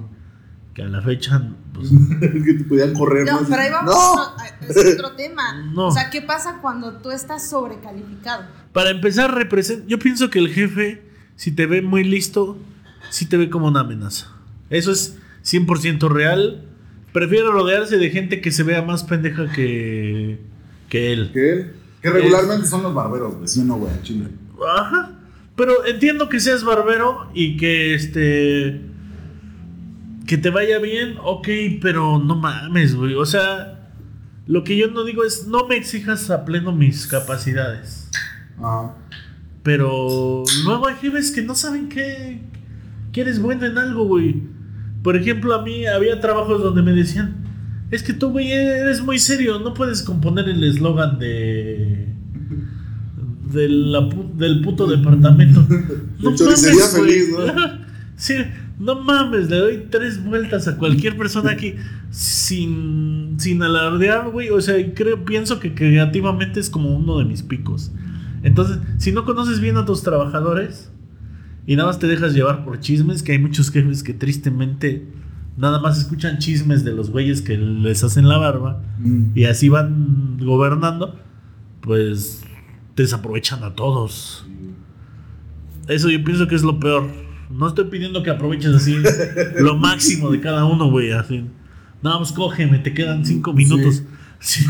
Que 0.81 0.87
a 0.87 0.89
la 0.89 1.03
fecha, 1.03 1.43
pues, 1.75 1.91
que 2.21 2.55
te 2.55 2.65
podían 2.65 2.95
correr. 2.95 3.27
No, 3.27 3.41
pero 3.47 3.61
ahí 3.61 3.71
vamos. 3.71 3.95
No. 3.95 4.17
no, 4.17 4.67
es 4.67 4.95
otro 4.95 5.13
tema. 5.17 5.63
No. 5.75 5.89
O 5.89 5.93
sea, 5.93 6.09
¿qué 6.09 6.23
pasa 6.23 6.61
cuando 6.63 6.95
tú 6.95 7.11
estás 7.11 7.51
sobrecalificado? 7.51 8.45
para 8.73 8.89
empezar, 8.89 9.35
representa. 9.35 9.85
Yo 9.87 9.99
pienso 9.99 10.31
que 10.31 10.39
el 10.39 10.49
jefe, 10.49 11.03
si 11.37 11.53
te 11.53 11.67
ve 11.67 11.83
muy 11.83 12.03
listo, 12.03 12.57
sí 13.11 13.27
te 13.27 13.37
ve 13.37 13.51
como 13.51 13.67
una 13.67 13.81
amenaza. 13.81 14.29
Eso 14.71 14.91
es 14.91 15.19
100% 15.45 16.09
real. 16.09 16.65
Prefiero 17.13 17.53
rodearse 17.53 17.99
de 17.99 18.09
gente 18.09 18.41
que 18.41 18.51
se 18.51 18.63
vea 18.63 18.81
más 18.81 19.05
pendeja 19.05 19.53
que, 19.53 20.41
que 20.89 21.13
él. 21.13 21.31
Que 21.33 21.53
él, 21.53 21.73
que 22.01 22.09
regularmente 22.09 22.67
son 22.67 22.85
los 22.85 22.95
barberos, 22.95 23.35
güey. 23.35 23.49
Sí, 23.49 23.63
no, 23.65 23.77
güey, 23.77 23.93
en 23.93 24.03
Chile. 24.03 24.29
Ajá. 24.79 25.13
Pero 25.57 25.85
entiendo 25.85 26.31
que 26.31 26.41
seas 26.41 26.65
barbero 26.65 27.29
y 27.35 27.59
que 27.59 27.95
este. 27.95 28.90
Que 30.31 30.39
te 30.39 30.51
vaya 30.51 30.79
bien, 30.79 31.17
ok, 31.25 31.49
pero 31.83 32.21
no 32.21 32.37
mames, 32.37 32.95
güey. 32.95 33.15
O 33.15 33.27
sea, 33.27 33.91
lo 34.47 34.63
que 34.63 34.77
yo 34.77 34.87
no 34.87 35.03
digo 35.03 35.25
es 35.25 35.49
no 35.49 35.67
me 35.67 35.75
exijas 35.75 36.31
a 36.31 36.45
pleno 36.45 36.71
mis 36.71 37.09
capacidades. 37.09 38.09
Ajá. 38.59 38.95
Pero 39.65 40.45
luego 40.65 40.87
hay 40.87 40.95
jefes 41.01 41.33
que 41.33 41.43
no 41.43 41.57
saben 41.57 41.89
que, 41.89 42.43
que 43.11 43.23
eres 43.23 43.41
bueno 43.43 43.67
en 43.67 43.77
algo, 43.77 44.05
güey. 44.05 44.41
Por 45.03 45.17
ejemplo, 45.17 45.53
a 45.53 45.63
mí 45.65 45.85
había 45.87 46.21
trabajos 46.21 46.63
donde 46.63 46.83
me 46.83 46.93
decían, 46.93 47.35
es 47.91 48.05
que 48.05 48.13
tú, 48.13 48.31
güey, 48.31 48.53
eres 48.53 49.03
muy 49.03 49.19
serio, 49.19 49.59
no 49.59 49.75
puedes 49.75 50.01
componer 50.01 50.49
el 50.49 50.63
eslogan 50.63 51.19
de... 51.19 52.07
de 53.53 53.69
la 53.69 54.03
pu- 54.09 54.33
del 54.35 54.63
puto 54.63 54.87
departamento. 54.87 55.61
De 56.21 56.35
choricería 56.37 56.85
feliz. 56.87 57.31
¿no? 57.33 57.79
sí, 58.17 58.35
no 58.81 59.01
mames, 59.03 59.49
le 59.51 59.57
doy 59.59 59.87
tres 59.91 60.25
vueltas 60.25 60.67
a 60.67 60.77
cualquier 60.79 61.17
persona 61.17 61.51
aquí 61.53 61.75
sin, 62.11 63.37
sin 63.39 63.63
alardear, 63.63 64.31
güey. 64.31 64.49
O 64.51 64.61
sea, 64.61 64.75
creo, 64.95 65.25
pienso 65.25 65.61
que 65.61 65.75
creativamente 65.75 66.59
es 66.59 66.71
como 66.71 66.97
uno 66.97 67.19
de 67.19 67.25
mis 67.27 67.43
picos. 67.43 67.93
Entonces, 68.43 68.79
si 68.99 69.13
no 69.13 69.25
conoces 69.25 69.61
bien 69.61 69.77
a 69.77 69.85
tus 69.85 70.03
trabajadores 70.03 70.91
y 71.67 71.77
nada 71.77 71.89
más 71.89 71.99
te 71.99 72.07
dejas 72.07 72.33
llevar 72.35 72.65
por 72.65 72.81
chismes, 72.81 73.23
que 73.23 73.33
hay 73.33 73.39
muchos 73.39 73.71
jefes 73.71 74.03
que 74.03 74.15
tristemente 74.15 75.07
nada 75.59 75.79
más 75.79 75.99
escuchan 75.99 76.39
chismes 76.39 76.83
de 76.85 76.93
los 76.93 77.11
güeyes 77.11 77.43
que 77.43 77.59
les 77.59 78.03
hacen 78.03 78.27
la 78.29 78.39
barba 78.39 78.83
Mm. 78.99 79.33
y 79.35 79.45
así 79.45 79.69
van 79.69 80.39
gobernando, 80.43 81.19
pues 81.83 82.43
desaprovechan 82.97 83.63
a 83.63 83.75
todos. 83.75 84.47
Eso 85.87 86.09
yo 86.09 86.23
pienso 86.25 86.47
que 86.49 86.55
es 86.55 86.63
lo 86.63 86.81
peor. 86.81 87.09
No 87.51 87.69
estoy 87.69 87.87
pidiendo 87.87 88.23
que 88.23 88.31
aproveches 88.31 88.75
así 88.75 88.97
lo 89.59 89.77
máximo 89.77 90.31
de 90.31 90.41
cada 90.41 90.65
uno, 90.65 90.91
güey. 90.91 91.13
Así. 91.13 91.45
No, 92.03 92.19
pues 92.19 92.33
cógeme, 92.33 92.79
te 92.79 92.95
quedan 92.95 93.25
cinco 93.27 93.53
minutos. 93.53 94.03
Sí. 94.39 94.65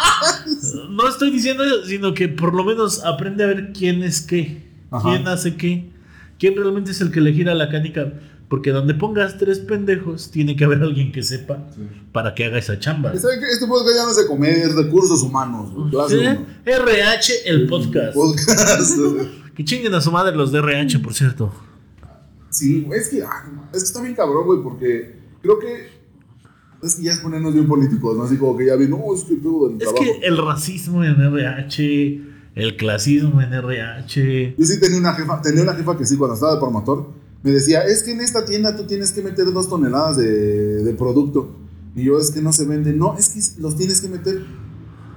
no 0.90 1.08
estoy 1.08 1.30
diciendo 1.30 1.64
eso, 1.64 1.84
sino 1.86 2.12
que 2.14 2.28
por 2.28 2.54
lo 2.54 2.64
menos 2.64 3.04
aprende 3.04 3.44
a 3.44 3.46
ver 3.46 3.72
quién 3.72 4.02
es 4.02 4.20
qué, 4.20 4.68
Ajá. 4.90 5.08
quién 5.08 5.26
hace 5.28 5.56
qué, 5.56 5.90
quién 6.38 6.54
realmente 6.56 6.90
es 6.90 7.00
el 7.00 7.10
que 7.10 7.20
le 7.20 7.32
gira 7.32 7.54
la 7.54 7.68
canica. 7.70 8.12
Porque 8.48 8.72
donde 8.72 8.94
pongas 8.94 9.38
tres 9.38 9.60
pendejos, 9.60 10.32
tiene 10.32 10.56
que 10.56 10.64
haber 10.64 10.82
alguien 10.82 11.12
que 11.12 11.22
sepa 11.22 11.68
Sí. 11.72 11.82
para 12.10 12.34
que 12.34 12.46
haga 12.46 12.58
esa 12.58 12.80
chamba. 12.80 13.12
Este 13.12 13.28
podcast 13.68 13.96
ya 13.96 14.02
no 14.02 14.10
es 14.10 14.16
de 14.16 14.26
comer, 14.26 14.58
es 14.58 14.74
recursos 14.74 15.22
humanos. 15.22 15.70
Sí. 16.08 16.16
RH, 16.64 17.32
el 17.46 17.66
podcast. 17.68 18.14
Podcast. 18.14 18.98
Que 19.54 19.64
chinguen 19.64 19.92
a 19.94 20.00
su 20.00 20.10
madre 20.10 20.34
los 20.34 20.52
de 20.52 20.58
RH, 20.58 20.98
por 21.00 21.12
cierto. 21.12 21.52
Sí, 22.50 22.82
güey, 22.82 23.00
es 23.00 23.08
que, 23.08 23.22
ah, 23.22 23.44
es 23.72 23.78
que 23.80 23.86
está 23.86 24.02
bien 24.02 24.14
cabrón, 24.14 24.44
güey, 24.46 24.62
porque 24.62 25.14
creo 25.42 25.58
que 25.58 26.00
es 26.82 26.94
que 26.96 27.02
ya 27.02 27.12
es 27.12 27.18
ponernos 27.20 27.54
bien 27.54 27.66
políticos, 27.66 28.16
¿no? 28.16 28.24
Así 28.24 28.36
como 28.36 28.56
que 28.56 28.66
ya 28.66 28.76
vi, 28.76 28.88
no, 28.88 28.98
es 29.14 29.24
que 29.24 29.34
el 29.34 29.42
del 29.42 29.72
Es 29.74 29.78
trabajo. 29.78 29.96
que 30.04 30.26
el 30.26 30.36
racismo 30.38 31.04
en 31.04 31.20
RH, 31.20 32.20
el 32.56 32.76
clasismo 32.76 33.40
en 33.40 33.52
RH. 33.52 34.54
Yo 34.58 34.66
sí 34.66 34.80
tenía 34.80 34.98
una 34.98 35.12
jefa, 35.14 35.40
tenía 35.42 35.62
una 35.62 35.74
jefa 35.74 35.96
que 35.96 36.04
sí, 36.06 36.16
cuando 36.16 36.34
estaba 36.34 36.54
de 36.54 36.60
promotor, 36.60 37.10
me 37.42 37.52
decía, 37.52 37.82
es 37.84 38.02
que 38.02 38.12
en 38.12 38.20
esta 38.20 38.44
tienda 38.44 38.76
tú 38.76 38.84
tienes 38.86 39.12
que 39.12 39.22
meter 39.22 39.52
dos 39.52 39.68
toneladas 39.68 40.16
de, 40.16 40.82
de 40.82 40.94
producto. 40.94 41.56
Y 41.94 42.04
yo, 42.04 42.18
es 42.18 42.30
que 42.30 42.40
no 42.40 42.52
se 42.52 42.64
vende. 42.66 42.92
No, 42.92 43.16
es 43.18 43.30
que 43.30 43.60
los 43.62 43.76
tienes 43.76 44.00
que 44.00 44.08
meter. 44.08 44.44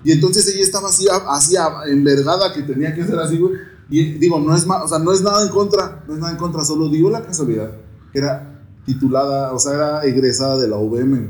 Y 0.04 0.12
entonces 0.12 0.48
ella 0.54 0.63
estaba 0.63 0.89
así, 0.89 1.06
así 1.30 1.56
envergada 1.88 2.54
que 2.54 2.63
tenía 2.63 2.93
que 2.96 3.04
ser 3.06 3.17
así, 3.19 3.38
güey. 3.38 3.54
Y 3.89 4.04
digo, 4.13 4.39
no 4.39 4.56
es, 4.56 4.65
o 4.67 4.88
sea, 4.88 5.00
no 5.00 5.12
es 5.13 5.22
nada 5.22 5.43
en 5.43 5.50
contra, 5.50 6.04
no 6.08 6.13
es 6.13 6.19
nada 6.19 6.32
en 6.32 6.38
contra, 6.38 6.63
solo 6.63 6.89
digo 6.89 7.10
la 7.10 7.22
casualidad, 7.26 7.72
que 8.12 8.19
era 8.19 8.63
titulada, 8.86 9.54
o 9.54 9.60
sea, 9.60 9.74
era 9.74 10.04
egresada 10.06 10.60
de 10.60 10.67
la 10.67 10.78
UVM. 10.78 11.30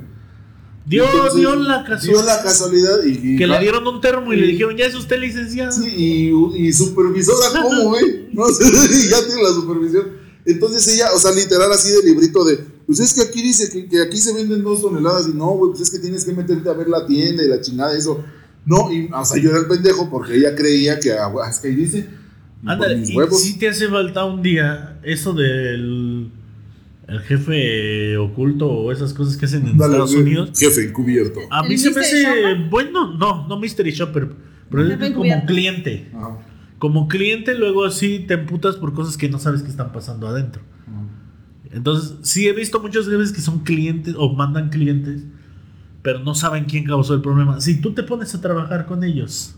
Dio, 0.86 1.06
Entonces, 1.06 1.36
dio 1.36 1.56
la 1.56 1.78
Dio 1.80 1.86
casualidad. 1.88 2.26
la 2.26 2.44
casualidad 2.44 3.04
y... 3.06 3.10
y- 3.34 3.38
Que 3.38 3.48
le 3.48 3.60
dieron 3.60 3.88
un 3.88 4.02
termo 4.02 4.34
y 4.34 4.38
le 4.38 4.48
dijeron, 4.48 4.76
ya 4.76 4.86
es 4.86 4.96
usted 4.96 5.18
licenciado. 5.20 5.72
Sí, 5.72 5.88
y, 5.88 6.68
y 6.68 6.74
supervisora, 6.74 7.48
¿cómo, 7.62 7.90
güey? 7.90 8.30
No 8.34 8.46
sé, 8.48 8.66
y 9.06 9.10
ya 9.10 9.26
tiene 9.26 9.44
la 9.44 9.50
supervisión. 9.54 10.08
Entonces 10.46 10.86
ella, 10.90 11.08
o 11.16 11.20
sea, 11.20 11.32
literal 11.32 11.72
así 11.72 11.90
de 11.90 12.04
librito 12.04 12.44
de, 12.44 12.58
pues 12.86 13.00
es 13.00 13.14
que 13.14 13.22
aquí 13.22 13.42
dice 13.42 13.70
que, 13.70 13.88
que 13.88 14.02
aquí 14.02 14.18
se 14.18 14.34
venden 14.34 14.62
dos 14.62 14.82
toneladas 14.82 15.26
y 15.30 15.34
no, 15.34 15.52
güey, 15.52 15.72
pues 15.72 15.84
es 15.84 15.90
que 15.90 16.00
tienes 16.00 16.26
que 16.26 16.34
meterte 16.34 16.68
a 16.70 16.74
ver 16.74 16.90
la 16.90 17.06
tienda 17.06 17.44
y 17.44 17.48
la 17.48 17.62
chingada, 17.62 17.98
eso. 17.98 18.22
No, 18.66 18.92
y, 18.92 19.10
o 19.14 19.24
sea, 19.26 19.42
yo 19.42 19.52
era 19.52 19.60
el 19.60 19.68
pendejo 19.68 20.10
porque 20.10 20.36
ella 20.36 20.54
creía 20.54 21.00
que, 21.00 21.14
ah, 21.14 21.32
es 21.50 21.60
que 21.60 21.70
ahí 21.70 21.76
dice, 21.76 22.10
Ándale, 22.66 22.98
mis 22.98 23.10
y 23.12 23.16
huevos. 23.18 23.42
si 23.42 23.58
te 23.60 23.68
hace 23.70 23.88
falta 23.90 24.26
un 24.26 24.42
día 24.42 25.00
eso 25.04 25.34
del 25.34 26.30
el 27.08 27.20
jefe 27.20 28.16
oculto 28.18 28.70
o 28.72 28.92
esas 28.92 29.14
cosas 29.14 29.36
que 29.36 29.46
hacen 29.46 29.68
en 29.68 29.78
Dale, 29.78 29.94
Estados 29.94 30.16
Unidos. 30.16 30.52
Jefe 30.58 30.86
encubierto. 30.88 31.42
A 31.52 31.62
¿El 31.62 31.70
mí 31.70 31.78
se 31.78 31.92
me 31.92 32.00
hace 32.02 32.24
Shopper? 32.24 32.70
bueno, 32.70 33.14
no, 33.18 33.48
no 33.48 33.60
Mystery 33.60 33.92
Shopper, 33.92 34.30
pero 34.70 34.84
es 34.88 34.94
como 34.96 35.06
encubierto. 35.06 35.46
cliente. 35.48 36.10
Ajá. 36.16 36.38
Como 36.80 37.08
cliente 37.08 37.56
luego 37.56 37.90
sí 37.92 38.26
te 38.28 38.34
emputas 38.36 38.76
por 38.78 38.94
cosas 38.94 39.18
que 39.18 39.30
no 39.30 39.40
sabes 39.40 39.62
que 39.64 39.70
están 39.70 39.92
pasando 39.92 40.28
adentro. 40.28 40.62
Entonces, 41.72 42.16
sí 42.22 42.48
he 42.48 42.54
visto 42.54 42.80
muchas 42.80 43.08
veces 43.08 43.32
que 43.32 43.42
son 43.42 43.60
clientes 43.60 44.14
o 44.18 44.32
mandan 44.34 44.70
clientes, 44.70 45.24
pero 46.04 46.20
no 46.20 46.36
saben 46.36 46.66
quién 46.66 46.84
causó 46.86 47.16
el 47.16 47.22
problema. 47.22 47.60
Si 47.62 47.82
tú 47.82 47.94
te 47.94 48.04
pones 48.04 48.36
a 48.36 48.42
trabajar 48.42 48.86
con 48.86 49.04
ellos, 49.04 49.56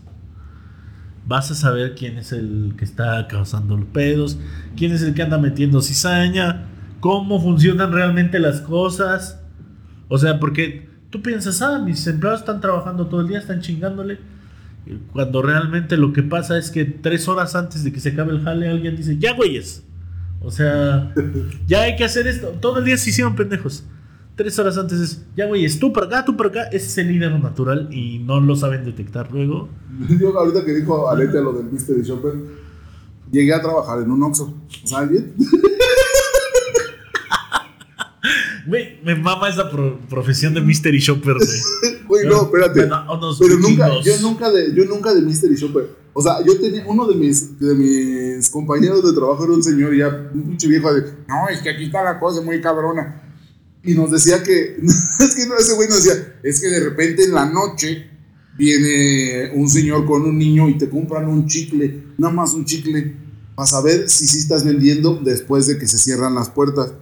vas 1.26 1.50
a 1.50 1.54
saber 1.54 1.94
quién 1.94 2.18
es 2.18 2.32
el 2.32 2.74
que 2.76 2.84
está 2.84 3.26
causando 3.28 3.76
los 3.76 3.86
pedos, 3.86 4.38
quién 4.76 4.92
es 4.92 5.02
el 5.02 5.14
que 5.14 5.22
anda 5.22 5.38
metiendo 5.38 5.82
cizaña, 5.82 6.66
cómo 7.00 7.40
funcionan 7.40 7.92
realmente 7.92 8.38
las 8.38 8.60
cosas. 8.60 9.40
O 10.08 10.18
sea, 10.18 10.38
porque 10.38 10.88
tú 11.10 11.22
piensas, 11.22 11.60
ah, 11.62 11.78
mis 11.78 12.06
empleados 12.06 12.40
están 12.40 12.60
trabajando 12.60 13.06
todo 13.06 13.20
el 13.20 13.28
día, 13.28 13.38
están 13.38 13.60
chingándole. 13.60 14.18
Cuando 15.12 15.42
realmente 15.42 15.96
lo 15.96 16.12
que 16.12 16.22
pasa 16.22 16.56
es 16.58 16.70
que 16.70 16.84
tres 16.84 17.26
horas 17.26 17.56
antes 17.56 17.82
de 17.82 17.92
que 17.92 17.98
se 17.98 18.10
acabe 18.10 18.32
el 18.32 18.42
jale, 18.42 18.68
alguien 18.68 18.96
dice, 18.96 19.18
ya 19.18 19.34
güeyes. 19.34 19.84
O 20.40 20.52
sea, 20.52 21.12
ya 21.66 21.82
hay 21.82 21.96
que 21.96 22.04
hacer 22.04 22.28
esto. 22.28 22.50
Todo 22.60 22.78
el 22.78 22.84
día 22.84 22.96
se 22.96 23.10
hicieron 23.10 23.34
pendejos. 23.34 23.84
Tres 24.36 24.58
horas 24.58 24.76
antes 24.76 25.00
es, 25.00 25.22
ya 25.34 25.46
güeyes, 25.46 25.78
tú 25.78 25.92
para 25.92 26.06
acá, 26.06 26.24
tú 26.24 26.36
para 26.36 26.50
acá. 26.50 26.62
Ese 26.64 26.86
es 26.86 26.98
el 26.98 27.08
líder 27.08 27.32
natural 27.40 27.88
y 27.90 28.18
no 28.18 28.38
lo 28.40 28.54
saben 28.54 28.84
detectar 28.84 29.32
luego. 29.32 29.68
Yo 30.20 30.38
ahorita 30.38 30.64
que 30.64 30.74
dijo 30.74 31.08
Alete 31.08 31.40
lo 31.40 31.52
del 31.54 31.66
Mystery 31.66 32.02
Shopper, 32.02 32.34
llegué 33.32 33.54
a 33.54 33.62
trabajar 33.62 34.02
en 34.02 34.10
un 34.10 34.22
Oxxo. 34.22 34.54
Bien. 35.10 35.32
Güey, 38.66 38.98
me 39.04 39.14
mama 39.14 39.48
esa 39.48 39.70
pro- 39.70 39.96
profesión 40.10 40.52
de 40.52 40.60
Mystery 40.60 40.98
Shopper, 40.98 41.34
güey. 41.36 41.96
Güey, 42.08 42.26
no, 42.26 42.42
espérate. 42.42 42.80
Bueno, 42.86 43.20
Pero 43.38 43.56
nunca, 43.58 43.88
yo 44.02 44.12
nunca 44.20 44.50
de, 44.50 44.74
yo 44.74 44.84
nunca 44.86 45.14
de 45.14 45.22
Mystery 45.22 45.54
Shopper. 45.54 45.88
O 46.12 46.20
sea, 46.22 46.44
yo 46.44 46.58
tenía, 46.58 46.84
uno 46.86 47.06
de 47.06 47.14
mis, 47.14 47.58
de 47.60 47.74
mis 47.74 48.48
compañeros 48.50 49.04
de 49.04 49.12
trabajo 49.12 49.44
era 49.44 49.52
un 49.52 49.62
señor 49.62 49.94
ya, 49.94 50.08
un 50.34 50.42
pinche 50.44 50.66
viejo 50.66 50.92
de, 50.92 51.02
no, 51.28 51.48
es 51.48 51.60
que 51.60 51.70
aquí 51.70 51.84
está 51.84 52.02
la 52.02 52.18
cosa 52.18 52.40
muy 52.42 52.60
cabrona. 52.60 53.22
Y 53.86 53.94
nos 53.94 54.10
decía 54.10 54.42
que, 54.42 54.76
es 55.20 55.34
que 55.34 55.46
no, 55.46 55.56
ese 55.56 55.74
güey 55.74 55.88
nos 55.88 56.02
decía, 56.04 56.38
es 56.42 56.60
que 56.60 56.68
de 56.68 56.80
repente 56.80 57.24
en 57.24 57.32
la 57.32 57.46
noche 57.46 58.10
viene 58.58 59.52
un 59.54 59.68
señor 59.68 60.04
con 60.06 60.22
un 60.22 60.38
niño 60.38 60.68
y 60.68 60.78
te 60.78 60.88
compran 60.88 61.28
un 61.28 61.46
chicle, 61.46 62.02
nada 62.18 62.32
más 62.34 62.52
un 62.54 62.64
chicle, 62.64 63.14
para 63.54 63.66
saber 63.66 64.08
si 64.10 64.26
sí 64.26 64.38
estás 64.38 64.64
vendiendo 64.64 65.20
después 65.24 65.66
de 65.66 65.78
que 65.78 65.86
se 65.86 65.98
cierran 65.98 66.34
las 66.34 66.50
puertas. 66.50 66.92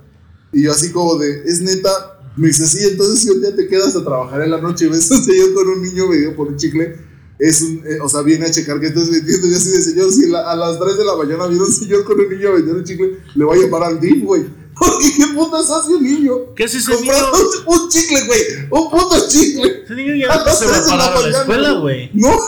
Y 0.53 0.63
yo 0.63 0.73
así 0.73 0.91
como 0.91 1.17
de, 1.17 1.43
es 1.47 1.61
neta, 1.61 1.91
me 2.37 2.49
dice, 2.49 2.67
sí, 2.67 2.79
entonces 2.85 3.21
si 3.21 3.31
un 3.31 3.41
día 3.41 3.55
te 3.55 3.67
quedas 3.67 3.95
a 3.97 4.05
trabajar 4.05 4.43
en 4.43 4.51
la 4.51 4.61
noche 4.61 4.87
y 4.87 4.89
ves 4.89 5.11
a 5.11 5.15
un 5.17 5.25
señor 5.25 5.55
con 5.55 5.69
un 5.69 5.83
niño 5.83 6.09
vendido 6.09 6.35
por 6.37 6.49
un 6.49 6.57
chicle, 6.57 6.97
es 7.39 7.63
un, 7.63 7.79
eh, 7.79 7.99
o 8.01 8.09
sea, 8.09 8.23
viene 8.23 8.47
a 8.47 8.51
checar 8.51 8.79
que 8.81 8.87
estás 8.89 9.11
vendiendo 9.11 9.49
y 9.49 9.55
así 9.55 9.69
de 9.71 9.83
señor, 9.83 10.13
si 10.13 10.27
la- 10.29 10.51
a 10.51 10.55
las 10.55 10.79
3 10.79 10.97
de 10.97 11.05
la 11.05 11.17
mañana 11.17 11.47
viene 11.49 11.65
un 11.65 11.73
señor 11.73 12.05
con 12.05 12.21
un 12.21 12.29
niño 12.29 12.53
vender 12.53 12.75
un 12.77 12.85
chicle, 12.85 13.19
le 13.35 13.45
va 13.45 13.55
a 13.55 13.57
llamar 13.57 13.83
al 13.85 14.01
DIF, 14.01 14.23
güey. 14.25 14.45
Porque 14.77 15.13
qué 15.17 15.27
putas 15.35 15.71
hace 15.71 15.95
un 15.95 16.03
niño. 16.03 16.33
¿Qué 16.57 16.65
hace 16.65 16.79
ese 16.79 16.91
niño? 17.01 17.13
Comprando 17.13 17.63
un, 17.67 17.89
chicle, 17.89 18.27
güey. 18.27 18.41
Un 18.71 18.91
puto 18.91 19.29
chicle. 19.29 19.83
Ese 19.85 19.95
niño 19.95 20.15
ya 20.15 20.33
A 20.33 20.45
no 20.45 20.53
se 20.53 20.67
va 20.67 20.79
a 20.79 20.85
parar 20.87 21.17
a 21.17 21.21
la 21.21 21.39
escuela, 21.39 21.73
güey. 21.73 22.11
No, 22.15 22.31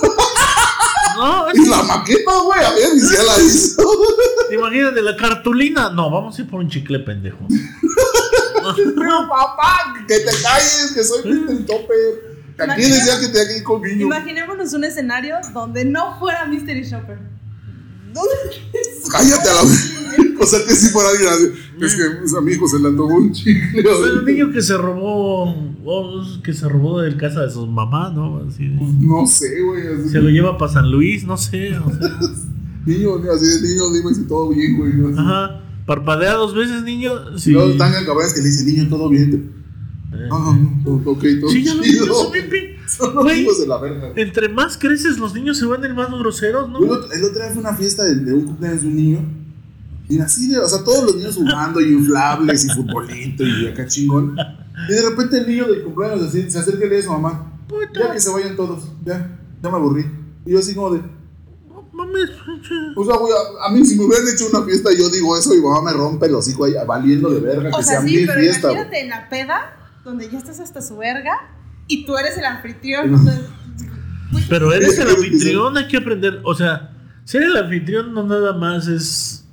No, 1.16 1.46
y 1.54 1.66
la 1.66 1.82
maqueta, 1.82 2.30
güey, 2.40 2.62
a 2.62 2.70
ver, 2.72 2.90
y 2.94 3.00
ya 3.00 3.22
la 3.22 3.38
hizo. 3.42 3.82
imagínate 4.52 5.00
la 5.00 5.16
cartulina. 5.16 5.88
No, 5.88 6.10
vamos 6.10 6.38
a 6.38 6.42
ir 6.42 6.50
por 6.50 6.60
un 6.60 6.68
chicle 6.68 6.98
pendejo. 7.00 7.38
Pero 8.76 9.28
papá, 9.28 9.94
que 10.06 10.18
te 10.18 10.42
calles, 10.42 10.92
que 10.94 11.02
soy 11.04 11.22
Mr. 11.24 11.66
Topper. 11.66 12.36
Aquí 12.70 12.82
decía 12.82 13.20
que 13.20 13.28
te 13.28 13.40
aquí 13.40 13.62
con 13.62 13.80
niño. 13.82 14.06
Imaginémonos 14.06 14.72
un 14.74 14.84
escenario 14.84 15.36
donde 15.54 15.84
no 15.84 16.18
fuera 16.18 16.44
Mystery 16.46 16.82
Shopper. 16.82 17.18
¿Dónde? 18.12 18.34
Cállate 19.10 19.48
a 19.50 19.54
la 19.54 19.62
vez. 19.62 19.92
O 20.38 20.46
sea 20.46 20.64
que 20.66 20.74
si 20.74 20.88
fuera 20.90 21.10
alguien 21.10 21.28
así. 21.28 21.52
Es 21.80 21.94
que 21.94 22.02
pues, 22.18 22.34
a 22.34 22.40
mi 22.40 22.52
hijo 22.52 22.66
se 22.68 22.78
le 22.78 22.88
antojó 22.88 23.14
un 23.14 23.32
chicle. 23.32 23.82
Fue 23.82 24.08
el 24.18 24.24
niño 24.24 24.50
que 24.52 24.62
se 24.62 24.76
robó, 24.78 25.54
oh, 25.84 26.22
que 26.42 26.52
se 26.54 26.68
robó 26.68 27.00
del 27.00 27.16
casa 27.16 27.42
de 27.42 27.50
su 27.50 27.66
mamá, 27.66 28.10
¿no? 28.14 28.38
Así 28.48 28.66
de- 28.68 28.78
No 29.00 29.26
sé, 29.26 29.60
güey. 29.62 30.08
se 30.08 30.20
lo 30.20 30.30
lleva 30.30 30.56
para 30.56 30.72
San 30.72 30.90
Luis, 30.90 31.24
no 31.24 31.36
sé. 31.36 31.76
o 31.78 31.90
sea. 31.90 32.18
Niño, 32.86 33.16
así 33.34 33.46
de 33.46 33.68
niño, 33.68 33.90
dime 33.92 34.14
si 34.14 34.22
todo 34.28 34.48
bien, 34.50 34.76
güey. 34.78 34.92
¿no? 34.94 35.18
Ajá. 35.20 35.60
Parpadea 35.86 36.34
dos 36.34 36.54
veces, 36.54 36.82
niño. 36.84 37.36
Sí. 37.36 37.50
luego 37.52 37.70
están 37.70 37.92
cabrones 38.04 38.32
que 38.32 38.40
le 38.40 38.46
dicen, 38.46 38.66
niño, 38.66 38.88
todo 38.88 39.08
bien. 39.08 39.52
Eh, 40.12 40.16
No, 40.30 40.38
no, 40.38 40.82
no, 40.84 41.02
todo- 41.02 41.14
ok, 41.14 41.24
todo 41.40 41.50
Sí, 41.50 41.64
ya 41.64 41.72
chido. 41.72 41.82
niños 41.82 42.06
son 42.86 43.14
los 43.16 43.24
Güey. 43.24 43.42
hijos 43.42 43.60
de 43.60 43.66
la 43.66 43.78
verga. 43.80 44.12
Entre 44.14 44.48
más 44.48 44.78
creces, 44.78 45.18
los 45.18 45.34
niños 45.34 45.58
se 45.58 45.66
vuelven 45.66 45.94
más 45.96 46.08
groseros, 46.10 46.70
¿no? 46.70 46.78
El 46.78 46.90
otro, 46.90 47.12
el 47.12 47.24
otro 47.24 47.42
día 47.42 47.50
fue 47.50 47.60
una 47.60 47.74
fiesta 47.74 48.04
de, 48.04 48.14
de 48.16 48.32
un 48.32 48.44
cumpleaños 48.44 48.82
de 48.82 48.88
un 48.88 48.96
niño. 48.96 49.18
Y 50.08 50.18
así 50.20 50.48
de, 50.48 50.58
o 50.58 50.68
sea, 50.68 50.84
todos 50.84 51.04
los 51.04 51.16
niños 51.16 51.34
jugando 51.34 51.80
y 51.80 51.92
inflables 51.92 52.64
y 52.64 52.68
futbolito 52.70 53.44
y 53.44 53.66
acá 53.68 53.86
chingón. 53.86 54.36
Y 54.88 54.92
de 54.92 55.02
repente 55.02 55.38
el 55.38 55.48
niño 55.48 55.66
del 55.66 55.82
cumpleaños 55.82 56.22
así, 56.28 56.50
se 56.50 56.58
acerca 56.58 56.86
y 56.86 56.88
le 56.88 56.96
dice 56.96 57.08
a 57.08 57.12
su 57.12 57.18
mamá, 57.18 57.52
ya 57.94 58.12
que 58.12 58.20
se 58.20 58.30
vayan 58.30 58.54
todos, 58.56 58.84
ya, 59.04 59.38
ya 59.62 59.70
me 59.70 59.76
aburrí. 59.76 60.04
Y 60.44 60.52
yo 60.52 60.58
así 60.60 60.74
como 60.74 60.90
de, 60.94 61.00
mames, 61.92 62.30
o 62.94 63.04
sea, 63.04 63.16
güey, 63.16 63.32
a, 63.32 63.66
a 63.66 63.72
mí 63.72 63.84
si 63.84 63.96
me 63.96 64.04
hubieran 64.04 64.28
hecho 64.28 64.46
una 64.52 64.64
fiesta 64.64 64.92
y 64.92 64.98
yo 64.98 65.08
digo 65.08 65.36
eso, 65.36 65.50
mi 65.54 65.60
mamá 65.60 65.90
me 65.90 65.92
rompe 65.96 66.28
los 66.28 66.46
hijos 66.48 66.68
ahí 66.68 66.74
valiendo 66.86 67.30
de 67.30 67.40
verga 67.40 67.70
O 67.72 67.78
que 67.78 67.82
sea, 67.82 68.00
sea 68.00 68.08
sí, 68.08 68.16
mi 68.16 68.26
pero 68.26 68.40
fiesta. 68.40 68.68
güey. 68.68 68.74
imagínate 68.74 69.00
en 69.00 69.08
la 69.08 69.28
peda, 69.28 69.76
donde 70.04 70.28
ya 70.30 70.38
estás 70.38 70.60
hasta 70.60 70.82
su 70.82 70.98
verga 70.98 71.32
y 71.88 72.04
tú 72.04 72.16
eres 72.16 72.36
el 72.38 72.44
anfitrión. 72.44 73.26
Pero 74.48 74.72
eres 74.74 74.98
el 74.98 75.08
anfitrión, 75.08 75.76
hay 75.76 75.88
que 75.88 75.96
aprender. 75.96 76.40
O 76.44 76.54
sea, 76.54 76.92
ser 77.24 77.42
el 77.42 77.56
anfitrión 77.56 78.12
no 78.12 78.22
nada 78.24 78.52
más 78.52 78.86
es 78.88 79.45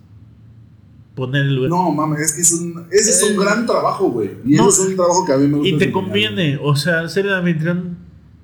poner 1.15 1.43
el 1.43 1.56
lugar. 1.56 1.69
No, 1.69 1.91
mames, 1.91 2.21
es 2.21 2.34
que 2.34 2.41
es 2.41 2.52
un, 2.54 2.86
ese 2.91 3.10
es 3.12 3.23
un 3.23 3.34
Eh, 3.34 3.45
gran 3.45 3.65
trabajo, 3.65 4.10
güey. 4.10 4.32
Y 4.45 4.56
no, 4.56 4.69
ese 4.69 4.84
es 4.84 4.88
un 4.89 4.95
trabajo 4.95 5.26
que 5.26 5.34
a 5.34 5.38
mí 5.38 5.47
me 5.47 5.58
gusta. 5.58 5.76
Y 5.76 5.78
te 5.78 5.91
conviene, 5.91 6.60
o 6.62 6.76
sea, 6.76 7.08
ser 7.10 7.26
el 7.26 7.34
anfitrión 7.34 7.97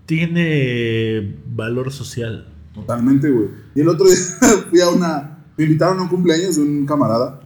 tiene 0.06 1.38
valor 1.48 1.92
social. 1.92 2.48
Totalmente, 2.74 3.30
güey. 3.30 3.50
Y 3.76 3.82
el 3.82 3.90
otro 3.90 4.08
día 4.08 4.18
fui 4.70 4.82
a 4.82 4.90
una. 4.90 5.44
Me 5.58 5.66
invitaron 5.66 6.00
a 6.00 6.04
un 6.04 6.08
cumpleaños 6.08 6.56
de 6.56 6.62
un 6.62 6.86
camarada. 6.86 7.42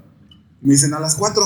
Me 0.62 0.74
dicen 0.74 0.94
a 0.94 1.00
las 1.00 1.16
4. 1.16 1.44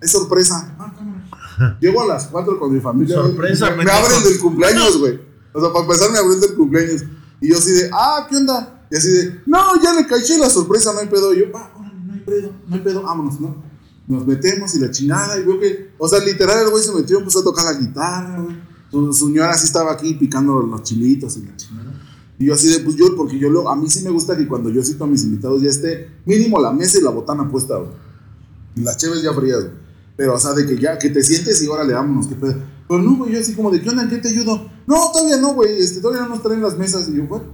Es 0.00 0.10
sorpresa. 0.10 0.74
Ah. 0.78 1.76
Llego 1.80 2.02
a 2.02 2.06
las 2.06 2.28
4 2.28 2.58
con 2.58 2.72
mi 2.72 2.80
familia. 2.80 3.16
Sorpresa, 3.16 3.70
Me, 3.76 3.84
me 3.84 3.90
abren 3.90 4.22
del 4.24 4.38
cumpleaños, 4.38 4.98
güey. 4.98 5.20
O 5.52 5.60
sea, 5.60 5.70
para 5.72 5.84
empezar, 5.84 6.10
me 6.10 6.18
abren 6.18 6.40
del 6.40 6.54
cumpleaños. 6.54 7.04
Y 7.40 7.50
yo 7.50 7.58
así 7.58 7.72
de, 7.72 7.90
ah, 7.92 8.26
¿qué 8.28 8.36
onda? 8.36 8.86
Y 8.90 8.96
así 8.96 9.08
de, 9.10 9.40
no, 9.46 9.58
ya 9.82 9.94
le 9.94 10.06
caché 10.06 10.38
la 10.38 10.48
sorpresa, 10.50 10.92
no 10.92 11.00
hay 11.00 11.06
pedo. 11.06 11.34
Y 11.34 11.40
yo, 11.40 11.44
hay 11.46 11.52
pedo, 12.30 12.52
no 12.66 12.74
hay 12.74 12.80
pedo, 12.80 13.02
vámonos, 13.02 13.40
¿no? 13.40 13.56
Nos 14.06 14.26
metemos 14.26 14.74
y 14.74 14.80
la 14.80 14.90
chingada. 14.90 15.38
Y 15.38 15.44
veo 15.44 15.60
que, 15.60 15.90
o 15.98 16.08
sea, 16.08 16.18
literal, 16.24 16.64
el 16.64 16.70
güey 16.70 16.82
se 16.82 16.92
metió, 16.92 17.18
empezó 17.18 17.40
a 17.40 17.44
tocar 17.44 17.64
la 17.64 17.74
guitarra, 17.74 18.40
güey. 18.40 18.56
Su, 18.90 19.12
señora 19.12 19.50
así 19.50 19.66
estaba 19.66 19.92
aquí 19.92 20.14
picando 20.14 20.60
los 20.60 20.82
chilitos 20.82 21.36
y 21.36 21.42
la 21.42 21.56
chingada. 21.56 21.92
Y 22.38 22.46
yo 22.46 22.54
así 22.54 22.68
de, 22.68 22.80
pues 22.80 22.96
yo, 22.96 23.14
porque 23.16 23.38
yo 23.38 23.50
lo, 23.50 23.68
a 23.68 23.76
mí 23.76 23.88
sí 23.90 24.02
me 24.02 24.10
gusta 24.10 24.36
que 24.36 24.48
cuando 24.48 24.70
yo 24.70 24.82
cito 24.82 25.04
a 25.04 25.06
mis 25.06 25.22
invitados 25.24 25.60
ya 25.62 25.68
esté 25.68 26.08
mínimo 26.24 26.58
la 26.58 26.72
mesa 26.72 26.98
y 26.98 27.02
la 27.02 27.10
botana 27.10 27.48
puesta, 27.48 27.76
güey. 27.76 27.90
Las 28.76 28.96
cheves 28.96 29.22
ya 29.22 29.32
frías, 29.32 29.60
güey. 29.60 29.74
Pero, 30.16 30.34
o 30.34 30.38
sea, 30.38 30.52
de 30.52 30.66
que 30.66 30.78
ya, 30.78 30.98
que 30.98 31.10
te 31.10 31.22
sientes 31.22 31.62
y 31.62 31.66
órale, 31.66 31.92
vámonos, 31.92 32.26
qué 32.26 32.34
pedo. 32.34 32.56
Pero 32.88 33.02
no, 33.02 33.16
güey, 33.16 33.32
yo 33.32 33.40
así 33.40 33.54
como 33.54 33.70
de, 33.70 33.80
¿qué 33.80 33.90
onda? 33.90 34.02
¿En 34.02 34.08
qué 34.08 34.18
te 34.18 34.28
ayudo? 34.28 34.70
No, 34.86 35.12
todavía 35.12 35.36
no, 35.36 35.54
güey, 35.54 35.80
este, 35.80 36.00
todavía 36.00 36.22
no 36.22 36.30
nos 36.30 36.42
traen 36.42 36.60
las 36.60 36.76
mesas. 36.76 37.08
Y 37.08 37.16
yo, 37.16 37.24
bueno, 37.24 37.44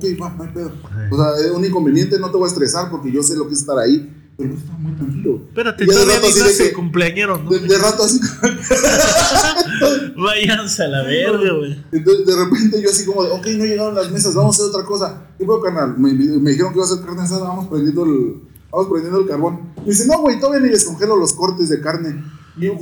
ok, 0.00 0.20
va, 0.22 0.30
no 0.36 0.42
hay 0.44 0.48
pedo. 0.50 0.72
O 1.10 1.16
sea, 1.16 1.44
es 1.46 1.50
un 1.52 1.64
inconveniente, 1.64 2.18
no 2.18 2.30
te 2.30 2.36
voy 2.36 2.46
a 2.46 2.48
estresar 2.52 2.90
porque 2.90 3.12
yo 3.12 3.22
sé 3.22 3.36
lo 3.36 3.46
que 3.46 3.54
es 3.54 3.60
estar 3.60 3.78
ahí. 3.78 4.16
Pero 4.36 4.54
yo 4.54 4.58
estaba 4.58 4.78
muy 4.78 4.92
tranquilo. 4.92 5.42
Espérate, 5.48 5.86
nace 5.86 6.56
que- 6.62 6.68
el 6.70 6.74
cumpleañero, 6.74 7.36
¿no? 7.38 7.50
De, 7.50 7.58
de 7.60 7.78
rato 7.78 8.02
así. 8.04 8.18
Váyanse 10.16 10.82
a 10.84 10.88
la 10.88 11.02
verga, 11.02 11.52
güey. 11.58 11.84
Entonces, 11.92 12.26
de 12.26 12.36
repente 12.36 12.82
yo 12.82 12.90
así 12.90 13.04
como 13.04 13.24
de, 13.24 13.30
ok, 13.30 13.46
no 13.58 13.64
llegaron 13.64 13.94
las 13.94 14.10
mesas, 14.10 14.34
vamos 14.34 14.58
a 14.58 14.62
hacer 14.62 14.74
otra 14.74 14.86
cosa. 14.86 15.26
¿Qué 15.38 15.44
puedo, 15.44 15.60
carnal? 15.60 15.96
Me, 15.98 16.12
me 16.12 16.50
dijeron 16.50 16.72
que 16.72 16.78
iba 16.78 16.84
a 16.84 16.90
hacer 16.90 17.04
carne 17.04 17.22
asada, 17.22 17.44
vamos 17.48 17.68
prendiendo 17.68 18.04
el, 18.04 18.42
vamos 18.70 18.88
prendiendo 18.90 19.20
el 19.20 19.26
carbón. 19.28 19.60
Me 19.78 19.84
dice, 19.90 20.06
no, 20.06 20.20
güey, 20.20 20.38
todavía 20.40 20.60
ni 20.66 20.72
descongelo 20.72 21.16
los 21.16 21.32
cortes 21.32 21.68
de 21.68 21.80
carne. 21.80 22.22
Y 22.56 22.66
yo, 22.66 22.72
¿what? 22.74 22.80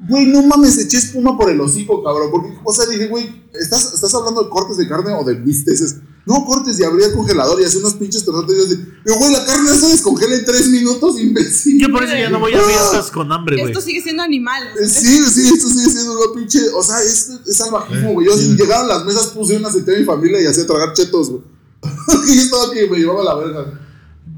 Güey, 0.00 0.26
no 0.26 0.42
mames, 0.42 0.78
eché 0.78 0.96
espuma 0.96 1.36
por 1.36 1.50
el 1.50 1.60
hocico, 1.60 2.04
cabrón. 2.04 2.30
Porque, 2.30 2.50
o 2.64 2.72
sea, 2.72 2.86
dije, 2.86 3.08
güey, 3.08 3.28
¿estás, 3.52 3.92
¿estás 3.94 4.14
hablando 4.14 4.44
de 4.44 4.48
cortes 4.48 4.76
de 4.76 4.86
carne 4.88 5.12
o 5.12 5.24
de 5.24 5.34
bisteces? 5.34 5.96
No, 6.24 6.44
cortes 6.44 6.78
y 6.78 6.84
abrí 6.84 7.02
el 7.02 7.12
congelador 7.14 7.60
y 7.60 7.64
hacía 7.64 7.80
unos 7.80 7.94
pinches 7.94 8.24
trozos. 8.24 8.44
Y 8.48 8.76
yo 8.76 8.76
yo, 9.06 9.18
güey, 9.18 9.32
la 9.32 9.44
carne 9.44 9.70
se 9.70 9.88
descongela 9.88 10.36
en 10.36 10.44
tres 10.44 10.68
minutos, 10.68 11.18
imbécil. 11.18 11.80
Yo 11.80 11.88
por 11.90 12.04
eso 12.04 12.14
ya 12.14 12.28
no 12.30 12.38
voy 12.38 12.52
a 12.54 12.60
fiestas 12.60 13.10
con 13.10 13.32
hambre, 13.32 13.56
güey. 13.56 13.72
Esto 13.72 13.80
sigue 13.80 14.00
siendo 14.02 14.22
animal. 14.22 14.62
Eh, 14.80 14.86
Sí, 14.86 15.18
sí, 15.24 15.48
esto 15.54 15.68
sigue 15.68 15.90
siendo 15.90 16.12
una 16.12 16.32
pinche. 16.34 16.60
O 16.76 16.82
sea, 16.82 17.00
es, 17.00 17.30
es 17.46 17.56
salvajismo, 17.56 18.12
güey. 18.12 18.26
Yo 18.26 18.36
Sí. 18.36 18.54
llegaron 18.56 18.88
las 18.88 19.04
mesas, 19.04 19.28
puse 19.28 19.56
una 19.56 19.68
aceite 19.68 19.96
a 19.96 19.98
mi 19.98 20.04
familia 20.04 20.40
y 20.40 20.46
hacía 20.46 20.66
tragar 20.66 20.92
chetos, 20.92 21.30
güey. 21.30 21.42
y 22.28 22.36
yo 22.36 22.42
estaba 22.42 22.72
que 22.72 22.88
me 22.88 22.98
llevaba 22.98 23.24
la 23.24 23.34
verga. 23.34 23.80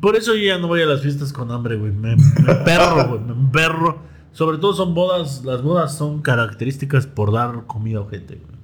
Por 0.00 0.16
eso 0.16 0.34
yo 0.36 0.42
ya 0.46 0.58
no 0.58 0.68
voy 0.68 0.80
a 0.80 0.86
las 0.86 1.02
fiestas 1.02 1.32
con 1.32 1.50
hambre, 1.50 1.76
güey. 1.76 1.92
Me, 1.92 2.16
me 2.16 2.54
perro, 2.64 3.08
güey. 3.08 3.20
Me 3.36 3.50
perro. 3.52 4.08
Sobre 4.32 4.58
todo 4.58 4.74
son 4.74 4.94
bodas. 4.94 5.44
Las 5.44 5.62
bodas 5.62 5.96
son 5.96 6.22
características 6.22 7.06
por 7.06 7.32
dar 7.32 7.66
comida 7.66 8.00
a 8.00 8.08
gente, 8.08 8.36
güey. 8.36 8.60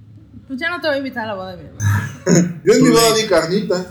Pues 0.47 0.61
ya 0.61 0.71
no 0.71 0.81
te 0.81 0.87
voy 0.87 0.97
a 0.97 0.99
invitar 0.99 1.25
a 1.25 1.27
la 1.29 1.35
boda 1.35 1.57
de 1.57 1.63
mi 1.63 1.69
hermano. 1.69 2.61
Yo 2.65 2.73
en 2.73 2.83
mi 2.85 2.91
boda 2.91 3.15
di 3.15 3.27
carnitas. 3.27 3.87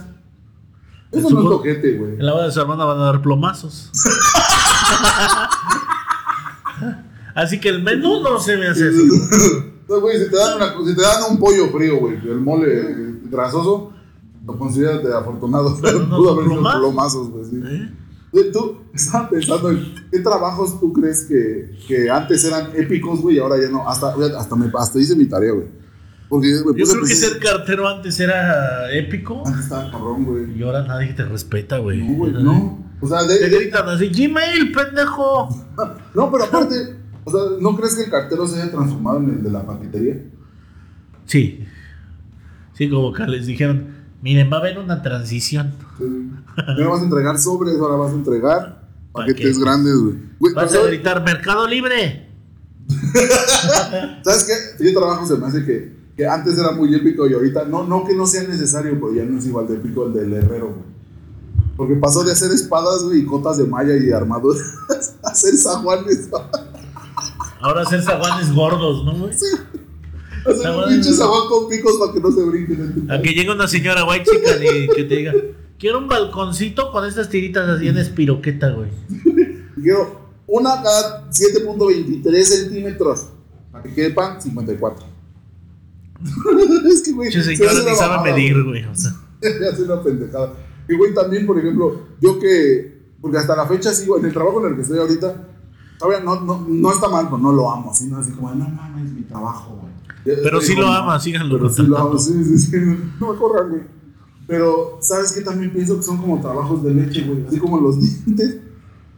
Eso 1.12 1.30
no 1.30 1.42
es 1.42 1.48
toquete, 1.48 1.96
güey. 1.96 2.12
En 2.14 2.26
la 2.26 2.32
boda 2.32 2.46
de 2.46 2.52
su 2.52 2.60
hermana 2.60 2.84
van 2.84 2.98
a 2.98 3.04
dar 3.04 3.22
plomazos. 3.22 3.90
así 7.34 7.60
que 7.60 7.68
el 7.68 7.82
menú 7.82 8.22
no 8.22 8.38
se 8.38 8.56
me 8.56 8.68
hace 8.68 8.88
así. 8.88 9.08
No, 9.88 10.00
güey, 10.00 10.18
si 10.18 10.28
te 10.28 10.36
dan, 10.36 10.56
una, 10.56 10.74
si 10.84 10.96
te 10.96 11.00
dan 11.00 11.30
un 11.30 11.38
pollo 11.38 11.68
frío, 11.68 12.00
güey, 12.00 12.16
el 12.16 12.40
mole 12.40 12.80
eh, 12.80 13.20
grasoso, 13.30 13.92
lo 14.44 14.58
consideras 14.58 15.00
de 15.00 15.16
afortunado. 15.16 15.78
Pero 15.80 16.00
no 16.00 16.16
Pudo 16.16 16.32
haber 16.32 16.48
sido 16.48 16.60
plomazos, 16.60 17.30
güey, 17.30 17.44
sí. 17.44 17.62
¿Eh? 17.64 17.92
Tú 18.52 18.82
estaba 18.92 19.30
pensando 19.30 19.70
en 19.70 19.94
qué 20.10 20.18
trabajos 20.20 20.78
tú 20.78 20.92
crees 20.92 21.24
que, 21.24 21.74
que 21.88 22.10
antes 22.10 22.44
eran 22.44 22.70
épicos, 22.74 23.20
güey, 23.22 23.36
y 23.36 23.38
ahora 23.38 23.56
ya 23.60 23.68
no. 23.70 23.88
Hasta, 23.88 24.14
hasta, 24.38 24.56
me, 24.56 24.70
hasta 24.78 24.98
hice 24.98 25.16
mi 25.16 25.26
tarea, 25.26 25.52
güey. 25.52 25.66
Porque 26.28 26.48
Yo 26.50 26.84
a 26.84 26.88
creo 26.88 27.02
que 27.04 27.14
ser 27.14 27.38
cartero 27.38 27.88
antes 27.88 28.18
era 28.18 28.92
épico. 28.92 29.42
Antes 29.46 29.62
estaba 29.64 29.90
cabrón, 29.90 30.24
güey. 30.24 30.58
Y 30.58 30.62
ahora 30.62 30.82
nadie 30.82 31.14
te 31.14 31.24
respeta, 31.24 31.78
güey. 31.78 32.02
No, 32.02 32.14
güey, 32.14 32.32
no. 32.32 32.84
O 33.00 33.06
sea, 33.08 33.22
de- 33.22 33.38
Te 33.38 33.48
gritan 33.48 33.88
así, 33.88 34.08
Gmail, 34.08 34.72
pendejo. 34.72 35.48
no, 36.14 36.30
pero 36.32 36.44
aparte, 36.44 36.96
o 37.24 37.30
sea, 37.30 37.40
¿no 37.60 37.76
crees 37.76 37.94
que 37.94 38.04
el 38.04 38.10
cartero 38.10 38.46
se 38.46 38.60
haya 38.60 38.70
transformado 38.72 39.18
en 39.18 39.30
el 39.30 39.42
de 39.44 39.50
la 39.50 39.64
paquetería? 39.66 40.20
Sí. 41.26 41.64
Sí, 42.74 42.90
como 42.90 43.12
que 43.12 43.24
les 43.26 43.46
dijeron, 43.46 43.95
miren, 44.22 44.50
va 44.52 44.56
a 44.56 44.60
haber 44.60 44.78
una 44.78 45.02
transición. 45.02 45.74
Sí. 45.98 46.30
Ya 46.78 46.88
vas 46.88 47.00
a 47.00 47.04
entregar 47.04 47.38
sobres, 47.38 47.76
ahora 47.78 47.96
vas 47.96 48.12
a 48.12 48.14
entregar 48.16 48.82
paquetes 49.12 49.34
Paquetes. 49.36 49.58
grandes, 49.58 49.94
güey. 49.96 50.54
Vas 50.54 50.74
a 50.74 50.82
gritar, 50.82 51.22
Mercado 51.24 51.66
Libre. 51.66 52.28
¿Sabes 54.22 54.44
qué? 54.78 54.84
Yo 54.84 54.98
trabajo 54.98 55.26
se 55.26 55.36
me 55.36 55.46
hace 55.46 55.64
que, 55.64 55.92
que 56.16 56.26
antes 56.26 56.56
era 56.58 56.72
muy 56.72 56.94
épico 56.94 57.26
y 57.26 57.32
ahorita, 57.34 57.64
no, 57.64 57.84
no 57.84 58.04
que 58.04 58.14
no 58.14 58.26
sea 58.26 58.42
necesario, 58.44 58.92
pero 58.94 59.14
ya 59.14 59.24
no 59.24 59.38
es 59.38 59.46
igual 59.46 59.66
de 59.66 59.74
épico 59.74 60.06
el 60.06 60.12
del 60.12 60.32
herrero, 60.32 60.66
güey. 60.68 60.96
Porque 61.76 61.94
pasó 61.96 62.24
de 62.24 62.32
hacer 62.32 62.50
espadas, 62.52 63.02
güey, 63.02 63.20
y 63.20 63.26
cotas 63.26 63.58
de 63.58 63.64
malla 63.66 63.94
y 63.96 64.10
armaduras 64.10 64.62
a 65.22 65.28
hacer 65.28 65.54
zaguanes. 65.56 66.28
Ahora 67.60 67.82
hacer 67.82 68.02
zaguanes 68.02 68.54
gordos, 68.54 69.04
¿no, 69.04 69.12
güey? 69.18 69.34
Hacer 70.48 70.70
un 70.70 70.88
pinche 70.88 71.12
zaguán 71.12 71.48
con 71.48 71.68
picos 71.68 71.96
para 71.98 72.12
que 72.12 72.20
no 72.20 72.30
se 72.30 72.44
brinquen. 72.44 73.10
A 73.10 73.20
que 73.20 73.34
llegue 73.34 73.50
una 73.50 73.68
señora 73.68 74.04
white 74.04 74.30
chica 74.30 74.56
y 74.56 74.88
que 74.88 75.04
te 75.04 75.16
diga, 75.16 75.32
quiero 75.78 75.98
un 75.98 76.08
balconcito 76.08 76.92
con 76.92 77.04
estas 77.04 77.28
tiritas 77.28 77.68
así 77.68 77.88
en 77.88 77.98
espiroqueta, 77.98 78.70
güey. 78.70 78.90
Quiero 79.76 80.26
una 80.46 80.82
cada 80.82 81.30
7.23 81.30 82.42
centímetros. 82.42 83.28
Para 83.70 83.84
que 83.84 83.94
quepan 83.94 84.40
54. 84.40 85.06
es 86.90 87.02
que, 87.02 87.12
güey. 87.12 87.30
Che, 87.30 87.42
se 87.42 87.56
señora 87.56 87.72
hace 87.72 87.90
ni 87.90 87.96
sabe 87.96 88.32
medir, 88.32 88.62
güey. 88.62 88.84
O 88.84 88.94
sea, 88.94 89.12
hace 89.72 89.82
una 89.82 90.02
pendejada. 90.02 90.54
Y 90.88 90.96
güey, 90.96 91.12
también, 91.12 91.46
por 91.46 91.58
ejemplo, 91.58 92.06
yo 92.20 92.38
que, 92.38 93.10
porque 93.20 93.38
hasta 93.38 93.56
la 93.56 93.66
fecha 93.66 93.92
sigo, 93.92 94.18
en 94.18 94.24
el 94.24 94.32
trabajo 94.32 94.60
en 94.60 94.70
el 94.70 94.76
que 94.76 94.82
estoy 94.82 94.98
ahorita, 94.98 95.48
todavía 95.98 96.24
no, 96.24 96.40
no, 96.40 96.64
no 96.68 96.92
está 96.92 97.08
mal, 97.08 97.26
pero 97.26 97.38
no 97.38 97.52
lo 97.52 97.70
amo, 97.70 97.92
sino 97.92 98.18
así 98.18 98.32
como, 98.32 98.54
no 98.54 98.68
mames, 98.68 99.12
mi 99.12 99.22
trabajo, 99.22 99.78
güey. 99.80 99.95
Pero 100.42 100.60
sí 100.60 100.74
lo 100.74 100.88
ama, 100.88 101.18
síganlo 101.20 101.56
Pero 101.56 101.70
sí 101.70 101.82
lo 101.82 101.96
contratando. 101.96 102.18
sí, 102.18 102.44
sí, 102.44 102.58
sí, 102.58 102.76
no 103.20 103.32
me 103.32 103.38
corran, 103.38 103.70
güey. 103.70 103.82
Pero, 104.46 104.98
¿sabes 105.00 105.32
qué? 105.32 105.40
También 105.40 105.72
pienso 105.72 105.96
que 105.96 106.02
son 106.02 106.18
como 106.18 106.40
trabajos 106.40 106.82
de 106.84 106.94
leche, 106.94 107.22
güey, 107.22 107.46
así 107.46 107.58
como 107.58 107.80
los 107.80 107.98
dientes. 108.24 108.58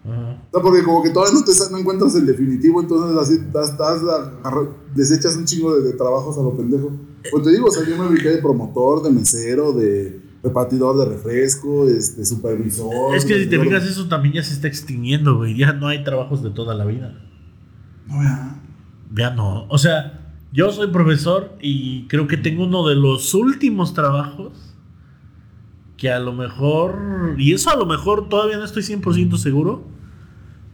Ajá. 0.05 0.43
O 0.51 0.51
sea, 0.53 0.63
porque 0.63 0.83
como 0.83 1.03
que 1.03 1.11
todavía 1.11 1.39
no, 1.39 1.45
te, 1.45 1.53
no 1.71 1.79
encuentras 1.79 2.15
el 2.15 2.25
definitivo, 2.25 2.81
entonces 2.81 3.19
así 3.19 3.35
estás, 3.35 3.75
desechas 4.95 5.37
un 5.37 5.45
chingo 5.45 5.77
de, 5.77 5.83
de 5.83 5.93
trabajos 5.93 6.39
a 6.39 6.43
lo 6.43 6.57
pendejo. 6.57 6.91
Pues 7.31 7.45
te 7.45 7.51
digo, 7.51 7.67
o 7.67 7.71
sea, 7.71 7.87
yo 7.87 7.99
me 7.99 8.07
ubiqué 8.09 8.31
de 8.31 8.39
promotor, 8.39 9.03
de 9.03 9.11
mesero, 9.11 9.73
de 9.73 10.23
repartidor 10.43 10.97
de 10.99 11.05
refresco, 11.15 11.89
este, 11.89 12.25
supervisor. 12.25 13.15
Es 13.15 13.25
que 13.25 13.43
si 13.43 13.51
te 13.51 13.59
fijas, 13.59 13.85
eso 13.85 14.09
también 14.09 14.35
ya 14.35 14.43
se 14.43 14.55
está 14.55 14.69
extinguiendo, 14.69 15.37
güey. 15.37 15.57
Ya 15.57 15.73
no 15.73 15.89
hay 15.89 16.05
trabajos 16.05 16.43
de 16.43 16.51
toda 16.51 16.75
la 16.75 16.85
vida. 16.85 17.19
No, 18.07 18.23
ya. 18.23 18.61
Ya 19.15 19.31
no. 19.31 19.67
O 19.69 19.79
sea, 19.79 20.18
yo 20.53 20.71
soy 20.73 20.89
profesor 20.89 21.53
y 21.61 22.07
creo 22.09 22.27
que 22.27 22.37
tengo 22.37 22.65
uno 22.65 22.87
de 22.89 22.95
los 22.95 23.35
últimos 23.35 23.95
trabajos 23.95 24.53
que 25.97 26.11
a 26.11 26.21
lo 26.21 26.33
mejor, 26.33 27.35
y 27.39 27.53
eso 27.53 27.71
a 27.71 27.77
lo 27.77 27.85
mejor 27.85 28.29
todavía 28.29 28.57
no 28.57 28.65
estoy 28.65 28.83
100% 28.83 29.37
seguro 29.37 29.83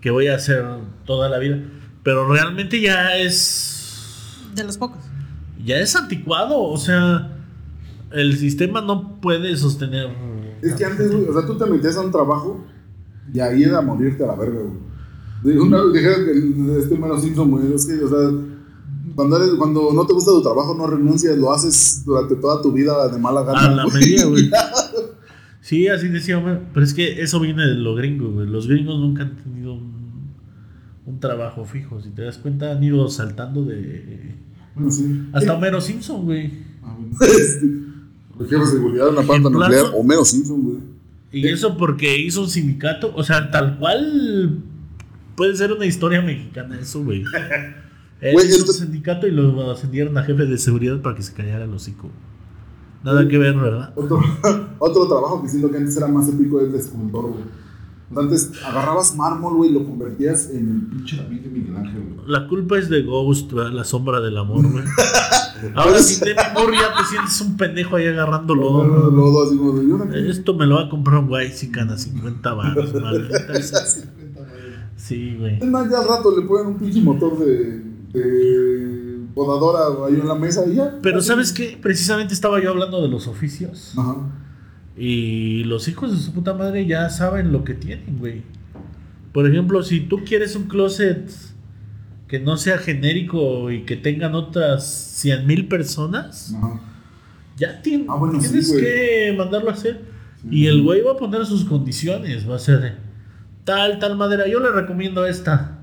que 0.01 0.11
voy 0.11 0.27
a 0.29 0.35
hacer 0.37 0.65
toda 1.07 1.31
la 1.31 1.39
vida, 1.39 1.63
pero 2.03 2.29
realmente 2.31 2.81
ya 2.81 3.17
es 3.17 4.37
De 4.55 4.65
los 4.65 4.77
pocos. 4.77 5.03
ya 5.65 5.79
es 5.79 5.97
anticuado, 5.97 6.61
o 6.61 6.77
sea, 6.77 7.31
el 8.13 8.37
sistema 8.37 8.83
no 8.83 9.19
puede 9.21 9.57
sostener 9.57 10.11
Es 10.61 10.75
que 10.75 10.85
antes, 10.85 11.11
güey, 11.11 11.27
o 11.27 11.33
sea, 11.33 11.47
tú 11.47 11.57
te 11.57 11.65
metías 11.67 11.97
a 11.97 12.03
un 12.03 12.13
trabajo 12.13 12.63
y 13.33 13.41
ahí 13.41 13.65
era 13.65 13.81
morirte 13.81 14.23
a 14.25 14.27
la 14.27 14.35
verga, 14.35 14.61
güey. 14.61 15.57
Una 15.57 15.83
vez 15.83 15.93
dijeron 15.95 16.25
que 16.27 16.79
este 16.79 16.97
Mero 16.97 17.19
Simpson, 17.19 17.51
güey, 17.51 17.73
es 17.75 17.87
que, 17.87 18.05
o 18.05 18.09
sea, 18.09 18.31
cuando, 19.15 19.37
eres, 19.37 19.51
cuando 19.59 19.93
no 19.93 20.07
te 20.07 20.13
gusta 20.13 20.31
tu 20.31 20.43
trabajo, 20.43 20.75
no 20.75 20.87
renuncias, 20.87 21.37
lo 21.37 21.53
haces 21.53 22.03
durante 22.05 22.37
toda 22.37 22.63
tu 22.63 22.73
vida 22.73 23.09
de 23.09 23.19
mala 23.19 23.43
gana. 23.43 23.61
a 23.61 23.71
la 23.71 23.85
güey. 23.85 24.51
Sí, 25.61 25.89
así 25.89 26.09
decía 26.09 26.37
Homero. 26.37 26.61
Pero 26.75 26.85
es 26.85 26.93
que 26.93 27.23
eso 27.23 27.41
viene 27.41 27.67
de 27.67 27.75
los 27.77 27.97
gringos, 27.97 28.35
güey. 28.35 28.47
Los 28.47 28.69
gringos 28.69 29.01
nunca 29.01 29.23
han 29.23 29.37
tenido 29.37 29.73
un, 29.73 30.35
un 31.07 31.21
trabajo 31.21 31.65
fijo. 31.65 32.03
Si 32.03 32.11
te 32.11 32.21
das 32.21 32.37
cuenta, 32.37 32.73
han 32.73 32.85
ido 32.85 33.09
saltando 33.09 33.65
de. 33.65 34.35
Bueno, 34.75 34.91
sí. 34.91 35.23
Hasta 35.33 35.55
Homero 35.55 35.81
Simpson, 35.81 36.25
güey. 36.27 36.53
Ah, 36.83 36.95
bueno. 36.99 37.17
Este, 38.41 38.67
seguridad 38.67 39.11
en 39.11 39.15
la 39.15 39.23
planta 39.23 39.49
nuclear, 39.49 39.87
Homero 39.95 40.25
Simpson, 40.25 40.63
güey. 40.63 40.79
Y 41.31 41.49
eso 41.49 41.77
porque 41.77 42.19
hizo 42.19 42.43
un 42.43 42.51
sindicato, 42.51 43.13
o 43.15 43.23
sea, 43.23 43.51
tal 43.51 43.79
cual 43.79 44.59
puede 45.37 45.57
ser 45.57 45.73
una 45.73 45.87
historia 45.87 46.21
mexicana 46.21 46.79
eso, 46.81 47.03
güey. 47.05 47.25
Güey, 48.21 48.47
hizo 48.47 48.55
un 48.57 48.61
entonces- 48.61 48.77
sindicato 48.83 49.27
y 49.27 49.31
lo 49.33 49.71
ascendieron 49.71 50.17
a 50.17 50.23
jefe 50.25 50.47
de 50.47 50.59
seguridad 50.59 51.01
para 51.03 51.15
que 51.17 51.23
se 51.23 51.33
callara 51.35 51.65
el 51.65 51.73
hocico. 51.75 52.09
Nada 53.03 53.29
que 53.29 53.37
ver, 53.37 53.55
¿verdad? 53.57 53.93
Otro, 53.97 54.19
otro 54.79 55.07
trabajo 55.07 55.43
que 55.43 55.49
siento 55.49 55.71
que 55.71 55.77
antes 55.77 55.97
era 55.97 56.09
más 56.09 56.27
épico 56.29 56.61
es 56.61 56.73
de 56.73 56.79
escultor, 56.79 57.33
güey. 57.33 57.65
Antes 58.17 58.53
agarrabas 58.65 59.17
mármol, 59.17 59.57
güey, 59.57 59.71
y 59.71 59.73
lo 59.75 59.85
convertías 59.85 60.49
en 60.51 60.71
el 60.71 60.81
pinche 60.89 61.17
David 61.17 61.41
de 61.41 61.49
Miguel 61.51 61.77
Ángel, 61.77 62.03
güey. 62.15 62.29
La 62.29 62.47
culpa 62.49 62.79
es 62.79 62.89
de 62.89 63.03
Ghost, 63.03 63.53
¿verdad? 63.53 63.73
la 63.73 63.85
sombra 63.85 64.21
del 64.21 64.37
amor, 64.39 64.63
güey. 64.71 64.85
Ahora 65.75 65.99
Demi 66.01 66.35
Moore 66.55 66.77
ya 66.77 66.95
te 66.97 67.05
sientes 67.11 67.41
un 67.41 67.57
pendejo 67.57 67.97
ahí 67.97 68.07
agarrando 68.07 68.55
Lodo, 68.55 68.85
lodo. 68.85 69.11
lodo, 69.11 69.45
así. 69.45 70.29
Esto 70.31 70.55
me 70.55 70.67
lo 70.67 70.77
va 70.77 70.83
a 70.83 70.89
comprar 70.91 71.19
un 71.19 71.29
güey 71.29 71.51
si 71.53 71.69
gana 71.69 71.97
50 71.99 72.53
baros, 72.55 72.95
maldita 73.01 73.63
sea. 73.63 73.81
Sí, 74.97 75.37
güey. 75.39 75.57
Es 75.59 75.67
más, 75.67 75.91
ya 75.91 75.99
al 76.01 76.09
rato 76.09 76.39
le 76.39 76.47
ponen 76.47 76.67
un 76.69 76.79
pinche 76.79 77.01
motor 77.01 77.39
de, 77.39 77.83
de 78.15 79.27
podadora 79.35 80.07
ahí 80.07 80.15
en 80.15 80.29
la 80.29 80.35
mesa 80.35 80.65
y 80.67 80.77
ya. 80.77 80.99
Pero 81.03 81.21
¿sabes 81.21 81.53
qué? 81.53 81.79
Precisamente 81.81 82.33
estaba 82.33 82.63
yo 82.63 82.71
hablando 82.71 83.03
de 83.03 83.09
los 83.09 83.27
oficios. 83.27 83.95
Ajá. 83.99 84.17
Y 84.97 85.65
los 85.65 85.89
hijos 85.89 86.13
de 86.13 86.19
su 86.19 86.33
puta 86.33 86.55
madre 86.55 86.87
ya 86.87 87.11
saben 87.11 87.53
lo 87.53 87.65
que 87.65 87.75
tienen, 87.75 88.19
güey. 88.19 88.43
Por 89.33 89.49
ejemplo, 89.49 89.83
si 89.83 90.01
tú 90.01 90.25
quieres 90.25 90.55
un 90.55 90.65
closet 90.65 91.29
que 92.29 92.39
no 92.39 92.57
sea 92.57 92.79
genérico 92.79 93.71
y 93.73 93.83
que 93.83 93.97
tengan 93.97 94.35
otras 94.35 94.87
100 94.87 95.47
mil 95.47 95.67
personas, 95.67 96.55
Ajá. 96.57 96.81
ya 97.57 97.83
Ah, 98.09 98.17
bueno, 98.17 98.39
tienes 98.39 98.73
que 98.73 99.35
mandarlo 99.37 99.71
a 99.71 99.73
hacer. 99.73 100.03
Y 100.49 100.67
el 100.67 100.83
güey 100.83 101.01
va 101.03 101.13
a 101.13 101.17
poner 101.17 101.45
sus 101.47 101.65
condiciones, 101.65 102.49
va 102.49 102.57
a 102.57 102.59
ser 102.61 102.81
de 102.81 102.93
tal, 103.65 103.99
tal 103.99 104.17
madera. 104.17 104.47
Yo 104.47 104.61
le 104.61 104.71
recomiendo 104.71 105.27
esta. 105.27 105.79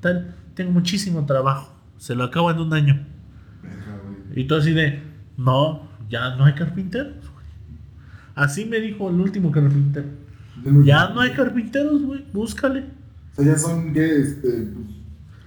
Tal, 0.00 0.34
tengo 0.60 0.72
muchísimo 0.72 1.24
trabajo. 1.24 1.72
Se 1.96 2.14
lo 2.14 2.24
acabo 2.24 2.50
en 2.50 2.58
un 2.58 2.72
año. 2.74 3.06
Y 4.34 4.44
tú 4.44 4.54
así 4.54 4.72
de, 4.72 5.02
no, 5.36 5.88
ya 6.08 6.36
no 6.36 6.44
hay 6.44 6.54
carpinteros. 6.54 7.14
güey". 7.32 7.46
Así 8.34 8.64
me 8.66 8.78
dijo 8.80 9.08
el 9.10 9.20
último 9.20 9.50
carpintero. 9.50 10.06
Ya 10.84 11.08
no 11.10 11.20
hay 11.20 11.30
carpinteros, 11.32 12.02
güey, 12.02 12.24
búscale. 12.32 12.80
O 13.32 13.36
sea, 13.42 13.44
ya 13.52 13.58
son 13.58 13.92
que, 13.94 14.20
este, 14.20 14.68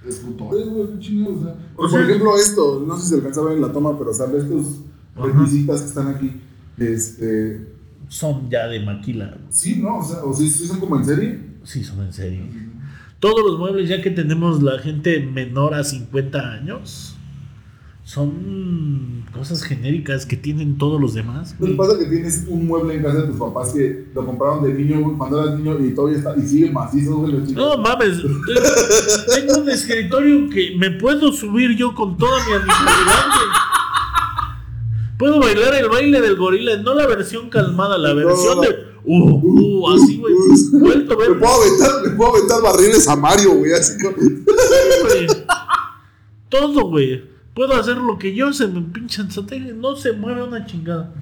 pues, 0.02 0.16
escultores, 0.16 0.68
güey, 0.68 0.88
qué 0.94 0.98
chingados, 0.98 1.36
o 1.38 1.42
sea. 1.44 1.52
O 1.74 1.76
Por 1.76 1.90
sea- 1.90 2.00
ejemplo, 2.02 2.36
esto, 2.36 2.84
no 2.86 2.96
sé 2.96 3.02
si 3.04 3.08
se 3.10 3.14
alcanza 3.16 3.40
a 3.40 3.44
ver 3.44 3.52
en 3.54 3.62
la 3.62 3.72
toma, 3.72 3.96
pero 3.98 4.12
sale 4.12 4.38
estos 4.38 4.80
Ajá. 5.16 5.26
requisitas 5.26 5.80
que 5.82 5.86
están 5.88 6.08
aquí. 6.08 6.40
Este, 6.76 7.68
Son 8.08 8.50
ya 8.50 8.66
de 8.66 8.80
maquila. 8.84 9.26
güey. 9.26 9.38
sí, 9.50 9.80
¿no? 9.80 9.98
O 9.98 10.04
sea, 10.04 10.24
o 10.24 10.34
sí 10.34 10.50
son 10.50 10.80
como 10.80 10.96
en 10.96 11.04
serie. 11.04 11.40
Sí, 11.62 11.82
son 11.84 12.00
en 12.04 12.12
serio. 12.12 12.42
Todos 13.24 13.42
los 13.42 13.58
muebles, 13.58 13.88
ya 13.88 14.02
que 14.02 14.10
tenemos 14.10 14.62
la 14.62 14.78
gente 14.78 15.18
menor 15.18 15.72
a 15.72 15.82
50 15.82 16.38
años, 16.38 17.16
son 18.04 19.24
cosas 19.32 19.62
genéricas 19.62 20.26
que 20.26 20.36
tienen 20.36 20.76
todos 20.76 21.00
los 21.00 21.14
demás. 21.14 21.56
¿No 21.58 21.66
te 21.66 21.72
güey. 21.72 21.76
pasa 21.88 21.98
que 21.98 22.04
tienes 22.04 22.44
un 22.48 22.66
mueble 22.66 22.96
en 22.96 23.02
casa 23.02 23.22
de 23.22 23.28
tus 23.28 23.38
papás 23.38 23.72
que 23.72 24.08
lo 24.14 24.26
compraron 24.26 24.62
de 24.62 24.74
niño, 24.74 25.16
cuando 25.16 25.42
eras 25.42 25.58
niño 25.58 25.82
y 25.82 25.94
todavía 25.94 26.18
está, 26.18 26.36
y 26.36 26.46
sigue 26.46 26.70
macizo? 26.70 27.26
No 27.54 27.78
mames, 27.78 28.18
tengo 29.34 29.62
un 29.62 29.70
escritorio 29.70 30.50
que 30.50 30.76
me 30.76 30.90
puedo 30.90 31.32
subir 31.32 31.74
yo 31.78 31.94
con 31.94 32.18
toda 32.18 32.44
mi 32.44 32.52
animalidad. 32.52 33.24
Güey. 35.18 35.32
Puedo 35.32 35.40
bailar 35.40 35.74
el 35.74 35.88
baile 35.88 36.20
del 36.20 36.36
gorila, 36.36 36.76
no 36.78 36.94
la 36.94 37.06
versión 37.06 37.48
calmada, 37.50 37.98
la 37.98 38.14
versión 38.14 38.60
de 38.60 38.68
uh, 39.04 39.82
uh, 39.82 39.90
así, 39.90 40.18
güey. 40.18 40.34
Vuelto 40.80 41.16
ver, 41.16 41.30
Le 41.30 41.36
puedo 41.36 41.54
aventar, 41.54 42.02
le 42.02 42.10
puedo 42.10 42.34
aventar 42.36 42.62
barriles 42.62 43.08
a 43.08 43.16
Mario, 43.16 43.54
güey, 43.54 43.72
así 43.72 43.92
como... 44.02 44.16
güey. 44.16 45.26
Todo, 46.48 46.88
güey. 46.88 47.24
Puedo 47.54 47.74
hacer 47.74 47.96
lo 47.96 48.18
que 48.18 48.34
yo 48.34 48.52
se 48.52 48.66
me 48.66 48.80
pinchan 48.82 49.28
no 49.76 49.94
se 49.96 50.12
mueve 50.12 50.42
una 50.42 50.66
chingada. 50.66 51.14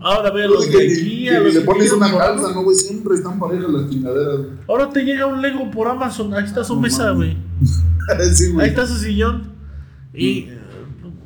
Ahora 0.00 0.30
ve 0.30 0.44
a 0.44 0.46
los 0.48 0.64
de 0.64 0.70
que, 0.70 0.76
aquí, 0.78 1.24
que 1.24 1.36
a 1.36 1.40
los 1.40 1.52
le 1.54 1.60
que 1.60 1.66
pones 1.66 1.92
una 1.92 2.10
calza. 2.16 2.52
¿no, 2.54 2.62
güey? 2.62 2.76
Siempre 2.76 3.14
están 3.14 3.38
parejas 3.38 3.68
las 3.68 3.90
chingaderas, 3.90 4.38
güey. 4.38 4.50
Ahora 4.66 4.88
te 4.88 5.02
llega 5.04 5.26
un 5.26 5.42
Lego 5.42 5.70
por 5.70 5.88
Amazon, 5.88 6.32
ahí 6.32 6.44
está 6.44 6.64
su 6.64 6.78
mesa, 6.80 7.10
güey. 7.10 7.36
sí, 8.32 8.44
Ahí 8.44 8.52
güey. 8.52 8.68
está 8.68 8.86
su 8.86 8.96
sillón. 8.96 9.52
Y 10.14 10.48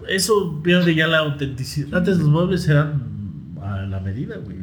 eso 0.09 0.61
pierde 0.62 0.95
ya 0.95 1.07
la 1.07 1.19
autenticidad. 1.19 1.99
Antes 1.99 2.19
los 2.19 2.29
muebles 2.29 2.69
eran 2.69 3.57
a 3.61 3.83
la 3.83 4.01
medida, 4.01 4.37
güey. 4.38 4.57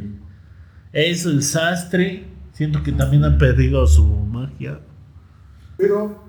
Eso, 0.91 1.29
el 1.29 1.43
sastre. 1.43 2.27
Siento 2.51 2.83
que 2.83 2.91
también 2.91 3.23
han 3.23 3.37
perdido 3.37 3.85
su 3.87 4.05
magia. 4.05 4.79
Pero, 5.77 6.23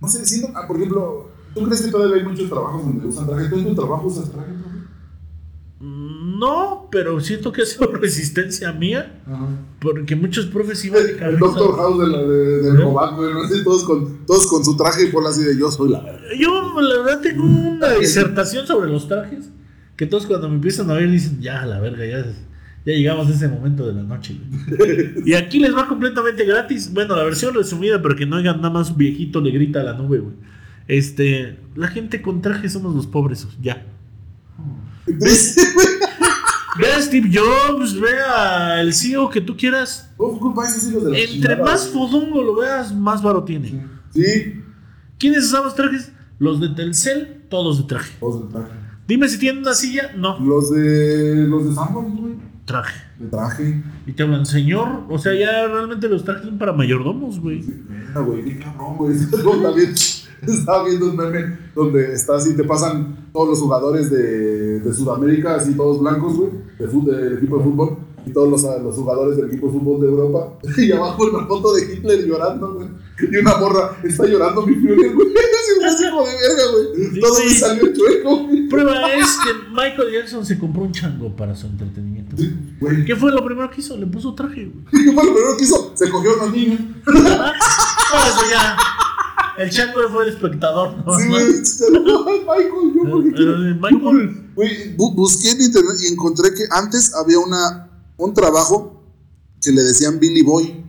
no 0.00 0.08
sé, 0.08 0.24
siento, 0.26 0.52
ah, 0.56 0.66
por 0.66 0.76
ejemplo, 0.76 1.30
¿tú 1.54 1.64
crees 1.64 1.82
que 1.82 1.90
todavía 1.90 2.16
hay 2.16 2.24
muchos 2.24 2.48
trabajos 2.48 2.84
donde 2.84 3.06
usan 3.06 3.26
traje? 3.26 3.48
¿Tú 3.48 3.58
en 3.58 3.64
tu 3.66 3.74
trabajo 3.74 4.06
usas 4.08 4.30
traje? 4.30 4.50
No, 5.82 6.88
pero 6.92 7.18
siento 7.20 7.50
que 7.50 7.62
ha 7.62 7.66
sido 7.66 7.86
resistencia 7.92 8.72
mía. 8.72 9.20
Ajá. 9.26 9.48
Porque 9.80 10.14
muchos 10.14 10.46
profes 10.46 10.84
iban 10.84 11.04
de 11.04 11.18
El. 11.18 11.38
Doctor 11.38 11.74
House 11.76 11.98
de 11.98 12.06
la, 12.06 12.22
de, 12.22 12.62
del 12.62 13.64
todos 13.64 13.82
con, 13.82 14.24
todos 14.24 14.46
con 14.46 14.64
su 14.64 14.76
traje 14.76 15.06
y 15.06 15.10
por 15.10 15.26
así 15.26 15.42
de 15.42 15.58
yo 15.58 15.72
soy 15.72 15.90
la 15.90 16.00
verga. 16.00 16.20
Yo, 16.38 16.80
la 16.80 17.02
verdad, 17.02 17.20
tengo 17.20 17.44
una 17.44 17.94
disertación 17.94 18.64
sobre 18.64 18.90
los 18.90 19.08
trajes. 19.08 19.50
Que 19.96 20.06
todos 20.06 20.26
cuando 20.26 20.48
me 20.48 20.54
empiezan 20.54 20.88
a 20.88 20.94
ver 20.94 21.10
dicen, 21.10 21.40
ya, 21.40 21.66
la 21.66 21.80
verga, 21.80 22.06
ya, 22.06 22.24
ya 22.86 22.92
llegamos 22.92 23.26
a 23.26 23.30
ese 23.30 23.48
momento 23.48 23.84
de 23.84 23.94
la 23.94 24.02
noche. 24.04 24.36
güey". 24.78 25.14
y 25.26 25.34
aquí 25.34 25.58
les 25.58 25.74
va 25.74 25.88
completamente 25.88 26.44
gratis. 26.44 26.92
Bueno, 26.92 27.16
la 27.16 27.24
versión 27.24 27.54
resumida, 27.54 28.00
pero 28.00 28.14
que 28.14 28.24
no 28.24 28.36
oigan 28.36 28.58
nada 28.58 28.70
más 28.70 28.96
viejito 28.96 29.40
le 29.40 29.50
grita 29.50 29.80
a 29.80 29.84
la 29.84 29.94
nube, 29.94 30.20
güey. 30.20 30.36
Este, 30.86 31.58
la 31.74 31.88
gente 31.88 32.22
con 32.22 32.40
traje 32.40 32.68
somos 32.68 32.94
los 32.94 33.08
pobres, 33.08 33.48
ya. 33.60 33.84
Entonces, 35.12 35.74
Ve 36.78 36.90
a 36.90 37.02
Steve 37.02 37.30
Jobs, 37.30 38.00
ve 38.00 38.08
a 38.34 38.80
el 38.80 38.94
CEO 38.94 39.28
que 39.28 39.42
tú 39.42 39.54
quieras. 39.56 40.10
¿cómo 40.16 40.38
culpa 40.40 40.64
a 40.64 40.68
esos 40.70 40.88
hijos 40.90 41.04
de 41.04 41.10
la 41.10 41.18
Entre 41.18 41.34
chingada, 41.34 41.64
más 41.64 41.90
güey? 41.92 42.08
fodongo 42.10 42.42
lo 42.42 42.56
veas, 42.56 42.94
más 42.94 43.22
varo 43.22 43.44
tiene. 43.44 43.86
Sí, 44.14 44.62
¿Quiénes 45.18 45.44
usamos 45.44 45.74
trajes? 45.74 46.12
Los 46.38 46.60
de 46.60 46.70
Telcel, 46.70 47.44
todos 47.50 47.76
de 47.78 47.84
traje. 47.84 48.12
todos 48.18 48.46
de 48.46 48.52
traje. 48.52 48.72
Dime 49.06 49.28
si 49.28 49.38
tienen 49.38 49.62
una 49.62 49.74
silla, 49.74 50.12
no, 50.16 50.38
Los 50.40 50.70
de, 50.70 51.44
los 51.46 51.64
de 51.64 51.74
güey, 51.74 52.34
traje. 52.64 53.02
de 53.18 53.28
traje. 53.28 53.82
Y 54.06 54.12
te 54.12 54.22
hablan, 54.22 54.46
señor, 54.46 55.04
o 55.10 55.18
sea, 55.18 55.34
ya 55.34 55.66
realmente 55.66 56.08
los 56.08 56.24
trajes 56.24 56.44
son 56.46 56.58
para 56.58 56.72
mayordomos, 56.72 57.38
güey. 57.38 57.62
Verga, 57.62 58.20
güey, 58.20 58.44
qué 58.44 58.58
cabrón, 58.58 58.96
güey. 58.96 59.14
Yo 59.30 59.60
también 59.60 59.94
estaba 60.46 60.84
viendo 60.84 61.10
un 61.10 61.16
meme 61.16 61.58
donde 61.74 62.12
estás 62.12 62.46
y 62.48 62.56
te 62.56 62.64
pasan 62.64 63.30
todos 63.32 63.50
los 63.50 63.60
jugadores 63.60 64.10
de, 64.10 64.80
de 64.80 64.94
Sudamérica, 64.94 65.54
así 65.54 65.74
todos 65.74 66.00
blancos, 66.00 66.34
güey, 66.36 66.50
de 66.78 67.16
del 67.16 67.38
equipo 67.38 67.58
de 67.58 67.64
fútbol, 67.64 67.98
y 68.26 68.32
todos 68.32 68.48
los, 68.48 68.82
los 68.82 68.94
jugadores 68.94 69.36
del 69.36 69.46
equipo 69.46 69.66
de 69.68 69.72
fútbol 69.72 70.00
de 70.00 70.06
Europa. 70.08 70.58
Y 70.78 70.92
abajo 70.92 71.24
una 71.24 71.46
foto 71.46 71.74
de 71.74 71.94
Hitler 71.94 72.26
llorando, 72.26 72.74
güey. 72.74 72.88
Y 73.30 73.36
una 73.36 73.56
morra, 73.56 73.96
está 74.02 74.26
llorando 74.26 74.66
mi 74.66 74.74
Führer, 74.74 75.14
güey. 75.14 75.28
Así 75.84 76.04
como 76.10 76.24
de 76.24 76.32
verga, 76.32 76.62
güey. 76.72 77.10
Sí, 77.12 77.20
Todo 77.20 77.38
me 77.38 77.50
salió 77.50 77.92
chueco, 77.92 78.36
güey. 78.46 78.68
Prueba 78.68 79.12
es 79.14 79.36
que 79.44 79.70
Michael 79.70 80.12
Jackson 80.12 80.46
se 80.46 80.58
compró 80.58 80.82
un 80.82 80.92
chango 80.92 81.34
para 81.34 81.54
su 81.56 81.66
entretenimiento. 81.66 82.36
Sí, 82.36 82.56
Güey, 82.80 83.04
¿Qué 83.04 83.16
fue 83.16 83.32
lo 83.32 83.44
primero 83.44 83.70
que 83.70 83.80
hizo? 83.80 83.96
Le 83.96 84.06
puso 84.06 84.34
traje, 84.34 84.66
güey. 84.66 85.04
¿qué 85.04 85.12
fue 85.12 85.24
lo 85.24 85.34
primero 85.34 85.56
que 85.56 85.64
hizo? 85.64 85.92
Se 85.94 86.08
cogió 86.10 86.30
a. 86.32 86.44
Ah, 86.44 87.52
eso 88.28 88.50
ya. 88.50 88.76
El 89.58 89.70
chango 89.70 90.00
fue 90.10 90.24
el 90.24 90.30
espectador. 90.30 90.94
¿no? 91.04 91.18
Sí, 91.18 91.24
Michael, 91.28 92.92
yo 92.94 93.10
porque 93.10 93.32
quiero- 93.32 93.56
Eh, 93.68 93.74
Michael. 93.80 94.50
Güey, 94.54 94.96
bu- 94.96 95.14
busqué 95.14 95.50
en 95.50 95.60
internet 95.62 95.96
y 96.02 96.12
encontré 96.12 96.52
que 96.54 96.64
antes 96.70 97.14
había 97.14 97.38
una, 97.38 97.88
un 98.16 98.34
trabajo 98.34 99.02
que 99.62 99.70
le 99.72 99.82
decían 99.82 100.18
Billy 100.18 100.42
Boy. 100.42 100.84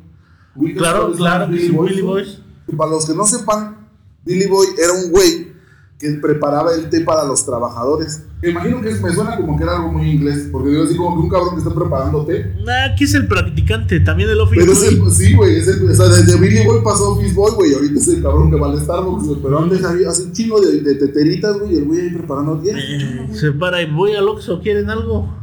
¿Ubicas 0.56 0.78
Claro, 0.80 1.12
claro, 1.14 1.48
Billy 1.52 1.70
no? 1.70 2.08
Boys. 2.08 2.40
Y 2.68 2.76
Para 2.76 2.92
los 2.92 3.06
que 3.06 3.14
no 3.14 3.26
sepan, 3.26 3.88
Billy 4.26 4.48
Boy 4.48 4.68
era 4.78 4.94
un 4.94 5.12
güey 5.12 5.53
que 6.00 6.10
preparaba 6.22 6.74
el 6.74 6.90
té 6.90 7.02
para 7.02 7.24
los 7.24 7.46
trabajadores. 7.46 8.24
Me 8.42 8.50
imagino 8.50 8.82
que 8.82 8.90
es- 8.90 9.02
me 9.02 9.14
suena 9.14 9.38
como 9.38 9.56
que 9.56 9.64
era 9.64 9.78
algo 9.78 9.94
muy 9.94 10.10
inglés, 10.12 10.50
porque 10.52 10.70
digo 10.70 10.84
así 10.84 10.98
como 10.98 11.16
que 11.16 11.22
un 11.24 11.30
cabrón 11.30 11.52
que 11.56 11.60
está 11.62 11.74
preparando 11.74 12.26
té. 12.26 12.54
Nah, 12.66 12.92
aquí 12.94 13.06
es 13.06 13.14
el 13.14 13.26
practicante, 13.28 14.02
también 14.02 14.30
el 14.30 14.40
office 14.42 14.60
Pero 14.60 14.74
es 14.74 15.00
boy. 15.00 15.08
el, 15.08 15.16
sí, 15.16 15.34
güey, 15.34 15.56
es 15.56 15.68
el, 15.70 15.90
o 15.90 15.96
sea, 15.96 16.08
desde 16.10 16.38
Billy 16.38 16.66
Boy 16.66 16.82
pasó 16.84 17.12
Office 17.14 17.34
Boy, 17.34 17.52
güey, 17.56 17.74
ahorita 17.74 18.00
es 18.00 18.08
el 18.10 18.22
cabrón 18.22 18.52
que 18.52 18.60
va 18.60 18.70
al 18.72 18.82
Starbucks, 18.82 19.24
güey, 19.28 19.40
pero 19.42 19.60
antes 19.60 19.84
había 19.86 20.10
hace 20.10 20.24
un 20.24 20.34
chingo 20.34 20.60
de, 20.60 20.82
de 20.82 20.96
teteritas, 20.96 21.58
güey, 21.58 21.74
y 21.76 21.78
el 21.78 21.86
güey 21.86 22.02
ahí 22.02 22.10
preparando 22.10 22.60
té. 22.60 22.72
Eh, 22.76 23.30
se 23.32 23.52
para 23.54 23.82
y 23.82 23.90
voy 23.90 24.14
al 24.14 24.28
Oxxo, 24.28 24.60
¿quieren 24.62 24.90
algo? 24.90 25.34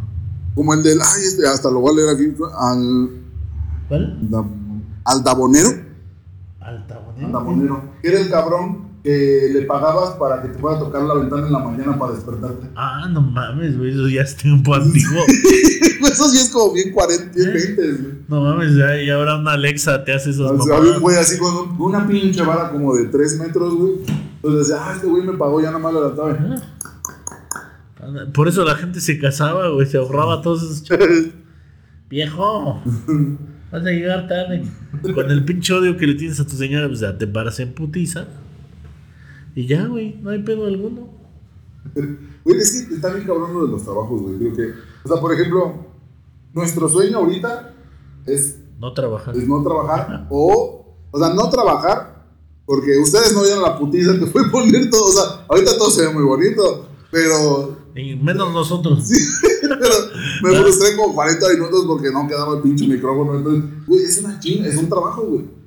Como 0.54 0.74
el 0.74 0.82
del, 0.82 0.98
ay, 1.00 1.22
este, 1.24 1.46
hasta 1.46 1.70
lo 1.70 1.80
voy 1.80 1.92
a 1.92 1.96
leer 1.96 2.08
aquí, 2.14 2.24
al, 2.58 3.10
¿Cuál? 3.88 4.28
da- 4.28 4.44
al 5.04 5.24
dabonero, 5.24 5.70
al 6.60 6.86
dabonero, 7.32 7.82
que 8.02 8.08
era 8.08 8.20
el 8.20 8.28
cabrón 8.28 8.89
que 9.02 9.50
le 9.54 9.62
pagabas 9.62 10.10
para 10.18 10.42
que 10.42 10.48
te 10.48 10.58
fuera 10.58 10.76
a 10.76 10.80
tocar 10.80 11.02
la 11.02 11.14
ventana 11.14 11.46
en 11.46 11.52
la 11.52 11.58
mañana 11.60 11.98
para 11.98 12.12
despertarte. 12.12 12.66
Ah, 12.76 13.08
no 13.10 13.20
mames, 13.22 13.78
güey, 13.78 13.90
eso 13.92 14.08
ya 14.08 14.22
es 14.22 14.36
tiempo 14.36 14.74
antiguo. 14.74 15.22
Eso 16.10 16.28
sí 16.28 16.38
es 16.38 16.48
como 16.50 16.72
bien 16.72 16.90
40, 16.92 17.30
bien 17.36 17.52
20, 17.52 17.82
güey. 17.92 18.14
No 18.26 18.40
mames, 18.42 18.74
ya, 18.74 19.00
y 19.00 19.08
ahora 19.10 19.36
una 19.36 19.52
Alexa 19.52 20.02
te 20.02 20.12
hace 20.12 20.30
esos 20.30 20.50
O 20.50 20.60
sea, 20.62 20.78
había 20.78 20.92
un 20.92 21.00
güey 21.00 21.16
así 21.16 21.38
con 21.38 21.54
un- 21.54 21.76
una 21.80 22.06
pinche 22.08 22.42
vara 22.42 22.70
como 22.70 22.96
de 22.96 23.04
3 23.04 23.38
metros, 23.38 23.74
güey. 23.74 23.92
Entonces 24.36 24.66
decía, 24.68 24.82
ah, 24.84 24.92
este 24.94 25.06
güey 25.06 25.22
me 25.22 25.34
pagó, 25.34 25.60
ya 25.60 25.68
nada 25.68 25.78
más 25.78 25.92
lo 25.92 26.00
levantaba. 26.10 26.56
Por 28.32 28.48
eso 28.48 28.64
la 28.64 28.74
gente 28.76 29.00
se 29.00 29.18
casaba, 29.18 29.68
güey, 29.68 29.86
se 29.86 29.98
ahorraba 29.98 30.40
todos 30.42 30.62
esos 30.62 30.82
chavos. 30.82 31.06
Viejo, 32.08 32.82
vas 33.70 33.82
a 33.86 33.90
llegar 33.90 34.26
tarde. 34.26 34.64
Con 35.14 35.30
el 35.30 35.44
pinche 35.44 35.72
odio 35.74 35.96
que 35.96 36.06
le 36.06 36.14
tienes 36.14 36.40
a 36.40 36.46
tu 36.46 36.56
señora, 36.56 36.88
pues 36.88 37.00
ya 37.00 37.16
te 37.16 37.26
paras 37.26 37.60
en 37.60 37.72
putiza. 37.72 38.26
Y 39.54 39.66
ya, 39.66 39.86
güey, 39.86 40.16
no 40.22 40.30
hay 40.30 40.42
pedo 40.42 40.66
alguno. 40.66 41.08
Güey, 42.44 42.58
es 42.58 42.86
que 42.88 42.94
está 42.94 43.12
bien 43.12 43.26
cabrón 43.26 43.52
lo 43.54 43.66
de 43.66 43.72
los 43.72 43.82
trabajos, 43.82 44.22
güey. 44.22 44.38
Digo 44.38 44.54
que, 44.54 44.72
o 45.04 45.08
sea, 45.08 45.20
por 45.20 45.32
ejemplo, 45.32 45.74
nuestro 46.52 46.88
sueño 46.88 47.18
ahorita 47.18 47.74
es, 48.26 48.58
No 48.78 48.92
trabajar. 48.92 49.36
es 49.36 49.46
no 49.48 49.62
trabajar 49.62 50.26
o, 50.30 50.96
o 51.10 51.18
sea, 51.18 51.34
no 51.34 51.48
trabajar 51.50 52.20
porque 52.70 52.96
ustedes 52.98 53.34
no 53.34 53.42
vieron 53.42 53.62
la 53.62 53.76
putiza 53.76 54.16
que 54.16 54.26
fue 54.26 54.48
poner 54.48 54.88
todo. 54.90 55.04
O 55.04 55.10
sea, 55.12 55.44
ahorita 55.48 55.76
todo 55.76 55.90
se 55.90 56.06
ve 56.06 56.12
muy 56.12 56.22
bonito, 56.22 56.86
pero, 57.10 57.76
Y 57.96 58.14
menos 58.14 58.52
nosotros. 58.52 59.08
pero 59.60 59.94
me 60.42 60.54
frustré 60.62 60.96
como 60.96 61.14
40 61.14 61.48
minutos 61.54 61.84
porque 61.86 62.10
no 62.12 62.28
quedaba 62.28 62.56
el 62.56 62.62
pinche 62.62 62.86
micrófono. 62.86 63.38
Entonces, 63.38 63.86
güey, 63.86 64.04
es 64.04 64.18
una 64.18 64.38
chinga, 64.38 64.68
es 64.68 64.76
un 64.76 64.88
trabajo, 64.88 65.22
güey. 65.22 65.59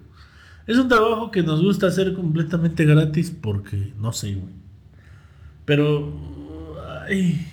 Es 0.66 0.78
un 0.78 0.88
trabajo 0.88 1.30
que 1.30 1.44
nos 1.44 1.62
gusta 1.62 1.88
hacer 1.88 2.14
completamente 2.14 2.86
gratis 2.86 3.32
porque, 3.32 3.94
no 4.00 4.14
sé, 4.14 4.36
güey. 4.36 4.54
Pero, 5.66 6.14
ay, 7.06 7.46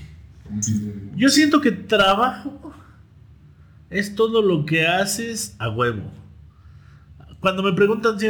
yo 1.16 1.28
siento 1.28 1.60
que 1.60 1.72
trabajo 1.72 2.72
es 3.88 4.14
todo 4.14 4.42
lo 4.42 4.64
que 4.64 4.86
haces 4.86 5.56
a 5.58 5.68
huevo. 5.68 6.10
Cuando 7.40 7.62
me 7.62 7.72
preguntan 7.72 8.18
si 8.20 8.26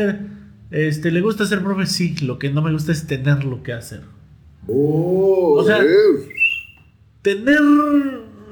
este, 0.70 1.10
le 1.10 1.20
gusta 1.20 1.44
ser 1.44 1.62
profe, 1.62 1.86
sí, 1.86 2.14
lo 2.22 2.38
que 2.38 2.50
no 2.50 2.62
me 2.62 2.72
gusta 2.72 2.92
es 2.92 3.06
tener 3.06 3.44
lo 3.44 3.62
que 3.62 3.72
hacer. 3.72 4.02
Oh, 4.66 5.56
O 5.58 5.64
sea, 5.64 5.82
eh. 5.82 5.88
Tener 7.22 7.60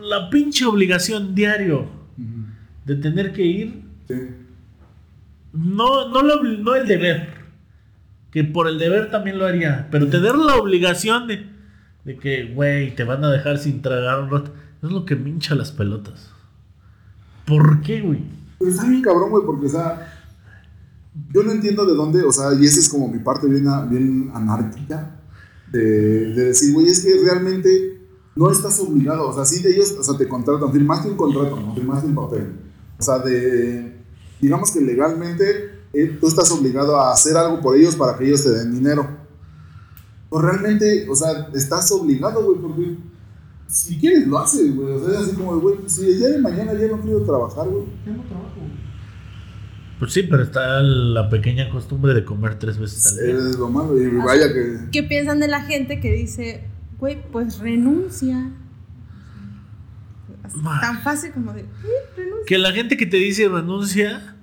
la 0.03 0.29
pinche 0.31 0.65
obligación 0.67 1.35
diario 1.35 1.87
de 2.85 2.97
tener 2.97 3.33
que 3.33 3.45
ir 3.45 3.89
Sí. 4.09 4.15
No, 5.53 6.09
no, 6.09 6.23
lo 6.23 6.43
no 6.43 6.75
el 6.75 6.87
deber. 6.87 7.29
Que 8.31 8.45
por 8.45 8.69
el 8.69 8.79
deber 8.79 9.11
también 9.11 9.39
lo 9.39 9.47
haría. 9.47 9.89
Pero 9.91 10.09
tener 10.09 10.37
la 10.37 10.57
obligación 10.57 11.27
de, 11.27 11.47
de 12.05 12.17
que, 12.19 12.53
güey, 12.55 12.95
te 12.95 13.05
van 13.05 13.25
a 13.25 13.31
dejar 13.31 13.59
sin 13.59 13.83
tragar 13.83 14.21
un 14.21 14.31
rato. 14.31 14.53
Es 14.83 14.91
lo 14.91 15.05
que 15.05 15.17
me 15.17 15.31
hincha 15.31 15.55
las 15.55 15.73
pelotas. 15.73 16.31
¿Por 17.47 17.81
qué, 17.81 18.03
güey? 18.03 18.23
Está 18.61 18.87
bien 18.87 19.03
cabrón, 19.03 19.31
güey, 19.31 19.45
porque, 19.47 19.67
o 19.67 19.71
sea, 19.71 20.21
yo 21.33 21.43
no 21.43 21.53
entiendo 21.53 21.87
de 21.87 21.95
dónde, 21.95 22.23
o 22.23 22.33
sea, 22.33 22.53
y 22.55 22.65
esa 22.65 22.81
es 22.81 22.89
como 22.89 23.09
mi 23.09 23.19
parte 23.21 23.49
bien, 23.49 23.65
bien 23.89 24.31
anárquica, 24.35 25.17
de, 25.71 25.81
de 25.81 26.45
decir, 26.47 26.73
güey, 26.75 26.89
es 26.89 27.05
que 27.05 27.13
realmente 27.25 28.01
no 28.35 28.51
estás 28.51 28.79
obligado, 28.81 29.29
o 29.29 29.35
sea, 29.35 29.45
sí 29.45 29.63
de 29.63 29.71
ellos, 29.71 29.97
o 29.99 30.03
sea, 30.03 30.17
te 30.17 30.29
contratan, 30.29 30.73
firmaste 30.73 31.09
un 31.11 31.17
contrato, 31.17 31.57
¿no? 31.57 31.75
Firmaste 31.75 32.07
un 32.07 32.15
papel. 32.15 32.53
O 32.99 33.03
sea, 33.03 33.19
de, 33.19 33.98
digamos 34.41 34.71
que 34.71 34.81
legalmente 34.81 35.45
eh, 35.93 36.17
tú 36.21 36.29
estás 36.29 36.51
obligado 36.51 37.01
a 37.01 37.13
hacer 37.13 37.37
algo 37.37 37.61
por 37.61 37.77
ellos 37.77 37.97
para 37.97 38.17
que 38.17 38.27
ellos 38.27 38.45
te 38.45 38.51
den 38.51 38.75
dinero. 38.75 39.09
Pues 40.29 40.45
realmente, 40.45 41.07
o 41.09 41.15
sea, 41.15 41.49
estás 41.55 41.91
obligado, 41.91 42.45
güey, 42.45 42.61
porque 42.61 42.97
si 43.67 43.99
quieres 43.99 44.27
lo 44.27 44.39
haces, 44.39 44.75
güey. 44.75 44.93
O 44.93 45.05
sea, 45.05 45.21
es 45.21 45.27
así 45.27 45.37
como, 45.37 45.59
güey, 45.59 45.77
si 45.87 46.07
el 46.07 46.19
día 46.19 46.29
de 46.29 46.39
mañana 46.39 46.75
ya 46.75 46.89
no 46.89 47.01
quiero 47.01 47.23
trabajar, 47.23 47.69
güey, 47.69 47.85
ya 48.05 48.13
no 48.13 48.23
trabajo, 48.25 48.55
güey. 48.57 48.89
Pues 49.99 50.13
sí, 50.13 50.23
pero 50.23 50.45
está 50.45 50.81
la 50.81 51.29
pequeña 51.29 51.71
costumbre 51.71 52.15
de 52.15 52.25
comer 52.25 52.59
tres 52.59 52.79
veces 52.79 53.07
al 53.07 53.27
día. 53.27 53.49
Es 53.51 53.59
lo 53.59 53.69
malo, 53.69 54.01
y 54.01 54.07
vaya 54.17 54.53
que. 54.53 54.91
¿Qué 54.93 55.03
piensan 55.03 55.41
de 55.41 55.49
la 55.49 55.63
gente 55.63 55.99
que 56.01 56.13
dice, 56.13 56.69
güey, 56.99 57.21
pues 57.33 57.59
renuncia? 57.59 58.53
Tan 60.81 61.01
fácil 61.03 61.33
como 61.33 61.53
de, 61.53 61.63
"Sí, 61.63 61.69
renuncia. 62.17 62.45
Que 62.47 62.59
la 62.59 62.73
gente 62.73 62.97
que 62.97 63.07
te 63.07 63.17
dice 63.17 63.49
renuncia, 63.49 64.35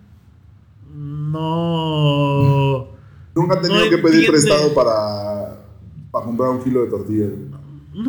no... 0.95 2.87
Nunca 3.35 3.55
han 3.55 3.61
tenido 3.61 3.83
No 3.83 3.89
que 3.89 3.97
pedir 3.97 4.25
entiende. 4.25 4.31
prestado 4.31 4.73
para, 4.73 5.61
para 6.11 6.25
comprar 6.25 6.49
un 6.51 6.63
kilo 6.63 6.83
de 6.83 6.89
tortillas. 6.89 7.29
güey. 7.29 7.65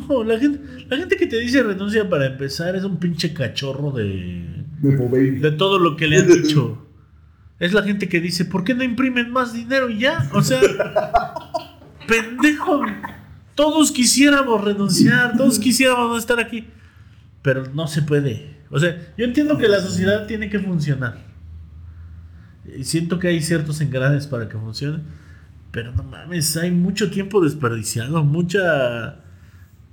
No, 0.09 0.25
la 0.25 0.39
gente, 0.39 0.61
la 0.89 0.97
gente 0.97 1.17
que 1.17 1.27
te 1.27 1.39
dice 1.39 1.63
renuncia 1.63 2.09
para 2.09 2.27
empezar 2.27 2.75
es 2.77 2.85
un 2.85 2.99
pinche 2.99 3.33
cachorro 3.35 3.93
de... 3.93 4.65
De 4.83 5.31
de 5.41 5.51
todo 5.53 5.79
lo 5.79 5.97
que 5.97 6.07
le 6.07 6.19
han 6.19 6.29
dicho. 6.43 6.79
Es 7.59 7.73
la 7.73 7.83
gente 7.83 8.09
que 8.09 8.21
dice, 8.21 8.45
¿por 8.45 8.63
qué 8.65 8.75
no 8.75 8.83
imprimen 8.85 9.31
más 9.31 9.53
dinero 9.55 9.89
y 9.89 10.01
ya? 10.01 10.29
O 10.35 10.43
sea, 10.43 10.61
pendejo. 12.07 12.83
Todos 13.55 13.91
quisiéramos 13.91 14.63
renunciar, 14.63 15.37
todos 15.37 15.59
quisiéramos 15.59 16.11
no 16.11 16.19
estar 16.19 16.39
aquí, 16.39 16.67
pero 17.47 17.65
no 17.73 17.87
se 17.87 18.03
puede. 18.03 18.57
O 18.73 18.81
sea, 18.81 19.15
yo 19.17 19.25
entiendo 19.25 19.57
que 19.57 19.69
la 19.69 19.81
sociedad 19.81 20.27
tiene 20.27 20.51
que 20.51 20.59
funcionar. 20.59 21.25
Y 22.77 22.83
siento 22.83 23.21
que 23.21 23.29
hay 23.29 23.41
ciertos 23.41 23.81
engranes 23.81 24.27
para 24.27 24.49
que 24.49 24.59
funcione, 24.59 25.05
pero 25.71 25.93
no 25.93 26.03
mames, 26.03 26.57
hay 26.57 26.73
mucho 26.73 27.09
tiempo 27.09 27.41
desperdiciado, 27.41 28.25
mucha 28.25 29.21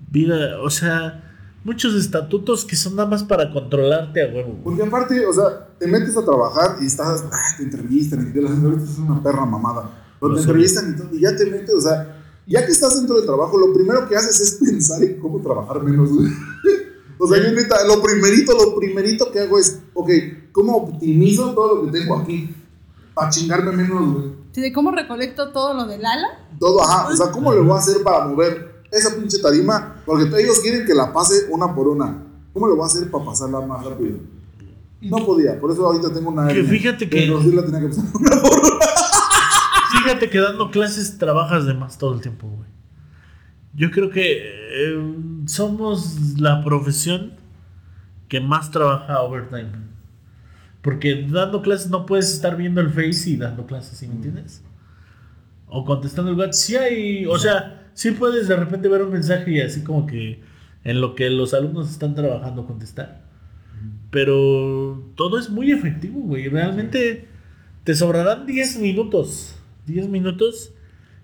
vida, 0.10 0.60
o 0.62 0.70
sea, 0.72 1.32
muchos 1.64 1.94
estatutos 1.94 2.66
que 2.66 2.76
son 2.76 2.96
nada 2.96 3.08
más 3.08 3.24
para 3.24 3.52
controlarte 3.52 4.24
a 4.24 4.34
huevo. 4.34 4.60
Porque 4.64 4.82
aparte, 4.82 5.24
o 5.24 5.32
sea, 5.32 5.68
te 5.78 5.86
metes 5.86 6.18
a 6.18 6.26
trabajar 6.26 6.78
y 6.82 6.88
estás, 6.88 7.24
ah, 7.32 7.56
te 7.56 7.66
entrevistan 7.66 8.30
y 8.30 8.34
te 8.34 8.42
las 8.42 8.54
entrevistas 8.54 8.94
es 8.94 8.98
una 8.98 9.22
perra 9.22 9.46
mamada. 9.46 9.92
Pero 10.20 10.34
te 10.34 10.42
sé. 10.42 10.48
entrevistan 10.48 10.96
y, 11.12 11.20
ya 11.20 11.36
te 11.36 11.46
metes, 11.46 11.76
o 11.76 11.82
sea, 11.82 12.20
ya 12.48 12.66
que 12.66 12.72
estás 12.72 12.96
dentro 12.96 13.18
del 13.18 13.28
trabajo, 13.28 13.60
lo 13.60 13.72
primero 13.72 14.10
que 14.10 14.16
haces 14.16 14.42
es 14.42 14.54
pensar 14.72 15.04
en 15.04 15.20
cómo 15.20 15.40
trabajar 15.40 15.84
menos. 15.84 16.10
O 17.24 17.28
sea, 17.28 17.42
yo 17.44 17.52
neta, 17.52 17.86
lo 17.88 18.02
primerito, 18.02 18.54
lo 18.54 18.76
primerito 18.76 19.32
que 19.32 19.40
hago 19.42 19.58
es, 19.60 19.82
ok, 19.94 20.10
¿cómo 20.52 20.78
optimizo 20.78 21.54
todo 21.54 21.76
lo 21.86 21.92
que 21.92 22.00
tengo 22.00 22.18
aquí? 22.18 22.54
Para 23.14 23.30
chingarme 23.30 23.72
menos, 23.72 24.14
güey. 24.14 24.32
Sí, 24.52 24.62
¿De 24.62 24.74
cómo 24.74 24.92
recolecto 24.92 25.52
todo 25.52 25.74
lo 25.74 25.86
del 25.86 26.06
ala? 26.06 26.28
Todo, 26.60 26.84
ajá. 26.84 27.08
O 27.08 27.16
sea, 27.16 27.32
¿cómo 27.32 27.54
le 27.54 27.62
voy 27.62 27.72
a 27.76 27.80
hacer 27.80 28.04
para 28.04 28.26
mover 28.28 28.84
esa 28.92 29.16
pinche 29.16 29.40
tarima? 29.40 30.02
Porque 30.06 30.26
ellos 30.42 30.60
quieren 30.60 30.86
que 30.86 30.94
la 30.94 31.12
pase 31.14 31.48
una 31.50 31.74
por 31.74 31.88
una. 31.88 32.24
¿Cómo 32.54 32.68
le 32.68 32.74
voy 32.74 32.84
a 32.84 32.88
hacer 32.88 33.10
para 33.10 33.26
pasarla 33.26 33.62
más 33.62 33.84
rápido? 33.86 34.18
No 35.02 35.18
podía, 35.26 35.60
por 35.60 35.72
eso 35.72 35.86
ahorita 35.86 36.14
tengo 36.14 36.30
una. 36.30 36.48
Que 36.48 36.64
fíjate 36.64 37.10
que- 37.10 37.18
Pero 37.22 37.42
sí 37.42 37.52
la 37.52 37.64
tenía 37.66 37.80
que 37.82 37.88
pasar 37.88 38.06
una 38.14 38.42
por 38.42 38.52
una. 38.60 38.86
Fíjate 39.92 40.30
que 40.30 40.40
dando 40.40 40.70
clases 40.72 41.18
trabajas 41.18 41.66
de 41.66 41.74
más 41.74 41.98
todo 41.98 42.14
el 42.14 42.22
tiempo, 42.22 42.48
güey. 42.48 42.70
Yo 43.76 43.90
creo 43.92 44.10
que 44.12 44.38
eh, 44.38 45.16
somos 45.48 46.40
la 46.40 46.64
profesión 46.64 47.34
que 48.28 48.40
más 48.40 48.72
trabaja 48.72 49.22
overtime. 49.22 49.72
Porque 50.82 51.26
dando 51.30 51.62
clases 51.62 51.90
no 51.90 52.06
puedes 52.06 52.34
estar 52.34 52.58
viendo 52.58 52.82
el 52.82 52.90
Face 52.90 53.30
y 53.30 53.38
dando 53.38 53.66
clases, 53.66 53.98
¿sí 53.98 54.08
me 54.08 54.16
entiendes? 54.16 54.64
O 55.68 55.86
contestando 55.86 56.32
el 56.32 56.38
WhatsApp. 56.38 56.54
Sí 56.54 56.76
hay, 56.76 57.26
o 57.26 57.38
sea, 57.40 57.90
sí 57.94 58.12
puedes 58.12 58.48
de 58.48 58.56
repente 58.56 58.90
ver 58.90 59.02
un 59.02 59.12
mensaje 59.12 59.52
y 59.52 59.62
así 59.62 59.84
como 59.84 60.06
que 60.06 60.42
en 60.84 61.00
lo 61.00 61.16
que 61.16 61.30
los 61.30 61.54
alumnos 61.54 61.90
están 61.90 62.16
trabajando 62.16 62.66
contestar. 62.66 63.24
Pero 64.12 65.12
todo 65.16 65.40
es 65.40 65.50
muy 65.50 65.72
efectivo, 65.72 66.20
güey. 66.20 66.50
Realmente 66.50 67.28
te 67.84 67.96
sobrarán 67.96 68.46
10 68.46 68.80
minutos. 68.80 69.56
10 69.88 70.10
minutos 70.10 70.74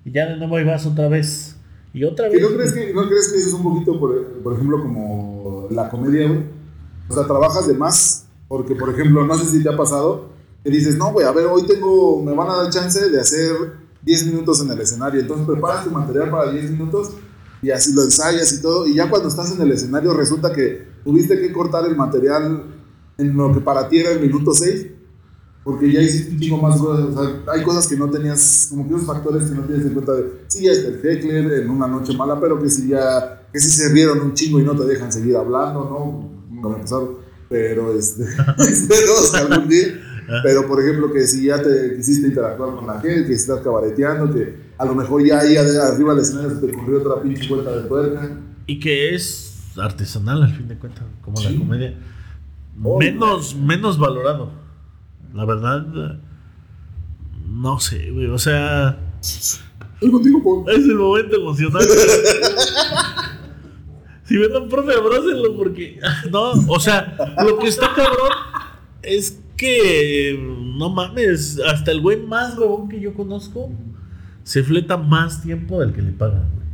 y 0.06 0.12
ya 0.12 0.26
de 0.26 0.38
nuevo 0.38 0.58
ahí 0.58 0.64
vas 0.64 0.86
otra 0.86 1.08
vez. 1.08 1.59
Y 1.94 2.04
otra 2.04 2.28
¿Y 2.30 2.34
vez. 2.34 2.42
no 2.42 2.50
crees 2.50 2.74
que, 2.74 2.94
no 2.94 3.08
crees 3.08 3.30
que 3.30 3.38
eso 3.40 3.48
es 3.48 3.54
un 3.54 3.64
poquito, 3.64 4.00
por, 4.00 4.26
por 4.44 4.54
ejemplo, 4.54 4.82
como 4.82 5.68
la 5.72 5.90
comedia, 5.90 6.28
güey? 6.28 6.44
O 7.10 7.14
sea, 7.14 7.26
trabajas 7.26 7.68
de 7.68 7.74
más. 7.74 8.26
Porque, 8.48 8.76
por 8.76 8.90
ejemplo, 8.90 9.26
no 9.26 9.38
sé 9.38 9.46
si 9.46 9.64
te 9.64 9.70
ha 9.70 9.78
pasado 9.78 10.30
que 10.64 10.70
dices, 10.70 10.98
no, 10.98 11.12
güey, 11.12 11.26
a 11.26 11.32
ver, 11.32 11.46
hoy 11.46 11.66
tengo, 11.66 12.22
me 12.22 12.34
van 12.34 12.50
a 12.50 12.64
dar 12.64 12.70
chance 12.70 13.10
de 13.10 13.20
hacer 13.20 13.56
10 14.02 14.26
minutos 14.28 14.62
en 14.62 14.72
el 14.72 14.80
escenario. 14.80 15.22
Entonces 15.22 15.48
preparas 15.48 15.86
tu 15.86 15.92
material 15.92 16.30
para 16.30 16.52
10 16.52 16.72
minutos 16.72 17.12
y 17.62 17.72
así 17.72 17.94
lo 17.94 18.04
ensayas 18.04 18.52
y 18.54 18.62
todo. 18.62 18.86
Y 18.86 18.96
ya 18.96 19.10
cuando 19.10 19.30
estás 19.30 19.52
en 19.52 19.62
el 19.62 19.72
escenario 19.72 20.14
resulta 20.14 20.52
que 20.52 20.88
tuviste 21.04 21.40
que 21.40 21.54
cortar 21.54 21.86
el 21.86 21.96
material 21.96 22.64
en 23.18 23.38
lo 23.38 23.54
que 23.54 23.62
para 23.62 23.88
ti 23.88 24.00
era 24.00 24.12
el 24.12 24.20
minuto 24.20 24.54
6. 24.54 24.88
Porque 25.64 25.92
ya 25.92 26.02
hiciste 26.02 26.32
un 26.32 26.40
chingo 26.40 26.58
más 26.58 26.80
cosas. 26.80 27.06
O 27.06 27.24
sea, 27.24 27.54
hay 27.54 27.64
cosas 27.64 27.88
que 27.88 27.96
no 27.96 28.10
tenías, 28.10 28.68
como 28.70 28.88
que 28.88 28.96
esos 28.96 29.06
factores 29.06 29.44
que 29.50 29.56
no 29.56 29.64
tienes 29.64 29.86
en 29.86 29.94
cuenta 29.94 30.14
de, 30.14 30.26
sí, 30.48 30.64
ya 30.64 30.72
está 30.72 30.88
el 30.88 31.06
heckler 31.06 31.64
en 31.64 31.70
una 31.70 31.88
noche 31.88 32.16
mala, 32.16 32.40
pero 32.40 32.62
que 32.62 32.70
si 32.70 32.88
ya, 32.88 33.48
que 33.52 33.60
si 33.60 33.70
se 33.70 33.90
rieron 33.90 34.22
un 34.22 34.34
chingo 34.34 34.60
y 34.60 34.64
no 34.64 34.76
te 34.76 34.86
dejan 34.86 35.12
seguir 35.12 35.36
hablando, 35.36 36.30
¿no? 36.62 36.70
Ha 36.70 36.82
pasado. 36.82 37.20
Pero 37.50 37.98
este, 37.98 38.24
espero 38.60 39.14
algún 39.36 39.68
día. 39.68 39.88
Pero, 40.44 40.68
por 40.68 40.80
ejemplo, 40.82 41.12
que 41.12 41.26
si 41.26 41.46
ya 41.46 41.62
te 41.62 41.96
quisiste 41.96 42.28
interactuar 42.28 42.76
con 42.76 42.86
la 42.86 43.00
gente, 43.02 43.26
que 43.26 43.34
estás 43.34 43.62
cabareteando, 43.62 44.32
que 44.34 44.70
a 44.78 44.86
lo 44.86 44.94
mejor 44.94 45.26
ya 45.26 45.40
ahí 45.40 45.58
arriba 45.58 46.14
del 46.14 46.24
escenario 46.24 46.52
se 46.52 46.68
te 46.68 46.76
ocurrió 46.76 47.00
otra 47.00 47.22
pinche 47.22 47.48
vuelta 47.50 47.76
de 47.76 47.88
tuerca. 47.88 48.38
Y 48.68 48.80
que 48.80 49.16
es 49.16 49.56
artesanal 49.78 50.44
al 50.44 50.56
fin 50.56 50.68
de 50.68 50.78
cuentas, 50.78 51.04
como 51.24 51.42
la 51.42 51.50
comedia. 51.58 51.98
Oh, 52.84 53.00
menos, 53.00 53.56
menos 53.56 53.98
valorado. 53.98 54.52
La 55.34 55.46
verdad, 55.46 56.20
no 57.48 57.80
sé, 57.80 58.12
güey. 58.12 58.28
O 58.28 58.38
sea, 58.38 58.98
Estoy 59.22 60.12
contigo, 60.12 60.44
Paul. 60.44 60.64
es 60.76 60.86
el 60.86 60.96
momento 60.96 61.36
emocional. 61.36 61.84
si 64.24 64.38
ven 64.38 64.56
a 64.56 64.60
un 64.60 64.70
profe, 64.70 64.94
abrácenlo 64.94 65.56
porque. 65.58 66.00
No, 66.32 66.52
o 66.52 66.80
sea, 66.80 67.18
lo 67.44 67.60
que 67.60 67.68
está 67.68 67.94
cabrón 67.94 68.32
es 69.02 69.42
que. 69.58 70.40
No 70.78 70.90
mames, 70.90 71.60
hasta 71.60 71.92
el 71.92 72.02
güey 72.02 72.26
más 72.26 72.58
huevón 72.58 72.88
que 72.88 73.00
yo 73.00 73.14
conozco 73.14 73.70
se 74.50 74.64
fleta 74.64 74.98
más 74.98 75.44
tiempo 75.44 75.80
del 75.80 75.94
que 75.94 76.02
le 76.02 76.12
pagan, 76.12 76.50
güey. 76.56 76.68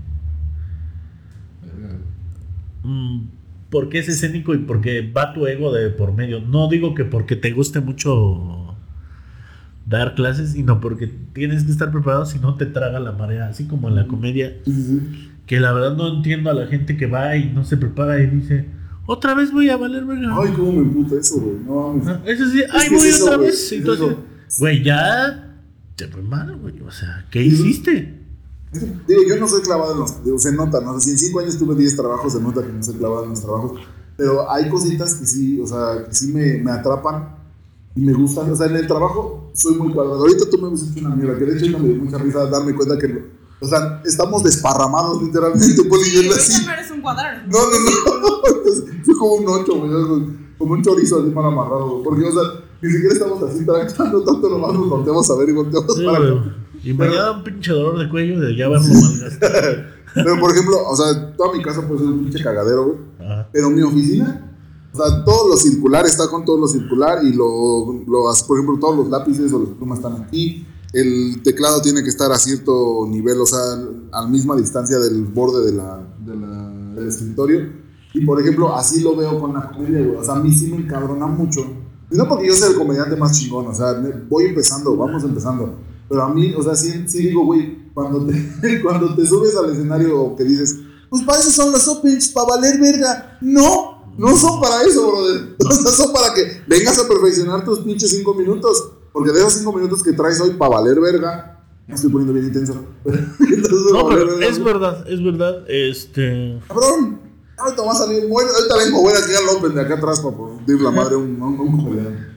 Mm, 2.84 3.28
porque 3.76 4.00
es 4.00 4.08
escénico 4.08 4.54
y 4.54 4.60
porque 4.60 5.02
va 5.12 5.34
tu 5.34 5.46
ego 5.48 5.74
de 5.74 5.90
por 5.90 6.14
medio. 6.14 6.40
No 6.40 6.70
digo 6.70 6.96
que 6.96 7.04
porque 7.04 7.36
te 7.36 7.52
guste 7.52 7.82
mucho 7.82 8.74
dar 9.86 10.16
clases, 10.16 10.54
sino 10.54 10.80
porque 10.80 11.08
tienes 11.34 11.66
que 11.66 11.72
estar 11.72 11.92
preparado 11.92 12.26
si 12.26 12.40
no 12.40 12.56
te 12.56 12.68
traga 12.68 13.02
la 13.02 13.12
marea, 13.12 13.50
así 13.50 13.68
como 13.68 13.90
en 13.90 13.96
la 13.96 14.08
comedia, 14.08 14.54
que 15.46 15.60
la 15.60 15.74
verdad 15.74 15.98
no 15.98 16.08
entiendo 16.16 16.50
a 16.50 16.54
la 16.54 16.68
gente 16.68 16.96
que 16.96 17.06
va 17.06 17.36
y 17.36 17.50
no 17.50 17.66
se 17.66 17.76
prepara 17.76 18.18
y 18.22 18.28
dice, 18.28 18.66
otra 19.08 19.34
vez 19.34 19.52
voy 19.52 19.70
a 19.70 19.76
valer 19.76 20.06
verga. 20.06 20.34
Ay, 20.42 20.54
cómo 20.56 20.72
me 20.72 20.80
emputa 20.80 21.16
eso, 21.20 21.42
güey. 21.42 21.58
No 21.66 21.90
mames. 21.90 22.08
Ah, 22.08 22.22
Eso 22.26 22.50
sí, 22.50 22.62
ay, 22.72 22.86
es 22.86 22.92
voy 22.94 23.10
eso, 23.10 23.26
otra 23.26 23.36
güey, 23.36 23.50
vez. 23.50 23.72
Y 23.74 23.76
es 23.76 23.84
tú 23.84 23.92
así, 23.92 24.04
eso. 24.06 24.24
güey, 24.60 24.84
ya 24.86 25.54
te 25.98 26.08
fue 26.08 26.22
mal, 26.22 26.56
güey. 26.56 26.80
O 26.80 26.92
sea, 26.92 27.26
¿qué 27.30 27.44
hiciste? 27.44 28.22
Digo, 29.08 29.22
yo 29.28 29.38
no 29.38 29.48
soy 29.48 29.62
clavado 29.62 29.94
en 29.94 30.00
los. 30.00 30.24
Digo, 30.24 30.38
se 30.38 30.52
nota, 30.52 30.82
¿no? 30.82 31.00
Si 31.00 31.12
en 31.12 31.18
cinco 31.18 31.40
años 31.40 31.58
tuve 31.58 31.76
10 31.76 31.96
trabajos, 31.96 32.34
se 32.34 32.42
nota 32.42 32.62
que 32.62 32.72
no 32.74 32.84
soy 32.84 32.96
clavado 32.96 33.24
en 33.24 33.30
los 33.32 33.42
trabajos. 33.42 33.80
Pero 34.18 34.50
hay 34.52 34.70
cositas 34.70 35.16
que 35.16 35.26
sí, 35.26 35.60
o 35.62 35.68
sea, 35.68 36.06
que 36.08 36.14
sí 36.16 36.28
me, 36.34 36.58
me 36.58 36.72
atrapan 36.72 37.36
y 37.96 38.02
me 38.02 38.14
gustan. 38.14 38.52
O 38.52 38.56
sea, 38.56 38.68
en 38.68 38.76
el 38.76 38.88
trabajo 38.88 39.50
soy 39.54 39.76
muy 39.76 39.94
cuadrado. 39.94 40.20
Ahorita 40.22 40.50
tú 40.50 40.58
me 40.58 40.74
has 40.74 40.82
hecho 40.84 41.06
una 41.06 41.16
mierda, 41.16 41.38
que 41.38 41.46
de 41.46 41.58
hecho 41.58 41.72
no 41.72 41.80
me 41.80 41.90
dio 41.90 42.04
mucha 42.04 42.18
risa 42.18 42.46
darme 42.48 42.76
cuenta 42.76 42.98
que. 42.98 43.08
lo- 43.08 43.36
o 43.62 43.68
sea, 43.68 44.02
estamos 44.04 44.44
desparramados 44.44 45.24
literalmente, 45.24 45.66
yo 45.84 45.84
Sí, 45.96 46.30
así. 46.36 46.66
no 46.66 46.74
eres 46.74 46.92
un 46.92 47.02
cuadrado. 47.02 47.42
No, 47.48 47.60
no, 47.60 47.80
no. 47.80 48.36
Fue 49.06 49.18
como 49.18 49.34
un 49.36 49.48
ocho, 49.48 49.78
güey. 49.80 50.46
Como 50.58 50.74
un 50.74 50.84
chorizo 50.84 51.22
así 51.22 51.30
mal 51.30 51.46
amarrado. 51.46 52.04
Porque, 52.04 52.26
o 52.26 52.32
sea, 52.32 52.42
ni 52.82 52.92
siquiera 52.92 53.14
estamos 53.14 53.42
así 53.44 53.60
interactuando 53.60 54.24
tanto, 54.24 54.50
nomás 54.50 54.74
nos 54.74 54.90
volteamos 54.90 55.30
a 55.32 55.36
ver 55.36 55.50
y 55.50 55.54
volteamos 55.54 55.96
Sí, 55.96 56.06
para. 56.06 56.65
Y 56.86 56.94
mañana 56.94 57.32
un 57.32 57.44
pinche 57.44 57.72
dolor 57.72 57.98
de 58.00 58.10
cuello 58.10 58.40
de 58.40 58.56
ya 58.56 58.70
verlo 58.70 58.88
malgastado. 58.88 59.54
Pero, 60.14 60.40
por 60.40 60.52
ejemplo, 60.52 60.78
o 60.88 60.96
sea, 60.96 61.36
toda 61.36 61.52
mi 61.58 61.62
casa 61.62 61.86
puede 61.86 62.00
ser 62.02 62.10
un 62.10 62.20
pinche 62.24 62.42
cagadero, 62.42 62.86
güey. 62.86 62.98
Ajá. 63.20 63.50
Pero 63.52 63.70
mi 63.70 63.82
oficina, 63.82 64.56
o 64.94 64.98
sea, 64.98 65.26
todo 65.26 65.50
lo 65.50 65.58
circular 65.58 66.06
está 66.06 66.30
con 66.30 66.46
todo 66.46 66.58
lo 66.58 66.68
circular 66.70 67.22
y 67.24 67.34
lo, 67.34 67.92
lo 68.08 68.24
por 68.48 68.58
ejemplo, 68.58 68.78
todos 68.80 68.96
los 68.98 69.10
lápices 69.10 69.52
o 69.52 69.60
las 69.60 69.70
plumas 69.70 69.98
están 70.00 70.22
aquí. 70.24 70.66
El 70.94 71.42
teclado 71.44 71.82
tiene 71.82 72.02
que 72.04 72.08
estar 72.10 72.32
a 72.32 72.38
cierto 72.38 73.06
nivel, 73.10 73.42
o 73.42 73.46
sea, 73.46 73.60
a 74.14 74.22
la 74.22 74.28
misma 74.28 74.56
distancia 74.56 74.98
del 75.00 75.26
borde 75.26 75.66
de 75.66 75.74
la, 75.76 76.00
de 76.26 76.36
la- 76.38 76.70
del 76.96 77.08
escritorio. 77.10 77.68
Y 78.14 78.26
por 78.26 78.40
ejemplo, 78.40 78.74
así 78.74 79.02
lo 79.02 79.18
veo 79.18 79.38
con 79.42 79.54
la 79.54 79.70
comedia, 79.70 80.00
güey. 80.06 80.16
O 80.16 80.24
sea, 80.24 80.36
a 80.36 80.40
mí 80.40 80.54
sí 80.54 80.68
me 80.68 80.78
encabrona 80.78 81.28
mucho. 81.28 81.60
Y 82.10 82.16
no 82.16 82.30
porque 82.30 82.48
yo 82.48 82.54
sea 82.54 82.70
el 82.70 82.76
comediante 82.76 83.18
más 83.18 83.38
chingón, 83.38 83.68
o 83.68 83.74
sea, 83.74 83.94
me- 83.96 84.12
voy 84.30 84.46
empezando, 84.46 84.96
vamos 84.96 85.22
empezando. 85.26 85.76
Pero 86.08 86.24
a 86.24 86.34
mí, 86.34 86.54
o 86.54 86.64
sea, 86.64 86.76
sí, 86.76 87.06
sí 87.08 87.28
digo, 87.28 87.46
güey, 87.46 87.92
cuando 87.94 88.26
te, 88.26 88.82
cuando 88.84 89.16
te 89.16 89.26
subes 89.26 89.56
al 89.56 89.72
escenario 89.72 90.36
que 90.36 90.44
dices, 90.44 90.78
pues 91.10 91.24
para 91.24 91.40
eso 91.40 91.52
son 91.52 91.72
los 91.72 91.88
opens, 91.88 92.30
para 92.30 92.48
valer 92.48 92.80
verga. 92.80 93.38
No, 93.42 94.14
no 94.18 94.36
son 94.36 94.60
para 94.62 94.84
eso, 94.84 95.08
brother. 95.08 95.56
O 95.66 95.72
sea, 95.72 95.92
son 95.92 96.14
para 96.14 96.34
que 96.34 96.62
vengas 96.68 97.00
a 97.00 97.08
perfeccionar 97.08 97.64
tus 97.64 97.80
pinches 97.80 98.12
cinco 98.12 98.34
minutos. 98.34 98.92
Porque 99.12 99.32
de 99.32 99.40
esos 99.40 99.54
cinco 99.54 99.72
minutos 99.72 100.04
que 100.04 100.12
traes 100.12 100.42
hoy 100.42 100.52
para 100.52 100.76
valer 100.76 101.00
verga, 101.00 101.64
me 101.88 101.96
estoy 101.96 102.12
poniendo 102.12 102.34
bien 102.34 102.48
intenso. 102.48 102.84
No, 103.94 104.10
pero 104.10 104.40
es 104.42 104.62
verdad, 104.62 105.10
es 105.10 105.24
verdad. 105.24 105.64
Este. 105.70 106.60
Cabrón, 106.68 107.22
ahorita 107.58 107.82
va 107.82 107.92
a 107.94 107.96
salir, 107.96 108.28
bueno, 108.28 108.50
ahorita 108.52 108.78
vengo, 108.78 109.02
voy 109.02 109.14
aquí 109.14 109.34
al 109.34 109.56
Open 109.56 109.74
de 109.74 109.82
acá 109.82 109.96
atrás 109.96 110.20
para 110.20 110.36
decir 110.66 110.82
la 110.82 110.92
madre 110.92 111.16
a 111.16 111.18
un, 111.18 111.42
a 111.42 111.46
un, 111.46 112.00
a. 112.00 112.35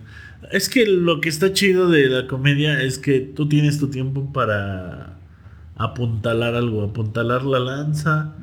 Es 0.50 0.68
que 0.68 0.86
lo 0.86 1.20
que 1.20 1.28
está 1.28 1.52
chido 1.52 1.90
de 1.90 2.08
la 2.08 2.26
comedia 2.26 2.82
es 2.82 2.98
que 2.98 3.20
tú 3.20 3.48
tienes 3.48 3.78
tu 3.78 3.88
tiempo 3.88 4.32
para 4.32 5.18
apuntalar 5.76 6.54
algo, 6.54 6.82
apuntalar 6.82 7.44
la 7.44 7.58
lanza, 7.58 8.34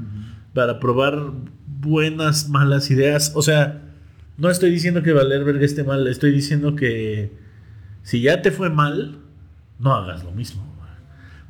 para 0.54 0.80
probar 0.80 1.32
buenas, 1.80 2.50
malas 2.50 2.90
ideas. 2.92 3.32
O 3.36 3.42
sea, 3.42 3.82
no 4.38 4.50
estoy 4.50 4.72
diciendo 4.72 5.04
que 5.04 5.14
Valer 5.14 5.44
Verga 5.44 5.66
esté 5.66 5.84
mal, 5.84 6.08
estoy 6.08 6.32
diciendo 6.32 6.76
que 6.76 7.32
si 8.04 8.22
ya 8.22 8.42
te 8.42 8.52
fue 8.52 8.70
mal, 8.70 9.18
no 9.80 9.94
hagas 9.94 10.24
lo 10.24 10.32
mismo. 10.32 10.64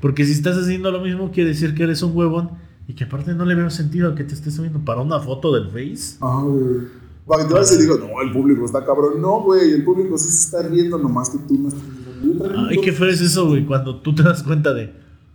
Porque 0.02 0.26
si 0.26 0.34
estás 0.34 0.58
haciendo 0.58 0.92
lo 0.92 1.02
mismo, 1.02 1.32
quiere 1.32 1.50
decir 1.50 1.74
que 1.74 1.84
eres 1.84 2.02
un 2.02 2.16
huevón 2.16 2.52
y 2.88 2.94
que 2.94 3.06
aparte 3.06 3.34
no 3.34 3.46
le 3.46 3.56
veo 3.56 3.70
sentido 3.70 4.12
a 4.12 4.16
que 4.16 4.24
te 4.24 4.34
estés 4.34 4.56
subiendo 4.56 4.80
para 4.86 5.02
una 5.02 5.20
foto 5.20 5.54
del 5.54 5.70
Face. 5.70 6.18
Ajá, 6.22 6.44
vayas 7.26 7.72
y 7.74 7.82
digas, 7.82 7.98
no, 8.00 8.22
el 8.22 8.32
público 8.32 8.66
está 8.66 8.86
cabrón. 8.86 9.22
No, 9.22 9.42
güey, 9.44 9.72
el 9.72 9.84
público 9.84 10.18
sí 10.18 10.30
se 10.30 10.46
está 10.46 10.62
riendo 10.64 10.98
nomás 10.98 11.30
que 11.30 11.38
tú 11.40 11.58
no 11.58 11.70
estás 11.70 11.84
riendo. 12.22 12.46
Ay, 12.70 12.82
qué 12.82 12.92
feo 12.92 13.08
es 13.08 13.22
eso, 13.22 13.48
güey, 13.48 13.66
cuando 13.66 14.00
tú 14.02 14.14
te 14.16 14.24
das 14.24 14.44
cuenta 14.44 14.74
de. 14.74 14.94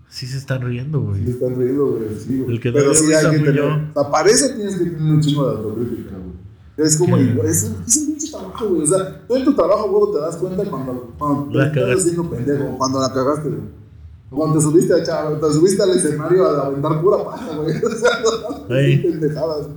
Sí 0.09 0.27
se 0.27 0.39
están 0.39 0.63
riendo, 0.63 1.01
güey. 1.03 1.25
Se 1.25 1.31
están 1.31 1.55
riendo, 1.57 1.87
güey. 1.93 2.03
Sí, 2.19 2.41
güey. 2.41 2.57
El 2.57 2.61
que 2.61 2.73
Pero 2.73 2.93
sí 2.95 3.13
hay 3.13 3.31
que 3.31 3.39
tener. 3.39 3.55
yo. 3.55 3.67
O 3.95 4.03
sea, 4.03 4.11
para 4.11 4.29
eso 4.29 4.47
tienes 4.57 4.77
que 4.77 4.85
tener 4.87 5.13
un 5.15 5.21
chingo 5.21 5.49
de 5.49 5.57
autocrítica, 5.57 6.11
güey. 6.17 6.31
Es 6.89 6.97
como, 6.97 7.17
¿Qué? 7.17 7.23
es, 7.45 7.65
un- 7.65 7.85
es 7.87 7.97
un 7.99 8.07
pinche 8.07 8.31
trabajo, 8.31 8.69
güey. 8.69 8.83
O 8.83 8.87
sea, 8.87 9.27
tú 9.29 9.37
en 9.37 9.45
tu 9.45 9.55
trabajo, 9.55 9.89
güey, 9.91 10.13
te 10.15 10.21
das 10.21 10.37
cuenta 10.37 10.65
cuando, 10.65 11.15
cuando 11.19 11.59
La 11.59 11.71
te 11.71 11.81
estás 11.81 11.99
haciendo 12.01 12.29
pendejo, 12.31 12.77
cuando 12.79 13.01
la 13.01 13.13
cagaste, 13.13 13.49
güey. 13.51 13.61
Cuando 14.31 14.57
te 14.59 14.63
subiste, 14.65 14.95
a 14.95 15.39
te 15.41 15.53
subiste 15.53 15.83
al 15.83 15.91
escenario 15.91 16.45
a 16.47 16.67
aventar 16.67 17.01
pura 17.03 17.25
paja, 17.25 17.57
güey. 17.57 17.77
O 17.85 17.91
sea, 17.91 18.11
no, 18.23 18.67
pendejadas. 18.69 19.69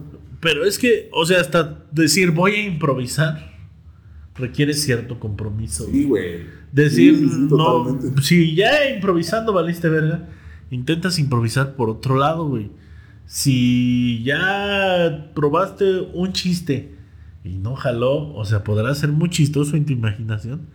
Pero 0.44 0.66
es 0.66 0.78
que, 0.78 1.10
o 1.14 1.26
sea, 1.26 1.40
hasta 1.40 1.86
decir 1.92 2.32
voy 2.32 2.52
a 2.52 2.66
improvisar 2.66 3.54
requiere 4.36 4.74
cierto 4.74 5.20
compromiso. 5.20 5.86
Sí, 5.86 6.04
güey. 6.04 6.42
Decir, 6.72 7.18
Sí, 7.18 7.48
no, 7.50 8.00
si 8.22 8.56
ya 8.56 8.90
improvisando 8.90 9.54
valiste 9.54 9.88
verga, 9.88 10.28
intentas 10.70 11.18
improvisar 11.18 11.76
por 11.76 11.90
otro 11.90 12.18
lado, 12.18 12.48
güey. 12.48 12.72
Si 13.26 14.22
ya 14.24 15.32
probaste 15.34 16.02
un 16.14 16.34
chiste 16.34 16.94
y 17.44 17.58
no 17.58 17.76
jaló, 17.76 18.34
o 18.34 18.44
sea, 18.44 18.64
podrá 18.64 18.94
ser 18.96 19.10
muy 19.10 19.30
chistoso 19.30 19.78
en 19.78 19.86
tu 19.86 19.94
imaginación, 19.94 20.68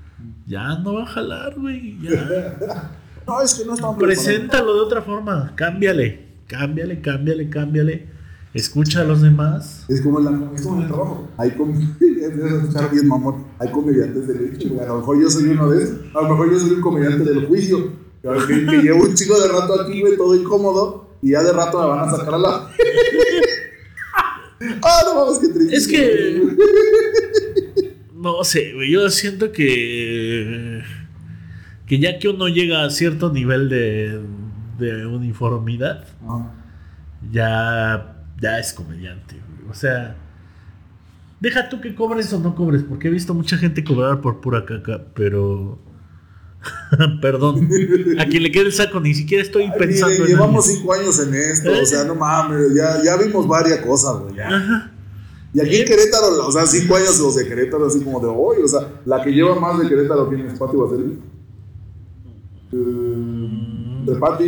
ya 0.46 0.78
no 0.78 0.94
va 0.94 1.02
a 1.02 1.06
jalar, 1.06 1.54
güey. 1.58 1.98
Ya. 2.00 2.58
No, 3.26 3.42
es 3.42 3.52
que 3.52 3.66
no 3.66 3.74
están 3.74 3.98
Preséntalo 3.98 4.74
de 4.74 4.80
otra 4.80 5.02
forma, 5.02 5.52
cámbiale, 5.54 6.28
cámbiale, 6.46 7.02
cámbiale, 7.02 7.50
cámbiale. 7.50 8.17
Escucha 8.55 9.03
a 9.03 9.05
los 9.05 9.20
demás. 9.22 9.84
Es 9.88 10.01
como 10.01 10.20
la, 10.20 10.30
es 10.55 10.62
como 10.62 10.80
el 10.82 10.88
trabajo. 10.88 11.28
Hay 11.36 11.51
comediantes, 11.53 12.53
escuchar 12.62 12.90
bien 12.90 13.07
mamón, 13.09 13.44
hay 13.59 13.70
comediantes 13.70 14.26
del 14.26 14.55
hecho. 14.55 14.68
A 14.80 14.86
lo 14.86 14.96
mejor 14.99 15.20
yo 15.20 15.30
soy 15.30 15.44
uno 15.51 15.70
de 15.70 15.82
esos. 15.84 15.96
A 16.14 16.22
lo 16.22 16.28
mejor 16.30 16.51
yo 16.53 16.59
soy 16.59 16.70
un 16.70 16.80
comediante 16.80 17.24
del 17.24 17.46
juicio. 17.46 17.92
Que, 18.22 18.28
que- 18.46 18.66
que 18.70 18.82
llevo 18.82 19.05
un 19.05 19.14
chico 19.14 19.38
de 19.40 19.49
rato 19.49 19.80
aquí, 19.80 20.01
güey, 20.01 20.16
todo 20.16 20.34
incómodo. 20.34 21.09
Y 21.22 21.32
ya 21.32 21.42
de 21.42 21.53
rato 21.53 21.80
me 21.80 21.86
van 21.88 22.09
a 22.09 22.11
sacar 22.16 22.34
a 22.34 22.38
la. 22.38 22.49
ah, 24.82 25.01
no 25.05 25.14
mames, 25.26 25.38
qué 25.40 25.49
triste. 25.49 25.76
Es 25.76 25.86
que- 25.88 26.57
No 28.14 28.42
sé, 28.44 28.72
güey. 28.74 28.90
Yo 28.90 29.09
siento 29.11 29.53
que. 29.53 30.82
Que 31.86 31.99
ya 31.99 32.18
que 32.18 32.28
uno 32.28 32.49
llega 32.49 32.84
a 32.84 32.90
cierto 32.90 33.32
nivel 33.32 33.68
de, 33.70 34.20
de 34.78 35.07
uniformidad, 35.07 36.05
Ah, 36.26 36.51
ya, 37.32 38.17
ya 38.41 38.59
es 38.59 38.72
comediante, 38.72 39.36
güey. 39.36 39.70
O 39.70 39.74
sea. 39.74 40.16
Deja 41.41 41.68
tú 41.68 41.80
que 41.80 41.95
cobres 41.95 42.32
o 42.32 42.41
no 42.41 42.57
cobres, 42.57 42.82
porque 42.82 43.09
he 43.09 43.11
visto 43.11 43.32
mucha 43.32 43.57
gente 43.57 43.84
cobrar 43.84 44.20
por 44.20 44.41
pura 44.41 44.64
caca, 44.64 45.05
pero. 45.14 45.78
Perdón. 47.22 47.68
A 48.18 48.26
quien 48.26 48.43
le 48.43 48.51
quede 48.51 48.66
el 48.66 48.72
saco, 48.72 48.99
ni 48.99 49.14
siquiera 49.14 49.43
estoy 49.43 49.70
pensando 49.78 50.09
mire, 50.09 50.24
en 50.24 50.28
llevamos 50.30 50.66
cinco 50.66 50.93
años 50.93 51.20
en 51.20 51.34
esto, 51.34 51.70
o 51.70 51.86
sea, 51.86 52.03
no 52.05 52.16
mames, 52.16 52.74
ya, 52.74 53.01
ya 53.05 53.16
vimos 53.16 53.47
varias 53.47 53.78
cosas, 53.78 54.18
güey. 54.20 54.34
ya. 54.34 54.49
Ajá. 54.49 54.93
Y 55.55 55.61
aquí 55.61 55.76
en 55.76 55.86
Querétaro, 55.86 56.47
o 56.47 56.53
sea, 56.53 56.66
cinco 56.66 56.97
años 56.97 57.18
los 57.20 57.36
de 57.36 57.47
Querétaro, 57.47 57.86
así 57.86 58.01
como 58.01 58.20
de 58.20 58.26
hoy, 58.26 58.59
o 58.62 58.68
sea, 58.68 58.80
la 59.07 59.22
que 59.22 59.30
lleva 59.30 59.59
más 59.59 59.78
de 59.78 59.89
Querétaro, 59.89 60.28
¿quién 60.28 60.47
es? 60.47 60.59
¿Pati 60.59 60.76
Vaseli? 60.76 61.18
Eh, 62.72 64.05
de 64.05 64.14
Pati, 64.16 64.45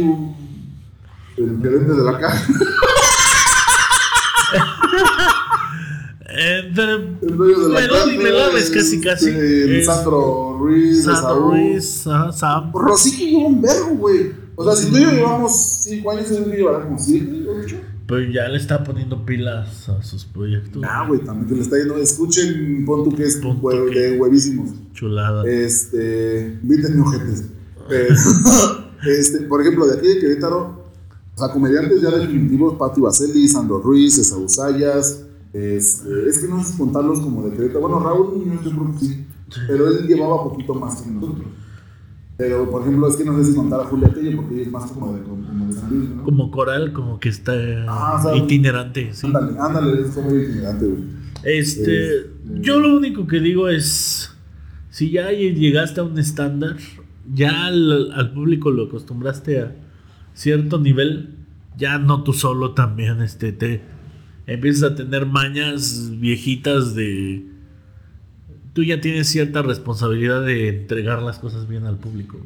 el 1.39 1.63
gerente 1.63 1.93
de 1.95 2.05
la 2.05 2.19
caja. 2.19 2.47
Entre 6.41 6.95
El 7.23 7.37
dueño 7.37 7.59
de 7.69 7.69
la 8.33 8.59
es 8.59 8.71
casi 8.71 9.01
casi. 9.01 9.29
este, 9.29 9.81
Es 9.81 9.87
Sandro 9.87 10.57
Ruiz, 10.59 11.05
Sandro. 11.05 11.51
Ruiz, 11.51 12.07
ajá, 12.07 12.33
Sam. 12.33 12.73
Rosito 12.73 13.25
lleva 13.25 13.47
un 13.49 13.61
vergo, 13.61 13.97
güey. 13.97 14.33
O 14.57 14.65
sea, 14.65 14.75
si 14.75 14.91
tú 14.91 14.97
y 14.97 15.03
yo 15.03 15.11
llevamos 15.11 15.53
5 15.85 16.11
años, 16.11 16.31
él 16.31 16.45
llevará 16.51 16.85
como 16.85 16.99
7, 16.99 17.47
8. 17.65 17.77
Pero 18.07 18.33
ya 18.33 18.49
le 18.49 18.57
está 18.57 18.83
poniendo 18.83 19.25
pilas 19.25 19.89
a 19.89 20.03
sus 20.03 20.25
proyectos. 20.25 20.83
Ah, 20.85 21.05
güey, 21.07 21.21
también 21.21 21.47
que 21.49 21.55
le 21.57 21.61
está 21.61 21.77
yendo. 21.79 21.97
Escuchen, 21.99 22.85
pon 22.85 23.05
tú 23.05 23.15
que 23.15 23.23
es 23.25 23.37
Pon 23.37 23.61
hue- 23.61 23.91
que- 23.93 23.99
de 24.01 24.19
huevísimos. 24.19 24.71
Chulada. 24.95 25.45
Este, 25.49 26.59
invítenme 26.63 27.03
ojetes. 27.03 27.45
Este, 29.07 29.41
por 29.43 29.63
ejemplo, 29.63 29.87
de 29.87 29.97
aquí 29.99 30.09
de 30.09 30.19
Querétaro, 30.19 30.85
o 31.35 31.39
sea, 31.39 31.49
comediantes 31.53 32.03
ya 32.03 32.11
definitivos, 32.11 32.75
Pati 32.79 33.01
Baselli, 33.01 33.49
Sandro 33.49 33.79
Ruiz, 33.79 34.19
Esaú 34.19 34.47
Sayas, 34.49 35.23
este, 35.53 36.29
es 36.29 36.39
que 36.39 36.49
no 36.49 36.63
sé 36.63 36.77
contarlos 36.79 37.21
como 37.21 37.43
de 37.49 37.57
Querétaro. 37.57 37.81
Bueno, 37.81 38.01
Raúl 38.01 38.39
Muñoz 38.39 38.65
yo 38.65 38.71
creo 38.71 38.93
que 38.93 38.99
sí, 39.05 39.27
pero 39.67 39.89
él 39.89 40.07
llevaba 40.07 40.45
poquito 40.45 40.75
más 40.75 41.03
que 41.03 41.11
nosotros. 41.11 41.47
Pero, 42.37 42.71
por 42.71 42.83
ejemplo, 42.83 43.07
es 43.09 43.17
que 43.17 43.25
no 43.25 43.37
sé 43.39 43.51
si 43.51 43.55
contar 43.55 43.81
a 43.81 43.85
Julia 43.85 44.09
Tello 44.15 44.37
porque 44.39 44.55
ella 44.55 44.63
es 44.63 44.71
más 44.73 44.91
como 44.93 45.13
de, 45.13 45.23
como 45.23 45.67
de 45.67 45.73
San 45.75 45.91
Luis, 45.91 46.09
¿no? 46.09 46.23
Como 46.23 46.51
coral, 46.51 46.93
como 46.95 47.21
que 47.21 47.29
está 47.29 47.53
Ah, 47.87 48.17
o 48.19 48.23
sea, 48.23 48.37
itinerante, 48.37 49.13
sí. 49.13 49.27
Ándale, 49.27 49.59
ándale, 49.59 50.01
es 50.03 50.09
como 50.15 50.35
itinerante, 50.35 50.87
güey. 50.87 51.03
Este, 51.43 52.17
Este- 52.17 52.31
yo 52.63 52.79
lo 52.81 52.97
único 52.97 53.27
que 53.27 53.41
digo 53.41 53.69
es, 53.69 54.35
si 54.89 55.11
ya 55.11 55.31
llegaste 55.33 56.01
a 56.01 56.05
un 56.05 56.19
estándar, 56.19 56.77
ya 57.31 57.67
al, 57.67 58.11
al 58.13 58.33
público 58.33 58.71
lo 58.71 58.85
acostumbraste 58.85 59.61
a 59.61 59.77
cierto 60.33 60.79
nivel, 60.81 61.37
ya 61.77 61.99
no 61.99 62.23
tú 62.23 62.33
solo 62.33 62.73
también, 62.73 63.21
este, 63.21 63.53
te 63.53 63.83
empiezas 64.55 64.93
a 64.93 64.95
tener 64.95 65.27
mañas 65.27 66.11
viejitas 66.19 66.95
de, 66.95 67.47
tú 68.73 68.83
ya 68.83 69.01
tienes 69.01 69.29
cierta 69.29 69.63
responsabilidad 69.63 70.45
de 70.45 70.69
entregar 70.69 71.23
las 71.23 71.39
cosas 71.39 71.69
bien 71.69 71.87
al 71.87 71.99
público, 71.99 72.39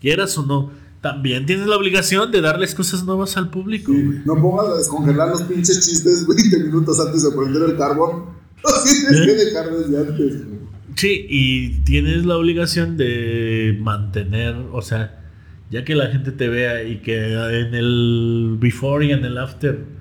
quieras 0.00 0.36
o 0.38 0.46
no, 0.46 0.70
también 1.02 1.46
tienes 1.46 1.66
la 1.66 1.76
obligación 1.76 2.30
de 2.30 2.40
darles 2.40 2.74
cosas 2.74 3.04
nuevas 3.04 3.36
al 3.36 3.50
público. 3.50 3.92
Sí, 3.92 4.20
no 4.24 4.40
pongas 4.40 4.68
a 4.68 4.76
descongelar 4.76 5.28
los 5.28 5.42
pinches 5.42 5.86
chistes 5.86 6.26
20 6.52 6.58
minutos 6.64 6.98
antes 7.00 7.22
de 7.22 7.30
prender 7.36 7.62
el 7.70 7.76
carbón. 7.76 8.24
Así 8.64 9.06
tienes 9.06 9.26
que 9.26 9.44
dejar 9.44 9.70
desde 9.70 9.98
antes, 9.98 10.46
güey. 10.46 10.60
Sí, 10.96 11.26
y 11.28 11.80
tienes 11.84 12.26
la 12.26 12.36
obligación 12.36 12.96
de 12.98 13.78
mantener, 13.80 14.54
o 14.72 14.82
sea, 14.82 15.24
ya 15.70 15.84
que 15.84 15.94
la 15.94 16.08
gente 16.08 16.32
te 16.32 16.48
vea 16.48 16.82
y 16.82 17.00
que 17.00 17.32
en 17.32 17.74
el 17.74 18.56
before 18.60 19.06
y 19.06 19.12
en 19.12 19.24
el 19.24 19.38
after 19.38 19.99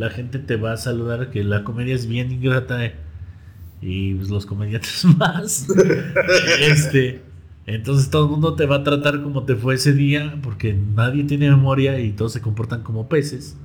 la 0.00 0.08
gente 0.08 0.38
te 0.38 0.56
va 0.56 0.72
a 0.72 0.76
saludar, 0.78 1.30
que 1.30 1.44
la 1.44 1.62
comedia 1.62 1.94
es 1.94 2.06
bien 2.06 2.32
ingrata 2.32 2.86
eh, 2.86 2.94
y 3.82 4.14
pues, 4.14 4.30
los 4.30 4.46
comediantes 4.46 5.04
más. 5.18 5.66
este, 6.58 7.20
entonces 7.66 8.08
todo 8.08 8.24
el 8.24 8.30
mundo 8.30 8.54
te 8.54 8.64
va 8.64 8.76
a 8.76 8.82
tratar 8.82 9.22
como 9.22 9.44
te 9.44 9.56
fue 9.56 9.74
ese 9.74 9.92
día, 9.92 10.38
porque 10.42 10.72
nadie 10.72 11.24
tiene 11.24 11.50
memoria 11.50 12.00
y 12.00 12.12
todos 12.12 12.32
se 12.32 12.40
comportan 12.40 12.82
como 12.82 13.10
peces. 13.10 13.58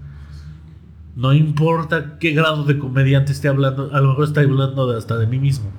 No 1.15 1.33
importa 1.33 2.19
qué 2.19 2.31
grado 2.31 2.65
de 2.65 2.77
comediante 2.79 3.31
esté 3.31 3.47
hablando, 3.47 3.89
a 3.93 4.01
lo 4.01 4.09
mejor 4.09 4.25
está 4.25 4.41
hablando 4.41 4.91
hasta 4.91 5.17
de 5.17 5.27
mí 5.27 5.39
mismo. 5.39 5.71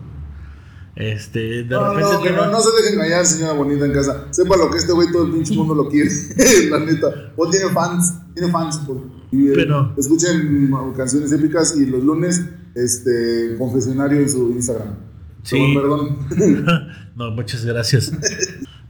Este, 0.97 1.39
de 1.63 1.65
No, 1.65 1.93
repente 1.95 2.13
no, 2.15 2.23
que 2.23 2.31
no, 2.31 2.51
no 2.51 2.61
se 2.61 2.71
deje 2.83 2.95
engañar, 2.95 3.27
señora 3.27 3.53
bonita 3.53 3.85
en 3.85 3.93
casa. 3.93 4.27
Sepa 4.31 4.57
lo 4.57 4.71
que 4.71 4.79
este 4.79 4.93
güey 4.93 5.13
todo 5.13 5.27
el 5.27 5.33
pinche 5.33 5.55
mundo 5.55 5.75
lo 5.75 5.89
quiere, 5.91 6.11
la 6.71 6.79
neta. 6.81 7.33
O 7.37 7.49
tiene 7.51 7.69
fans, 7.69 8.15
tiene 8.35 8.51
fans. 8.51 8.79
por- 8.79 9.03
y, 9.31 9.49
eh, 9.49 9.53
Pero- 9.55 9.93
escuchen 9.99 10.71
canciones 10.97 11.31
épicas 11.33 11.77
y 11.77 11.85
los 11.87 12.03
lunes, 12.03 12.43
este, 12.75 13.57
confesionario 13.59 14.21
en 14.21 14.31
su 14.31 14.51
Instagram. 14.53 14.95
Sí. 15.43 15.75
Perdón, 15.75 16.27
perdón. 16.31 16.89
no, 17.17 17.31
muchas 17.33 17.65
gracias. 17.65 18.11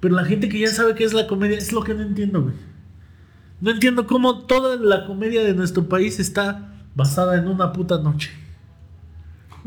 Pero 0.01 0.15
la 0.15 0.25
gente 0.25 0.49
que 0.49 0.61
ya 0.61 0.69
sabe 0.69 0.95
qué 0.95 1.05
es 1.05 1.13
la 1.13 1.27
comedia 1.27 1.59
es 1.59 1.73
lo 1.73 1.83
que 1.83 1.93
no 1.95 2.03
entiendo, 2.03 2.43
güey. 2.43 2.55
No 3.61 3.71
entiendo 3.73 4.07
cómo 4.07 4.45
toda 4.47 4.77
la 4.77 5.07
comedia 5.07 5.43
de 5.43 5.55
nuestro 5.55 5.89
país 5.89 6.21
está 6.21 6.73
basada 6.95 7.37
en 7.37 7.49
una 7.49 7.73
puta 7.73 7.99
noche. 8.01 8.31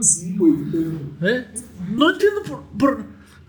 Sí, 0.01 0.35
güey. 0.37 0.53
¿Eh? 1.21 1.45
No 1.95 2.11
entiendo 2.11 2.41
por, 2.47 2.63
por- 2.77 3.03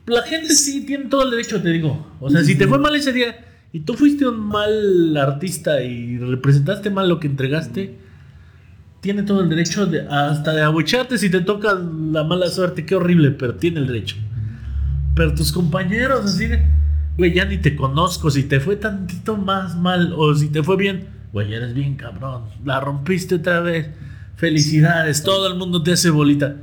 La 0.06 0.22
gente 0.22 0.52
sí 0.54 0.84
tiene 0.86 1.04
todo 1.06 1.24
el 1.24 1.30
derecho, 1.30 1.60
te 1.62 1.68
digo. 1.70 2.14
O 2.20 2.30
sea, 2.30 2.42
si 2.42 2.56
te 2.56 2.66
fue 2.66 2.78
mal 2.78 2.94
ese 2.96 3.12
día 3.12 3.46
y 3.72 3.80
tú 3.80 3.94
fuiste 3.94 4.26
un 4.26 4.40
mal 4.40 5.16
artista 5.16 5.82
y 5.82 6.18
representaste 6.18 6.90
mal 6.90 7.08
lo 7.08 7.20
que 7.20 7.28
entregaste, 7.28 7.96
tiene 9.00 9.22
todo 9.22 9.40
el 9.42 9.48
derecho 9.48 9.86
de, 9.86 10.00
hasta 10.08 10.52
de 10.52 10.62
abucharte 10.62 11.16
si 11.18 11.30
te 11.30 11.40
toca 11.40 11.74
la 11.74 12.24
mala 12.24 12.48
suerte. 12.48 12.84
Qué 12.84 12.94
horrible, 12.96 13.30
pero 13.30 13.54
tiene 13.54 13.80
el 13.80 13.86
derecho. 13.86 14.16
Pero 15.14 15.34
tus 15.34 15.52
compañeros, 15.52 16.24
así 16.24 16.46
de, 16.46 16.62
güey, 17.16 17.32
ya 17.34 17.44
ni 17.44 17.58
te 17.58 17.76
conozco. 17.76 18.30
Si 18.30 18.42
te 18.44 18.58
fue 18.60 18.76
tantito 18.76 19.36
más 19.36 19.76
mal 19.76 20.12
o 20.16 20.34
si 20.34 20.48
te 20.48 20.62
fue 20.62 20.76
bien, 20.76 21.06
güey, 21.32 21.52
eres 21.54 21.72
bien 21.74 21.94
cabrón. 21.94 22.44
La 22.64 22.80
rompiste 22.80 23.36
otra 23.36 23.60
vez. 23.60 23.88
Felicidades, 24.40 25.22
todo 25.22 25.46
el 25.48 25.58
mundo 25.58 25.82
te 25.82 25.92
hace 25.92 26.08
bolita. 26.08 26.56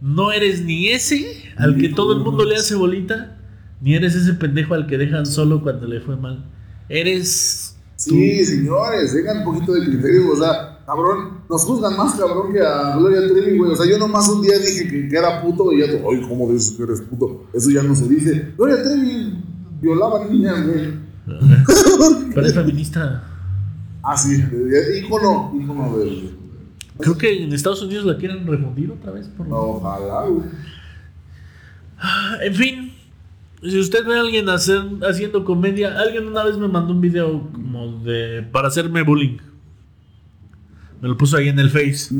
No 0.00 0.30
eres 0.30 0.62
ni 0.62 0.90
ese 0.90 1.26
al 1.56 1.76
que 1.76 1.88
todo 1.88 2.12
el 2.12 2.20
mundo 2.20 2.44
le 2.44 2.54
hace 2.54 2.76
bolita, 2.76 3.36
ni 3.80 3.96
eres 3.96 4.14
ese 4.14 4.34
pendejo 4.34 4.74
al 4.74 4.86
que 4.86 4.96
dejan 4.96 5.26
solo 5.26 5.60
cuando 5.60 5.88
le 5.88 6.00
fue 6.00 6.16
mal. 6.16 6.48
Eres. 6.88 7.76
Sí, 7.96 8.44
señores, 8.44 9.12
tengan 9.12 9.38
un 9.38 9.44
poquito 9.44 9.72
de 9.72 9.86
criterio, 9.86 10.32
o 10.32 10.36
sea, 10.36 10.78
cabrón, 10.86 11.40
nos 11.50 11.64
juzgan 11.64 11.96
más 11.96 12.14
cabrón 12.14 12.52
que 12.52 12.60
a 12.60 12.96
Gloria 12.96 13.26
Trevi, 13.26 13.58
güey. 13.58 13.72
O 13.72 13.76
sea, 13.76 13.90
yo 13.90 13.98
nomás 13.98 14.28
un 14.28 14.42
día 14.42 14.56
dije 14.58 14.88
que, 14.88 15.08
que 15.08 15.16
era 15.16 15.42
puto 15.42 15.72
y 15.72 15.80
ya, 15.80 15.90
tú, 15.90 16.08
ay, 16.12 16.20
¿cómo 16.28 16.50
dices 16.52 16.76
que 16.76 16.84
eres 16.84 17.00
puto? 17.00 17.48
Eso 17.52 17.70
ya 17.70 17.82
no 17.82 17.96
se 17.96 18.06
dice. 18.06 18.52
Gloria 18.56 18.84
Trevi 18.84 19.34
violaba 19.80 20.26
niñas, 20.26 20.64
güey. 20.64 20.92
Pero 22.32 22.46
es 22.46 22.54
feminista. 22.54 23.24
Ah, 24.00 24.16
sí, 24.16 24.40
ícono, 25.02 25.52
ícono 25.60 25.98
del. 25.98 26.39
Creo 27.00 27.18
que 27.18 27.42
en 27.42 27.52
Estados 27.52 27.82
Unidos 27.82 28.04
la 28.04 28.16
quieren 28.16 28.46
refundir 28.46 28.90
otra 28.90 29.12
vez. 29.12 29.28
Por... 29.28 29.46
Ojalá, 29.50 30.26
güey. 30.28 30.48
En 32.42 32.54
fin, 32.54 32.92
si 33.62 33.78
usted 33.78 34.06
ve 34.06 34.16
a 34.16 34.20
alguien 34.20 34.48
hacer, 34.48 34.82
haciendo 35.08 35.44
comedia, 35.44 35.98
alguien 35.98 36.26
una 36.26 36.44
vez 36.44 36.56
me 36.56 36.68
mandó 36.68 36.92
un 36.92 37.00
video 37.00 37.50
como 37.52 37.98
de 38.02 38.42
para 38.50 38.68
hacerme 38.68 39.02
bullying. 39.02 39.38
Me 41.00 41.08
lo 41.08 41.16
puso 41.16 41.36
ahí 41.36 41.48
en 41.48 41.58
el 41.58 41.70
Face. 41.70 42.14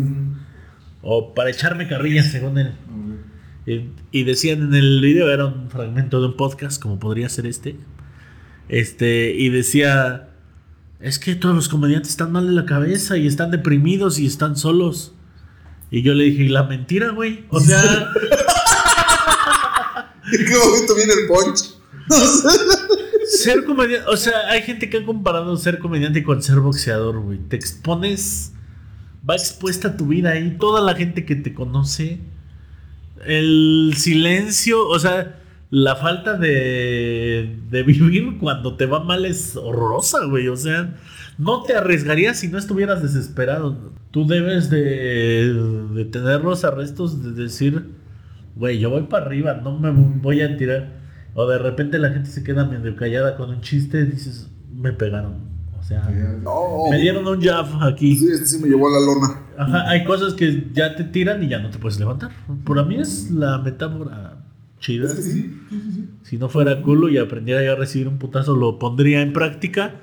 O 1.02 1.34
para 1.34 1.50
echarme 1.50 1.88
carrilla, 1.88 2.22
según 2.22 2.58
él. 2.58 2.72
Y, 3.66 3.90
y 4.10 4.24
decían 4.24 4.62
en 4.62 4.74
el 4.74 5.00
video, 5.00 5.30
era 5.30 5.46
un 5.46 5.70
fragmento 5.70 6.20
de 6.20 6.28
un 6.28 6.36
podcast, 6.36 6.80
como 6.82 6.98
podría 6.98 7.28
ser 7.28 7.46
este. 7.46 7.76
Este, 8.68 9.34
y 9.34 9.48
decía: 9.48 10.29
Es 11.00 11.18
que 11.18 11.34
todos 11.34 11.54
los 11.54 11.68
comediantes 11.68 12.10
están 12.10 12.30
mal 12.32 12.46
de 12.46 12.52
la 12.52 12.66
cabeza 12.66 13.16
y 13.16 13.26
están 13.26 13.50
deprimidos 13.50 14.18
y 14.18 14.26
están 14.26 14.56
solos. 14.56 15.14
Y 15.90 16.02
yo 16.02 16.14
le 16.14 16.24
dije: 16.24 16.44
¿Y 16.44 16.48
la 16.48 16.64
mentira, 16.64 17.10
güey? 17.10 17.46
O 17.48 17.58
sea. 17.60 17.82
¿En 20.32 20.44
qué 20.46 20.56
momento 20.56 20.94
viene 20.94 21.12
el 21.12 21.26
punch? 21.26 21.74
Ser 23.26 23.64
comediante, 23.64 24.06
o 24.08 24.16
sea, 24.16 24.48
hay 24.48 24.62
gente 24.62 24.90
que 24.90 24.98
ha 24.98 25.06
comparado 25.06 25.56
ser 25.56 25.78
comediante 25.78 26.22
con 26.22 26.42
ser 26.42 26.60
boxeador, 26.60 27.20
güey. 27.20 27.38
Te 27.38 27.56
expones, 27.56 28.52
va 29.28 29.34
expuesta 29.34 29.96
tu 29.96 30.08
vida 30.08 30.30
ahí, 30.30 30.56
toda 30.58 30.80
la 30.80 30.94
gente 30.94 31.24
que 31.24 31.36
te 31.36 31.54
conoce, 31.54 32.20
el 33.24 33.94
silencio, 33.96 34.86
o 34.86 34.98
sea, 34.98 35.39
la 35.70 35.94
falta 35.96 36.36
de, 36.36 37.60
de 37.70 37.82
vivir 37.84 38.38
cuando 38.38 38.76
te 38.76 38.86
va 38.86 39.02
mal 39.04 39.24
es 39.24 39.56
horrorosa, 39.56 40.24
güey. 40.26 40.48
O 40.48 40.56
sea, 40.56 40.96
no 41.38 41.62
te 41.62 41.74
arriesgarías 41.74 42.38
si 42.38 42.48
no 42.48 42.58
estuvieras 42.58 43.02
desesperado. 43.02 43.92
Tú 44.10 44.26
debes 44.26 44.68
de, 44.70 45.54
de 45.94 46.04
tener 46.06 46.42
los 46.42 46.64
arrestos 46.64 47.22
de 47.22 47.42
decir, 47.42 47.90
güey, 48.56 48.78
yo 48.80 48.90
voy 48.90 49.02
para 49.02 49.26
arriba, 49.26 49.54
no 49.62 49.78
me 49.78 49.90
voy 49.90 50.42
a 50.42 50.56
tirar. 50.56 51.00
O 51.34 51.46
de 51.46 51.58
repente 51.58 51.98
la 51.98 52.10
gente 52.10 52.28
se 52.28 52.42
queda 52.42 52.64
medio 52.64 52.96
callada 52.96 53.36
con 53.36 53.50
un 53.50 53.60
chiste 53.60 54.00
y 54.00 54.06
dices, 54.06 54.50
me 54.74 54.92
pegaron. 54.92 55.48
O 55.78 55.82
sea, 55.82 56.02
No, 56.42 56.90
me 56.90 56.98
dieron 56.98 57.26
un 57.26 57.40
jab 57.40 57.82
aquí. 57.82 58.16
Sí, 58.16 58.28
este 58.30 58.46
sí 58.46 58.58
me 58.58 58.68
llevó 58.68 58.88
a 58.88 59.00
la 59.00 59.06
lona. 59.06 59.40
Ajá, 59.56 59.88
hay 59.88 60.04
cosas 60.04 60.34
que 60.34 60.68
ya 60.72 60.96
te 60.96 61.04
tiran 61.04 61.42
y 61.42 61.48
ya 61.48 61.58
no 61.60 61.70
te 61.70 61.78
puedes 61.78 61.98
levantar. 61.98 62.30
Para 62.64 62.82
mí 62.82 62.96
es 62.96 63.30
la 63.30 63.58
metáfora 63.58 64.39
chida. 64.80 65.06
Es 65.06 65.14
que 65.14 65.22
sí. 65.22 65.60
Si 66.24 66.36
no 66.38 66.48
fuera 66.48 66.82
culo 66.82 67.08
y 67.08 67.18
aprendiera 67.18 67.64
yo 67.64 67.72
a 67.72 67.76
recibir 67.76 68.08
un 68.08 68.18
putazo, 68.18 68.56
lo 68.56 68.78
pondría 68.78 69.22
en 69.22 69.32
práctica. 69.32 70.00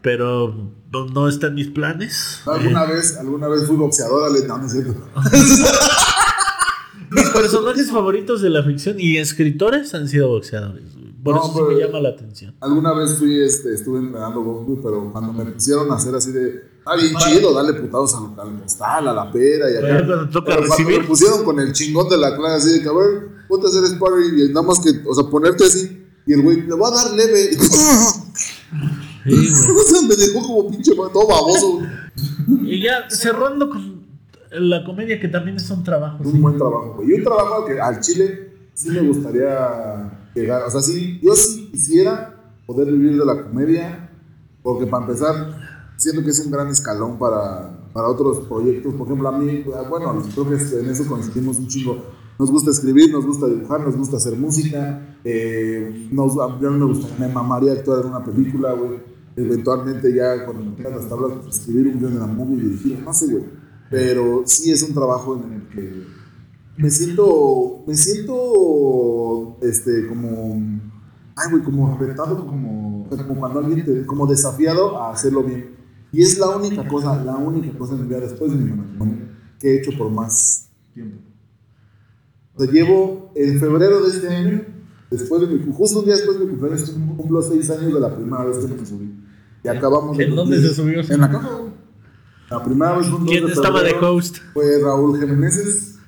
Pero 0.00 0.54
no, 0.92 1.06
no 1.06 1.28
está 1.28 1.48
en 1.48 1.56
mis 1.56 1.68
planes. 1.68 2.42
¿Alguna 2.46 2.84
vez, 2.84 3.16
alguna 3.16 3.48
vez 3.48 3.66
fui 3.66 3.76
boxeadora? 3.76 4.30
Le... 4.30 4.46
No, 4.46 4.58
no 4.58 4.66
es 4.66 4.72
cierto. 4.72 4.94
Mis 7.10 7.28
personajes 7.30 7.90
favoritos 7.90 8.42
de 8.42 8.50
la 8.50 8.62
ficción 8.62 8.96
y 9.00 9.16
escritores 9.16 9.94
han 9.94 10.08
sido 10.08 10.28
boxeadores. 10.28 10.84
Por 11.24 11.34
No, 11.34 11.50
eso 11.50 11.66
me 11.66 11.74
llama 11.74 12.00
la 12.00 12.10
atención. 12.10 12.54
Alguna 12.60 12.94
vez 12.94 13.18
fui, 13.18 13.40
este, 13.40 13.74
estuve 13.74 13.98
entrenando 13.98 14.42
box, 14.42 14.66
güey, 14.66 14.78
pero 14.82 15.10
cuando 15.10 15.32
me 15.32 15.50
pusieron 15.50 15.90
a 15.90 15.96
hacer 15.96 16.14
así 16.14 16.32
de, 16.32 16.62
ah, 16.84 16.94
bien 16.96 17.14
chido, 17.16 17.52
darle 17.54 17.74
putados 17.80 18.14
al, 18.14 18.38
al 18.38 19.08
a 19.08 19.12
la 19.12 19.32
pera 19.32 19.70
y 19.70 19.76
acá. 19.76 20.04
Pero 20.06 20.30
cuando 20.30 20.44
Pero 20.44 21.00
me 21.00 21.04
pusieron 21.04 21.44
con 21.44 21.58
el 21.60 21.72
chingón 21.72 22.08
de 22.08 22.18
la 22.18 22.36
clase 22.36 22.68
así 22.68 22.78
de 22.78 22.92
ver, 22.92 23.37
ponte 23.48 23.66
a 23.66 23.70
hacer 23.70 23.86
sparring 23.86 24.38
y 24.38 24.48
nada 24.48 24.62
más 24.62 24.80
que, 24.80 24.90
o 25.06 25.14
sea, 25.14 25.24
ponerte 25.28 25.64
así. 25.64 26.04
Y 26.26 26.32
el 26.34 26.42
güey, 26.42 26.62
le 26.62 26.74
va 26.74 26.88
a 26.88 26.90
dar 26.90 27.14
leve. 27.14 27.50
Sí, 29.24 29.34
güey. 29.34 29.46
o 29.48 29.82
sea, 29.82 30.02
me 30.02 30.16
dejó 30.16 30.46
como 30.46 30.70
pinche 30.70 30.94
todo 30.94 31.26
baboso. 31.26 31.80
Y 32.62 32.82
ya 32.82 33.10
cerrando 33.10 33.68
con 33.68 34.06
la 34.50 34.84
comedia, 34.84 35.20
que 35.20 35.28
también 35.28 35.56
es 35.56 35.68
un 35.70 35.84
trabajo. 35.84 36.22
Un 36.24 36.32
sí. 36.32 36.38
buen 36.38 36.56
trabajo, 36.56 36.94
güey. 36.96 37.10
Y 37.10 37.12
un 37.14 37.24
trabajo 37.24 37.66
que 37.66 37.80
al 37.80 38.00
Chile 38.00 38.52
sí 38.74 38.90
me 38.90 39.00
gustaría 39.00 40.30
llegar. 40.34 40.62
O 40.62 40.70
sea, 40.70 40.80
sí, 40.80 41.20
yo 41.22 41.34
sí 41.34 41.68
quisiera 41.70 42.34
poder 42.66 42.92
vivir 42.92 43.18
de 43.18 43.24
la 43.24 43.42
comedia, 43.42 44.10
porque 44.62 44.86
para 44.86 45.04
empezar, 45.04 45.58
siento 45.96 46.22
que 46.22 46.30
es 46.30 46.40
un 46.40 46.50
gran 46.50 46.68
escalón 46.68 47.18
para, 47.18 47.70
para 47.92 48.08
otros 48.08 48.46
proyectos. 48.46 48.94
Por 48.94 49.06
ejemplo, 49.06 49.28
a 49.28 49.38
mí, 49.38 49.64
bueno, 49.90 50.22
creo 50.34 50.48
que 50.48 50.54
en 50.54 50.90
eso 50.90 51.06
coincidimos 51.06 51.58
un 51.58 51.68
chingo. 51.68 52.04
Nos 52.38 52.52
gusta 52.52 52.70
escribir, 52.70 53.10
nos 53.10 53.26
gusta 53.26 53.48
dibujar, 53.48 53.80
nos 53.80 53.96
gusta 53.96 54.16
hacer 54.16 54.36
música. 54.36 55.18
Eh, 55.24 56.08
nos, 56.12 56.36
me 56.36 56.84
gusta, 56.84 57.08
me 57.18 57.26
mamaría 57.28 57.72
actuar 57.72 58.04
en 58.04 58.10
una 58.10 58.24
película, 58.24 58.72
güey. 58.74 59.00
Eventualmente 59.34 60.14
ya 60.14 60.44
cuando 60.44 60.64
me 60.64 60.72
tenga 60.72 60.90
las 60.90 61.08
tablas, 61.08 61.46
escribir 61.48 61.88
un 61.88 61.98
guion 61.98 62.14
de 62.14 62.20
la 62.20 62.26
movie 62.26 62.62
dirigir, 62.62 63.00
no 63.04 63.12
sé, 63.12 63.26
güey. 63.26 63.44
Pero 63.90 64.42
sí 64.46 64.70
es 64.70 64.82
un 64.82 64.94
trabajo 64.94 65.40
en 65.42 65.52
el 65.52 65.68
que 65.68 66.04
me 66.76 66.90
siento, 66.90 67.82
me 67.86 67.94
siento, 67.94 69.56
este, 69.62 70.06
como, 70.06 70.80
ay, 71.34 71.50
güey, 71.50 71.62
como 71.64 71.98
retado, 71.98 72.46
como, 72.46 73.08
como 73.08 73.34
cuando 73.40 73.58
alguien 73.60 73.84
te, 73.84 74.06
como 74.06 74.26
desafiado 74.26 75.00
a 75.02 75.12
hacerlo 75.12 75.42
bien. 75.42 75.76
Y 76.12 76.22
es 76.22 76.38
la 76.38 76.56
única 76.56 76.86
cosa, 76.86 77.22
la 77.24 77.36
única 77.36 77.76
cosa 77.76 77.94
en 77.94 78.02
mi 78.02 78.08
vida 78.08 78.20
después 78.20 78.52
de 78.52 78.58
mi 78.58 78.70
matrimonio 78.70 79.28
que 79.58 79.70
he 79.70 79.78
hecho 79.78 79.90
por 79.98 80.10
más 80.10 80.68
tiempo. 80.94 81.27
O 82.58 82.62
sea, 82.64 82.72
llevo 82.72 83.30
en 83.36 83.60
febrero 83.60 84.02
de 84.02 84.08
este 84.08 84.28
año, 84.28 84.62
después 85.10 85.40
de 85.42 85.46
mi, 85.46 85.72
justo 85.72 86.00
un 86.00 86.04
día 86.06 86.16
después 86.16 86.38
de 86.38 86.44
mi 86.44 86.50
cumpleaños, 86.50 86.90
cumplo 87.16 87.40
seis 87.42 87.70
años 87.70 87.94
de 87.94 88.00
la 88.00 88.14
primera 88.14 88.44
vez 88.44 88.58
que 88.58 88.74
me 88.74 88.84
subí. 88.84 89.14
Y 89.64 89.68
acabamos 89.68 90.16
de 90.16 90.24
¿En 90.24 90.34
dónde 90.34 90.56
cumplir- 90.56 90.68
se 90.68 90.74
subió? 90.74 91.00
En 91.00 91.20
la 91.20 91.26
güey. 91.28 91.72
La 92.50 92.64
primera 92.64 92.96
vez 92.96 93.06
fue 93.06 93.18
un 93.18 93.26
2 93.26 93.32
¿Quién 93.32 93.48
estaba 93.48 93.82
de 93.82 93.92
host? 94.00 94.38
Fue 94.54 94.64
Raúl 94.82 95.18
Jiménez. 95.20 95.98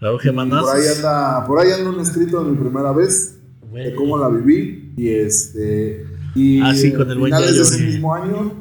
Raúl 0.00 0.18
Por 0.20 0.76
ahí 0.76 0.82
anda, 0.96 1.44
por 1.46 1.58
ahí 1.58 1.72
anda 1.72 1.90
un 1.90 2.00
escrito 2.00 2.42
de 2.44 2.50
mi 2.52 2.56
primera 2.56 2.92
vez, 2.92 3.38
de 3.72 3.94
cómo 3.94 4.16
la 4.16 4.28
viví, 4.28 4.94
y 4.96 5.08
este, 5.10 6.06
y 6.34 6.60
Ah, 6.60 6.74
sí, 6.74 6.92
con 6.92 7.10
el 7.10 7.18
buen 7.18 7.30
finales 7.32 7.54
de 7.56 7.62
ese 7.62 7.82
mismo 7.84 8.14
año 8.14 8.52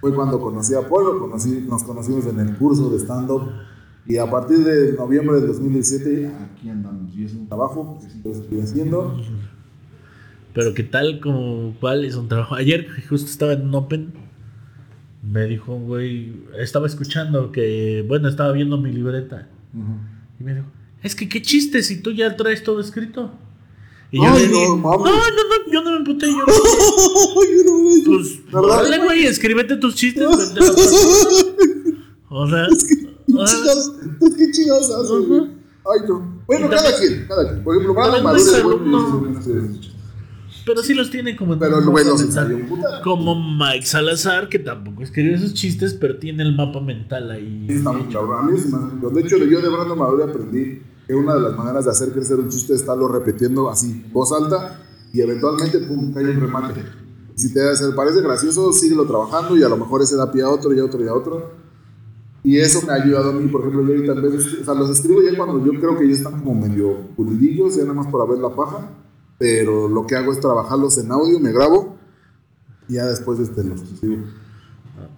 fue 0.00 0.14
cuando 0.14 0.40
conocí 0.40 0.74
a 0.74 0.80
Polo, 0.88 1.18
conocí, 1.18 1.66
nos 1.68 1.82
conocimos 1.82 2.24
en 2.26 2.40
el 2.40 2.56
curso 2.56 2.88
de 2.90 2.98
stand-up, 2.98 3.50
y 4.08 4.16
a 4.18 4.30
partir 4.30 4.58
de 4.58 4.92
noviembre 4.92 5.36
del 5.40 5.48
2017, 5.48 6.26
aquí 6.28 6.68
andamos, 6.70 7.14
y 7.16 7.24
es 7.24 7.32
un 7.34 7.48
trabajo 7.48 7.98
que 8.22 8.30
estoy 8.30 8.60
haciendo, 8.60 9.16
Pero 10.54 10.72
qué 10.74 10.82
tal, 10.84 11.20
como 11.20 11.74
cuál 11.80 12.04
es 12.04 12.14
un 12.14 12.28
trabajo. 12.28 12.54
Ayer 12.54 12.86
justo 13.08 13.28
estaba 13.30 13.52
en 13.52 13.62
un 13.68 13.74
Open. 13.74 14.12
Me 15.22 15.44
dijo 15.46 15.74
un 15.74 15.86
güey, 15.86 16.32
estaba 16.58 16.86
escuchando 16.86 17.50
que, 17.52 18.04
bueno, 18.06 18.28
estaba 18.28 18.52
viendo 18.52 18.78
mi 18.78 18.92
libreta. 18.92 19.48
Y 20.40 20.44
me 20.44 20.54
dijo, 20.54 20.66
es 21.02 21.14
que 21.16 21.28
qué 21.28 21.42
chiste 21.42 21.82
si 21.82 22.00
tú 22.00 22.12
ya 22.12 22.36
traes 22.36 22.62
todo 22.62 22.80
escrito. 22.80 23.32
Y 24.12 24.18
yo 24.18 24.24
Ay, 24.24 24.42
le 24.46 24.52
no, 24.52 24.58
dije, 24.60 24.68
no, 24.68 24.98
no, 24.98 25.04
no, 25.04 25.72
yo 25.72 25.82
no 25.82 25.90
me 25.90 25.96
emputé. 25.98 26.26
Yo, 26.26 26.32
Yo 26.36 27.64
no 27.64 27.78
me- 27.82 28.04
pues, 28.06 28.40
dale, 28.52 29.04
güey, 29.04 29.24
escríbete 29.26 29.76
tus 29.76 29.96
chistes. 29.96 30.26
sea, 30.30 30.62
o 32.28 32.46
sea, 32.48 32.66
Chingados, 33.26 33.92
¿Qué 34.20 35.04
haces, 35.04 35.28
güey? 35.28 35.40
Ay, 35.84 36.00
no. 36.08 36.42
Bueno, 36.46 36.68
cada 36.70 36.96
quien, 36.98 37.26
cada 37.28 37.48
quien. 37.48 37.64
Por 37.64 37.74
ejemplo, 37.74 37.94
Brandon 37.94 38.22
Maduro 38.22 38.56
es 38.56 38.62
bueno 38.62 39.86
pero 40.66 40.82
sí 40.82 40.94
los 40.94 41.12
tiene 41.12 41.36
como 41.36 41.52
en 41.52 41.60
Pero 41.60 41.78
puta. 42.68 43.00
Como 43.04 43.36
Mike 43.36 43.86
Salazar, 43.86 44.48
que 44.48 44.58
tampoco 44.58 45.04
escribió 45.04 45.36
esos 45.36 45.54
chistes, 45.54 45.94
pero 45.94 46.18
tiene 46.18 46.42
el 46.42 46.56
mapa 46.56 46.80
mental 46.80 47.30
ahí. 47.30 47.66
Está 47.68 47.92
muy 47.92 48.12
cabrón. 48.12 48.52
De 48.52 49.20
hecho, 49.20 49.36
yo 49.38 49.60
de 49.62 49.68
Brandon 49.68 49.96
Maduro 49.96 50.24
aprendí 50.24 50.82
que 51.06 51.14
una 51.14 51.36
de 51.36 51.40
las 51.40 51.56
maneras 51.56 51.84
de 51.84 51.92
hacer 51.92 52.10
crecer 52.10 52.40
un 52.40 52.48
chiste 52.48 52.74
es 52.74 52.80
estarlo 52.80 53.06
repitiendo 53.06 53.70
así, 53.70 54.04
voz 54.12 54.32
alta, 54.32 54.80
y 55.12 55.20
eventualmente, 55.20 55.78
pum, 55.78 56.12
cae 56.12 56.24
un 56.24 56.40
remate. 56.40 56.82
Si 57.36 57.54
te 57.54 57.60
parece 57.94 58.20
gracioso, 58.20 58.72
síguelo 58.72 59.06
trabajando 59.06 59.56
y 59.56 59.62
a 59.62 59.68
lo 59.68 59.76
mejor 59.76 60.02
ese 60.02 60.16
da 60.16 60.32
pie 60.32 60.42
a 60.42 60.48
otro 60.48 60.74
y 60.74 60.80
a 60.80 60.84
otro 60.84 61.04
y 61.04 61.06
a 61.06 61.14
otro. 61.14 61.65
Y 62.46 62.58
eso 62.60 62.80
me 62.86 62.92
ha 62.92 63.02
ayudado 63.02 63.30
a 63.30 63.32
mí, 63.32 63.48
por 63.48 63.62
ejemplo, 63.62 63.82
yo 63.82 64.12
ahorita 64.12 64.12
o 64.12 64.64
sea, 64.64 64.74
los 64.74 64.90
escribo 64.90 65.20
ya 65.20 65.36
cuando 65.36 65.64
yo 65.66 65.80
creo 65.80 65.98
que 65.98 66.06
ya 66.06 66.14
están 66.14 66.38
como 66.42 66.54
medio 66.54 67.00
pulidillos, 67.16 67.74
ya 67.74 67.82
nada 67.82 67.94
más 67.94 68.06
para 68.06 68.24
ver 68.24 68.38
la 68.38 68.54
paja, 68.54 68.88
pero 69.36 69.88
lo 69.88 70.06
que 70.06 70.14
hago 70.14 70.30
es 70.32 70.38
trabajarlos 70.38 70.96
en 70.98 71.10
audio, 71.10 71.40
me 71.40 71.50
grabo 71.50 71.96
y 72.88 72.94
ya 72.94 73.06
después 73.06 73.40
este, 73.40 73.64
los 73.64 73.82
escribo. 73.82 74.26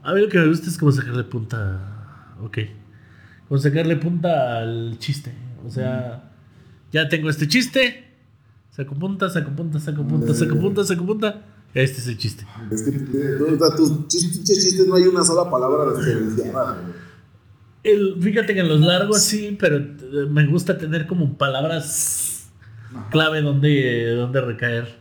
A 0.03 0.15
mí 0.15 0.23
lo 0.23 0.29
que 0.31 0.39
me 0.39 0.49
gusta 0.49 0.71
es 0.71 0.79
como 0.79 0.91
sacarle 0.91 1.25
punta. 1.25 2.35
Ok. 2.43 2.59
Como 3.47 3.61
sacarle 3.61 3.97
punta 3.97 4.61
al 4.61 4.97
chiste. 4.99 5.35
O 5.67 5.71
sea, 5.71 6.33
ya 6.93 7.11
tengo 7.11 7.29
este 7.29 7.47
chiste. 7.47 8.05
Saco 8.71 8.95
punta, 8.95 9.29
saco 9.29 9.51
punta, 9.51 9.79
saco 9.81 10.03
punta, 10.03 10.35
saco 10.35 10.59
punta, 10.59 10.83
saco 10.83 11.05
punta. 11.05 11.45
Este 11.75 11.99
es 11.99 12.07
el 12.07 12.17
chiste. 12.17 12.47
Es 12.71 12.83
que 12.85 12.91
eh, 12.91 13.53
o 13.55 13.59
sea, 13.59 13.77
tus 13.77 13.91
chis- 14.09 14.33
pinches 14.33 14.63
chistes 14.65 14.87
no 14.87 14.95
hay 14.95 15.03
una 15.03 15.23
sola 15.25 15.51
palabra 15.51 15.93
desperdiciada. 15.93 16.83
El, 17.83 18.17
fíjate 18.21 18.55
que 18.55 18.61
en 18.61 18.69
los 18.69 18.81
largos 18.81 19.23
sí, 19.23 19.57
pero 19.59 19.77
eh, 19.77 20.27
me 20.29 20.47
gusta 20.47 20.79
tener 20.79 21.07
como 21.07 21.39
palabras 21.39 22.51
clave 23.11 23.43
donde, 23.43 24.15
donde 24.15 24.41
recaer. 24.41 24.99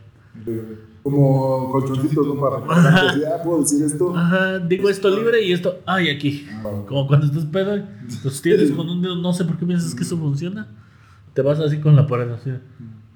Como 1.02 1.70
colchoncitos, 1.70 2.26
¿no? 2.26 2.40
Para 2.40 3.14
que 3.14 3.26
ah, 3.26 3.42
puedo 3.42 3.62
decir 3.62 3.82
esto. 3.84 4.14
Ajá, 4.14 4.58
digo 4.58 4.88
esto 4.88 5.08
libre 5.08 5.42
y 5.42 5.52
esto. 5.52 5.78
Ay, 5.86 6.10
aquí. 6.10 6.46
Como 6.86 7.06
cuando 7.06 7.26
estás 7.26 7.46
pedo, 7.46 7.82
los 8.24 8.42
tienes 8.42 8.70
con 8.72 8.88
un 8.88 9.00
dedo, 9.00 9.16
no 9.16 9.32
sé 9.32 9.44
por 9.44 9.56
qué 9.56 9.66
piensas 9.66 9.94
que 9.94 10.02
eso 10.02 10.18
funciona. 10.18 10.68
Te 11.34 11.42
vas 11.42 11.58
así 11.60 11.80
con 11.80 11.96
la 11.96 12.06
pared, 12.06 12.30
así. 12.30 12.52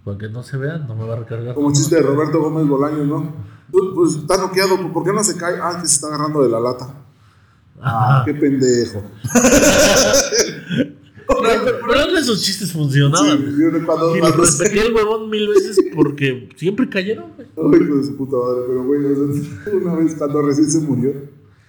Para 0.04 0.18
que 0.18 0.28
no 0.28 0.42
se 0.42 0.56
vea, 0.56 0.78
no 0.78 0.94
me 0.94 1.06
va 1.06 1.14
a 1.14 1.18
recargar. 1.18 1.54
Como 1.54 1.72
chiste 1.72 1.96
de 1.96 2.02
Roberto 2.02 2.40
Gómez 2.40 2.66
Bolaños, 2.66 3.06
¿no? 3.06 3.34
Pues 3.70 4.16
está 4.16 4.36
noqueado, 4.36 4.92
¿por 4.92 5.04
qué 5.04 5.12
no 5.12 5.22
se 5.22 5.36
cae? 5.36 5.56
Ah, 5.62 5.78
que 5.80 5.86
se 5.86 5.94
está 5.94 6.08
agarrando 6.08 6.42
de 6.42 6.48
la 6.48 6.60
lata. 6.60 6.94
Ah, 7.82 8.22
qué 8.24 8.34
pendejo. 8.34 9.02
Pero, 11.26 11.78
pero 11.88 12.18
esos 12.18 12.42
chistes 12.42 12.72
funcionaban. 12.72 13.38
Sí, 13.38 13.54
yo 13.58 13.86
cuando, 13.86 14.16
Y 14.16 14.20
repetí 14.20 14.78
el 14.78 14.94
huevón 14.94 15.30
mil 15.30 15.48
veces 15.48 15.78
porque 15.94 16.48
siempre 16.56 16.88
cayeron, 16.88 17.32
güey. 17.36 17.48
Ay, 17.56 17.86
hijo 17.86 17.96
de 17.96 18.04
su 18.04 18.16
puta 18.16 18.36
madre, 18.36 18.62
pero 18.68 18.84
güey, 18.84 19.00
una 19.82 19.94
vez 19.96 20.14
cuando 20.16 20.42
recién 20.42 20.70
se 20.70 20.80
murió, 20.80 21.12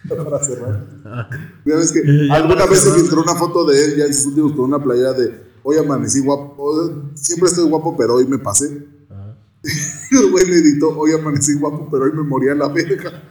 para 0.08 0.44
cerrar. 0.44 0.86
Ah, 1.06 1.30
Ya 1.66 1.76
ves 1.78 1.92
que 1.92 2.28
Ya 2.28 2.36
alguna 2.36 2.66
vez 2.66 2.80
se 2.80 2.92
filtró 2.92 3.22
una 3.22 3.36
foto 3.36 3.66
de 3.66 3.86
él 3.86 3.96
ya 3.98 4.06
en 4.06 4.14
sus 4.14 4.28
últimos 4.28 4.54
con 4.54 4.66
una 4.66 4.84
playera 4.84 5.14
de 5.14 5.34
hoy 5.64 5.78
amanecí 5.78 6.20
guapo, 6.20 7.12
siempre 7.16 7.48
estoy 7.48 7.66
guapo, 7.70 7.96
pero 7.98 8.16
hoy 8.16 8.28
me 8.28 8.38
pasé. 8.40 8.86
ah. 9.12 9.36
Y 10.12 10.18
el 10.18 10.32
güey 10.32 10.46
le 10.48 10.58
editó, 10.58 10.90
hoy 10.98 11.12
amanecí 11.14 11.54
guapo, 11.56 11.88
pero 11.92 12.06
hoy 12.06 12.12
me 12.14 12.24
moría 12.24 12.52
en 12.52 12.60
la 12.60 12.68
verga. 12.68 13.24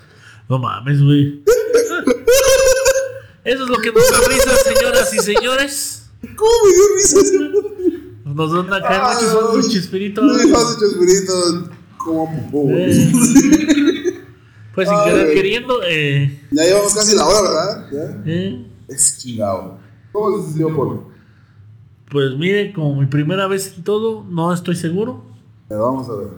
No 0.49 0.59
mames, 0.59 1.03
güey. 1.03 1.43
Eso 3.45 3.65
es 3.65 3.69
lo 3.71 3.79
que 3.79 3.91
nos 3.93 4.11
da 4.11 4.19
risa, 4.29 4.57
señoras 4.57 5.15
y 5.15 5.19
señores. 5.19 6.03
¿Cómo 6.37 6.51
me 6.65 6.73
dio 6.73 6.83
risa 6.95 7.21
ese 7.21 7.39
Nos 8.25 8.67
van 8.69 8.73
a 8.75 8.83
caer 8.83 9.03
muchos 9.55 9.73
Chespirito. 9.73 10.23
No 10.23 10.35
me 10.35 10.43
has 10.43 10.77
hecho 10.77 10.87
espíritu 10.87 11.33
como. 11.99 12.69
Eh. 12.71 13.13
Pues 14.75 14.89
sin 14.89 14.99
querer 15.05 15.35
queriendo, 15.35 15.81
eh, 15.87 16.41
Ya 16.51 16.65
llevamos 16.65 16.95
casi 16.95 17.15
la 17.15 17.27
hora, 17.27 17.43
¿verdad? 17.43 17.87
¿Ya? 17.93 18.23
eh, 18.25 18.67
Es 18.89 19.19
chingado. 19.19 19.79
¿Cómo 20.13 20.39
se 20.41 20.49
sintió, 20.49 20.75
Polo? 20.75 21.13
pues 22.11 22.33
mire, 22.37 22.73
como 22.75 22.95
mi 23.01 23.07
primera 23.07 23.47
vez 23.47 23.75
en 23.77 23.85
todo, 23.85 24.23
no 24.29 24.53
estoy 24.53 24.77
seguro. 24.77 25.25
Pero 25.69 25.83
vamos 25.83 26.09
a 26.11 26.15
ver. 26.15 26.29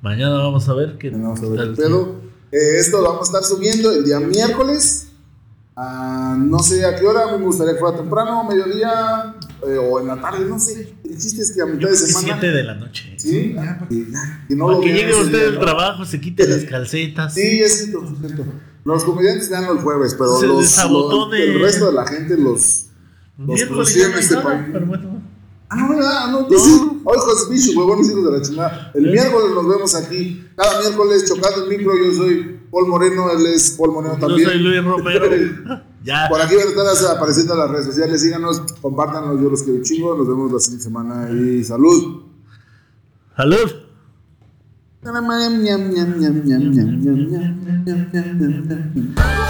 Mañana 0.00 0.36
vamos 0.38 0.66
a 0.68 0.74
ver 0.74 0.96
qué 0.98 1.10
Vamos 1.10 1.40
a 1.42 1.48
ver 1.48 1.74
pedo. 1.74 2.16
Eh, 2.50 2.78
esto 2.78 2.98
lo 3.02 3.04
vamos 3.12 3.28
a 3.28 3.38
estar 3.38 3.44
subiendo 3.44 3.90
el 3.92 4.04
día 4.04 4.20
miércoles. 4.20 5.07
Ah, 5.80 6.34
no 6.36 6.58
sé 6.58 6.84
a 6.84 6.96
qué 6.96 7.06
hora, 7.06 7.36
me 7.36 7.44
gustaría 7.44 7.74
que 7.74 7.78
fuera 7.78 7.96
temprano, 7.96 8.42
mediodía 8.42 9.36
eh, 9.64 9.76
o 9.78 10.00
en 10.00 10.08
la 10.08 10.20
tarde, 10.20 10.44
no 10.44 10.58
sé. 10.58 10.92
El 11.04 11.16
chiste 11.16 11.40
es 11.42 11.52
que 11.52 11.62
a 11.62 11.66
mitad 11.66 11.88
de 11.88 11.96
semana. 11.96 12.36
7 12.40 12.50
de 12.50 12.64
la 12.64 12.74
noche. 12.74 13.14
Sí, 13.16 13.52
ya, 13.54 13.76
para 13.78 13.88
que, 13.88 14.06
ya, 14.10 14.44
que 14.48 14.56
no 14.56 14.64
Para 14.66 14.76
lo 14.78 14.82
que 14.82 14.92
vean 14.92 15.06
llegue 15.08 15.20
usted 15.22 15.44
del 15.44 15.54
¿no? 15.54 15.60
trabajo, 15.60 16.04
se 16.04 16.20
quite 16.20 16.48
las 16.48 16.64
calcetas. 16.64 17.32
Sí, 17.34 17.60
es 17.62 17.78
cierto, 17.84 18.04
es 18.12 18.18
cierto. 18.18 18.44
Los 18.84 19.04
comediantes 19.04 19.48
vean 19.50 19.64
el 19.66 19.78
jueves, 19.78 20.16
pero 20.18 20.40
Se 20.40 20.46
los, 20.48 20.56
los- 20.90 21.32
el 21.34 21.60
resto 21.60 21.86
de 21.86 21.92
la 21.92 22.06
gente 22.08 22.36
los. 22.36 22.86
los 23.38 23.60
en 23.60 23.70
no 23.72 23.82
este 23.84 24.36
país. 24.38 24.62
pero 24.72 24.84
bueno. 24.86 25.22
Ah, 25.70 25.86
¿verdad? 25.88 26.30
No, 26.32 26.48
pues 26.48 26.62
sí. 26.62 26.80
Hoy 27.04 27.16
José 27.18 27.44
Bicho, 27.52 27.78
huevones 27.78 28.08
hijos 28.08 28.24
de 28.24 28.38
la 28.38 28.42
chingada. 28.42 28.90
El 28.94 29.02
miércoles 29.12 29.50
nos 29.54 29.68
vemos 29.68 29.94
aquí. 29.94 30.44
Cada 30.56 30.80
miércoles 30.80 31.24
chocando 31.28 31.64
el 31.64 31.68
micro. 31.78 31.92
Yo 32.04 32.14
soy 32.14 32.57
Paul 32.70 32.86
Moreno, 32.88 33.30
él 33.30 33.46
es 33.46 33.70
Paul 33.72 33.92
Moreno 33.92 34.14
Yo 34.18 34.26
también. 34.26 34.48
soy 34.48 34.58
Luis 34.58 34.84
Romero. 34.84 35.26
ya. 36.04 36.26
Por 36.28 36.40
aquí 36.40 36.54
van 36.54 36.86
a 36.86 36.92
estar 36.92 37.16
apareciendo 37.16 37.54
en 37.54 37.58
las 37.60 37.70
redes 37.70 37.86
sociales. 37.86 38.20
Síganos, 38.22 38.60
compártanos. 38.80 39.40
Yo 39.40 39.50
los 39.50 39.62
quiero 39.62 39.82
chingo. 39.82 40.16
Nos 40.16 40.28
vemos 40.28 40.52
la 40.52 40.58
siguiente 40.58 40.84
semana 40.84 41.30
y 41.30 41.64
salud. 41.64 42.22
Salud. 43.36 43.70
Ñam, 45.04 45.14
ñam, 45.14 45.62
ñam, 45.62 45.92
ñam, 45.92 46.20
ñam, 46.20 46.44
ñam, 46.44 46.70
ñam, 46.72 47.00
ñam, 47.00 47.84
ñam, 47.84 48.08
ñam, 48.12 48.38
ñam, 48.38 48.94
ñam. 48.94 49.47